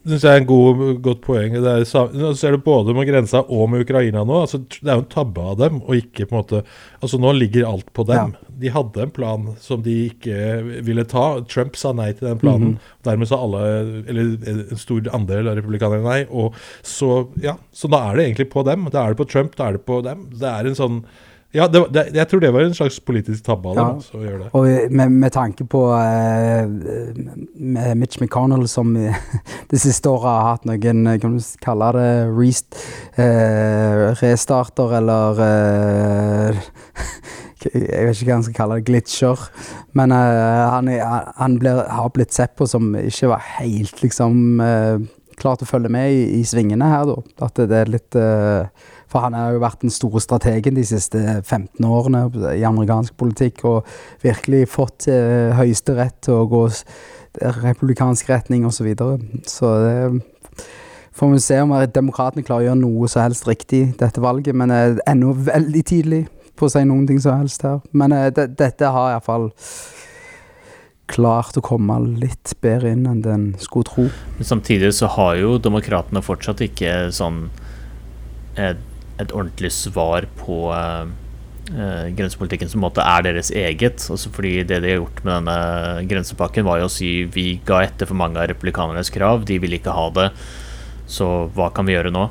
det, 0.05 0.19
er 0.25 0.41
en 0.41 0.49
god, 0.49 0.81
godt 1.05 1.21
poeng. 1.25 1.55
Det 1.55 1.71
er, 1.71 1.85
nå 2.17 2.33
ser 2.37 2.55
du 2.55 2.63
både 2.65 2.93
med 2.97 3.07
grensa 3.09 3.43
og 3.47 3.69
med 3.71 3.85
Ukraina 3.85 4.25
nå. 4.25 4.43
Altså, 4.43 4.61
det 4.65 4.89
er 4.89 4.99
jo 4.99 5.05
en 5.05 5.13
tabbe 5.13 5.45
av 5.53 5.59
dem 5.61 5.81
og 5.81 5.97
ikke 5.97 6.27
på 6.27 6.35
en 6.35 6.41
måte 6.41 6.63
Altså 7.01 7.19
Nå 7.21 7.33
ligger 7.37 7.69
alt 7.69 7.89
på 7.93 8.05
dem. 8.09 8.33
Ja. 8.35 8.50
De 8.61 8.71
hadde 8.73 9.05
en 9.05 9.13
plan 9.13 9.49
som 9.59 9.81
de 9.85 9.95
ikke 10.11 10.61
ville 10.85 11.05
ta. 11.09 11.25
Trump 11.49 11.79
sa 11.79 11.93
nei 11.97 12.11
til 12.13 12.27
den 12.27 12.39
planen. 12.41 12.67
Mm 12.67 12.75
-hmm. 12.75 13.03
Dermed 13.09 13.27
sa 13.27 13.41
alle, 13.41 13.61
eller 14.07 14.37
en 14.71 14.77
stor 14.77 15.01
andel 15.13 15.47
av 15.47 15.55
republikanerne 15.55 16.03
nei. 16.03 16.25
Og 16.29 16.53
så, 16.83 17.27
ja, 17.41 17.55
så 17.73 17.87
da 17.87 17.97
er 17.97 18.15
det 18.15 18.23
egentlig 18.25 18.49
på 18.49 18.63
dem. 18.63 18.87
Da 18.91 19.03
er 19.03 19.07
det 19.09 19.17
på 19.17 19.31
Trump, 19.31 19.57
da 19.57 19.67
er 19.67 19.71
det 19.71 19.81
på 19.81 20.01
dem. 20.01 20.27
Det 20.39 20.47
er 20.47 20.67
en 20.67 20.75
sånn 20.75 21.05
ja, 21.51 21.65
det, 21.67 21.81
det, 21.91 22.05
jeg 22.15 22.27
tror 22.31 22.39
det 22.39 22.49
var 22.55 22.63
en 22.63 22.75
slags 22.75 22.99
politisk 23.03 23.43
tabbe 23.43 23.73
av 23.73 23.75
dem. 23.75 23.97
Ja. 24.23 24.37
det. 24.39 24.49
Og 24.55 24.91
med, 24.95 25.11
med, 25.11 25.31
tanke 25.35 25.65
på 25.67 25.81
uh, 25.91 26.63
Mitch 27.95 28.21
McConnell, 28.21 28.67
som 28.71 28.93
det 29.71 29.81
siste 29.81 30.09
året 30.09 30.29
har 30.31 30.47
hatt 30.47 30.69
noen 30.69 31.09
kan 31.19 31.35
du 31.35 31.43
kalle 31.63 31.91
det 31.97 32.13
rest, 32.37 32.79
uh, 33.19 34.15
restarter, 34.21 34.95
eller 35.01 35.43
uh, 35.43 36.55
Jeg 37.69 38.07
vet 38.07 38.17
ikke 38.17 38.29
hva 38.31 38.37
han 38.39 38.45
skal 38.47 38.57
kalle 38.57 38.77
det, 38.79 38.85
glitcher. 38.89 39.47
Men 39.97 40.13
han, 40.15 40.89
han 41.37 41.57
blir, 41.61 41.83
har 41.91 42.13
blitt 42.15 42.33
sett 42.33 42.55
på 42.57 42.67
som 42.69 42.95
ikke 42.97 43.33
var 43.33 43.43
helt 43.59 44.01
liksom 44.01 44.61
klart 45.41 45.63
å 45.63 45.69
følge 45.69 45.89
med 45.93 46.13
i, 46.13 46.23
i 46.39 46.41
svingene 46.45 46.89
her, 46.89 47.05
da. 47.09 47.45
At 47.47 47.61
det, 47.61 47.83
er 47.83 47.89
litt 47.89 48.17
for 49.11 49.25
han 49.25 49.35
har 49.35 49.55
jo 49.55 49.63
vært 49.63 49.83
den 49.83 49.91
store 49.91 50.21
strategen 50.23 50.77
de 50.77 50.85
siste 50.87 51.19
15 51.19 51.83
årene 51.83 52.23
i 52.55 52.63
amerikansk 52.67 53.17
politikk, 53.19 53.65
og 53.67 53.89
virkelig 54.23 54.69
fått 54.71 55.09
uh, 55.11 55.51
Høyesterett 55.57 56.21
til 56.23 56.39
å 56.39 56.47
gå 56.51 56.63
republikansk 57.41 58.29
retning 58.31 58.65
osv. 58.67 58.81
Så, 58.81 58.87
videre. 58.87 59.41
så 59.47 59.73
det 59.83 60.65
får 61.15 61.33
vi 61.33 61.41
se 61.43 61.59
om 61.63 61.73
demokratene 61.93 62.43
klarer 62.47 62.65
å 62.65 62.69
gjøre 62.69 62.81
noe 62.81 63.09
som 63.11 63.25
helst 63.25 63.47
riktig 63.47 63.83
dette 63.99 64.23
valget, 64.23 64.55
men 64.55 64.71
det 64.71 64.79
er 64.79 65.01
ennå 65.11 65.35
veldig 65.47 65.83
tidlig 65.87 66.21
på 66.61 66.69
å 66.69 66.73
si 66.73 66.83
noen 66.85 67.07
ting 67.09 67.19
som 67.21 67.41
helst 67.41 67.65
her. 67.65 67.81
Men 67.97 68.13
uh, 68.15 68.27
de, 68.33 68.47
dette 68.59 68.93
har 68.93 69.15
iallfall 69.15 69.49
klart 71.11 71.57
å 71.59 71.63
komme 71.65 71.97
litt 72.21 72.53
bedre 72.63 72.93
inn 72.95 73.07
enn 73.09 73.23
den 73.25 73.49
skulle 73.59 73.89
tro. 73.89 74.05
Men 74.37 74.47
samtidig 74.47 74.93
så 74.95 75.09
har 75.17 75.35
jo 75.41 75.57
demokratene 75.59 76.23
fortsatt 76.23 76.63
ikke 76.63 77.09
sånn 77.15 77.49
et, 78.55 78.79
et 79.19 79.33
ordentlig 79.33 79.73
svar 79.75 80.27
på 80.39 80.63
uh, 80.71 81.09
grensepolitikken 81.71 82.71
som 82.71 82.83
måte 82.83 83.03
er 83.03 83.25
deres 83.27 83.51
eget. 83.51 84.03
Altså 84.11 84.31
fordi 84.33 84.61
det 84.63 84.81
de 84.83 84.93
har 84.93 85.01
gjort 85.01 85.23
med 85.25 85.33
denne 85.39 86.07
grensepakken, 86.11 86.67
var 86.67 86.81
jo 86.81 86.89
å 86.89 86.93
si 86.93 87.13
vi 87.31 87.47
ga 87.67 87.83
etter 87.85 88.09
for 88.09 88.19
mange 88.19 88.39
av 88.39 88.49
republikanernes 88.51 89.11
krav, 89.13 89.45
de 89.47 89.59
ville 89.61 89.79
ikke 89.79 89.95
ha 89.95 90.07
det, 90.15 90.29
så 91.11 91.49
hva 91.55 91.71
kan 91.75 91.87
vi 91.87 91.97
gjøre 91.97 92.13
nå? 92.15 92.29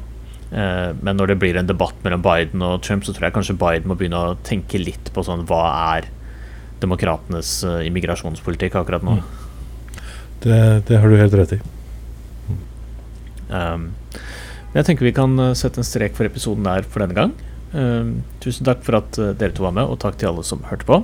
Eh, 0.51 0.90
men 0.98 1.18
når 1.18 1.32
det 1.32 1.38
blir 1.42 1.59
en 1.59 1.68
debatt 1.68 1.98
mellom 2.05 2.22
Biden 2.24 2.62
og 2.66 2.80
Trump, 2.86 3.05
så 3.07 3.14
tror 3.14 3.28
jeg 3.28 3.36
kanskje 3.36 3.59
Biden 3.59 3.90
må 3.90 3.96
begynne 3.98 4.18
å 4.18 4.38
tenke 4.46 4.80
litt 4.82 5.12
på 5.14 5.24
sånn 5.26 5.46
hva 5.51 5.62
er 5.96 6.09
demokratenes 6.82 7.61
eh, 7.66 7.84
immigrasjonspolitikk 7.90 8.80
akkurat 8.80 9.05
nå. 9.07 9.20
Det, 10.42 10.59
det 10.88 10.98
har 10.98 11.12
du 11.12 11.20
helt 11.20 11.36
rett 11.36 11.59
i. 11.59 11.61
Um, 13.51 13.90
jeg 14.72 14.86
tenker 14.86 15.07
vi 15.07 15.14
kan 15.14 15.34
eh, 15.42 15.55
sette 15.59 15.82
en 15.82 15.86
strek 15.86 16.18
for 16.18 16.26
episoden 16.26 16.66
der 16.66 16.86
for 16.86 17.05
denne 17.05 17.18
gang. 17.18 17.36
Um, 17.70 18.14
tusen 18.42 18.66
takk 18.66 18.80
for 18.82 18.98
at 18.98 19.14
dere 19.14 19.55
to 19.55 19.62
var 19.62 19.76
med, 19.76 19.86
og 19.86 20.01
takk 20.03 20.16
til 20.18 20.32
alle 20.32 20.42
som 20.46 20.64
hørte 20.66 20.88
på. 20.88 21.03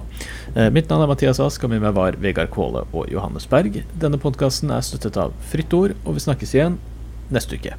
Uh, 0.57 0.67
mitt 0.75 0.91
navn 0.91 1.07
er 1.07 1.13
Mathias 1.13 1.43
Ask, 1.43 1.63
og 1.63 1.71
med 1.71 1.85
meg 1.85 1.95
var 1.95 2.19
Vegard 2.23 2.51
Kvåle 2.55 2.83
og 2.91 3.13
Johannes 3.13 3.47
Berg. 3.51 3.85
Denne 3.95 4.19
podkasten 4.19 4.75
er 4.75 4.87
støttet 4.87 5.21
av 5.23 5.37
Fritt 5.53 5.77
Ord, 5.77 5.95
og 6.03 6.19
vi 6.19 6.27
snakkes 6.27 6.57
igjen 6.59 6.81
neste 7.31 7.61
uke. 7.61 7.79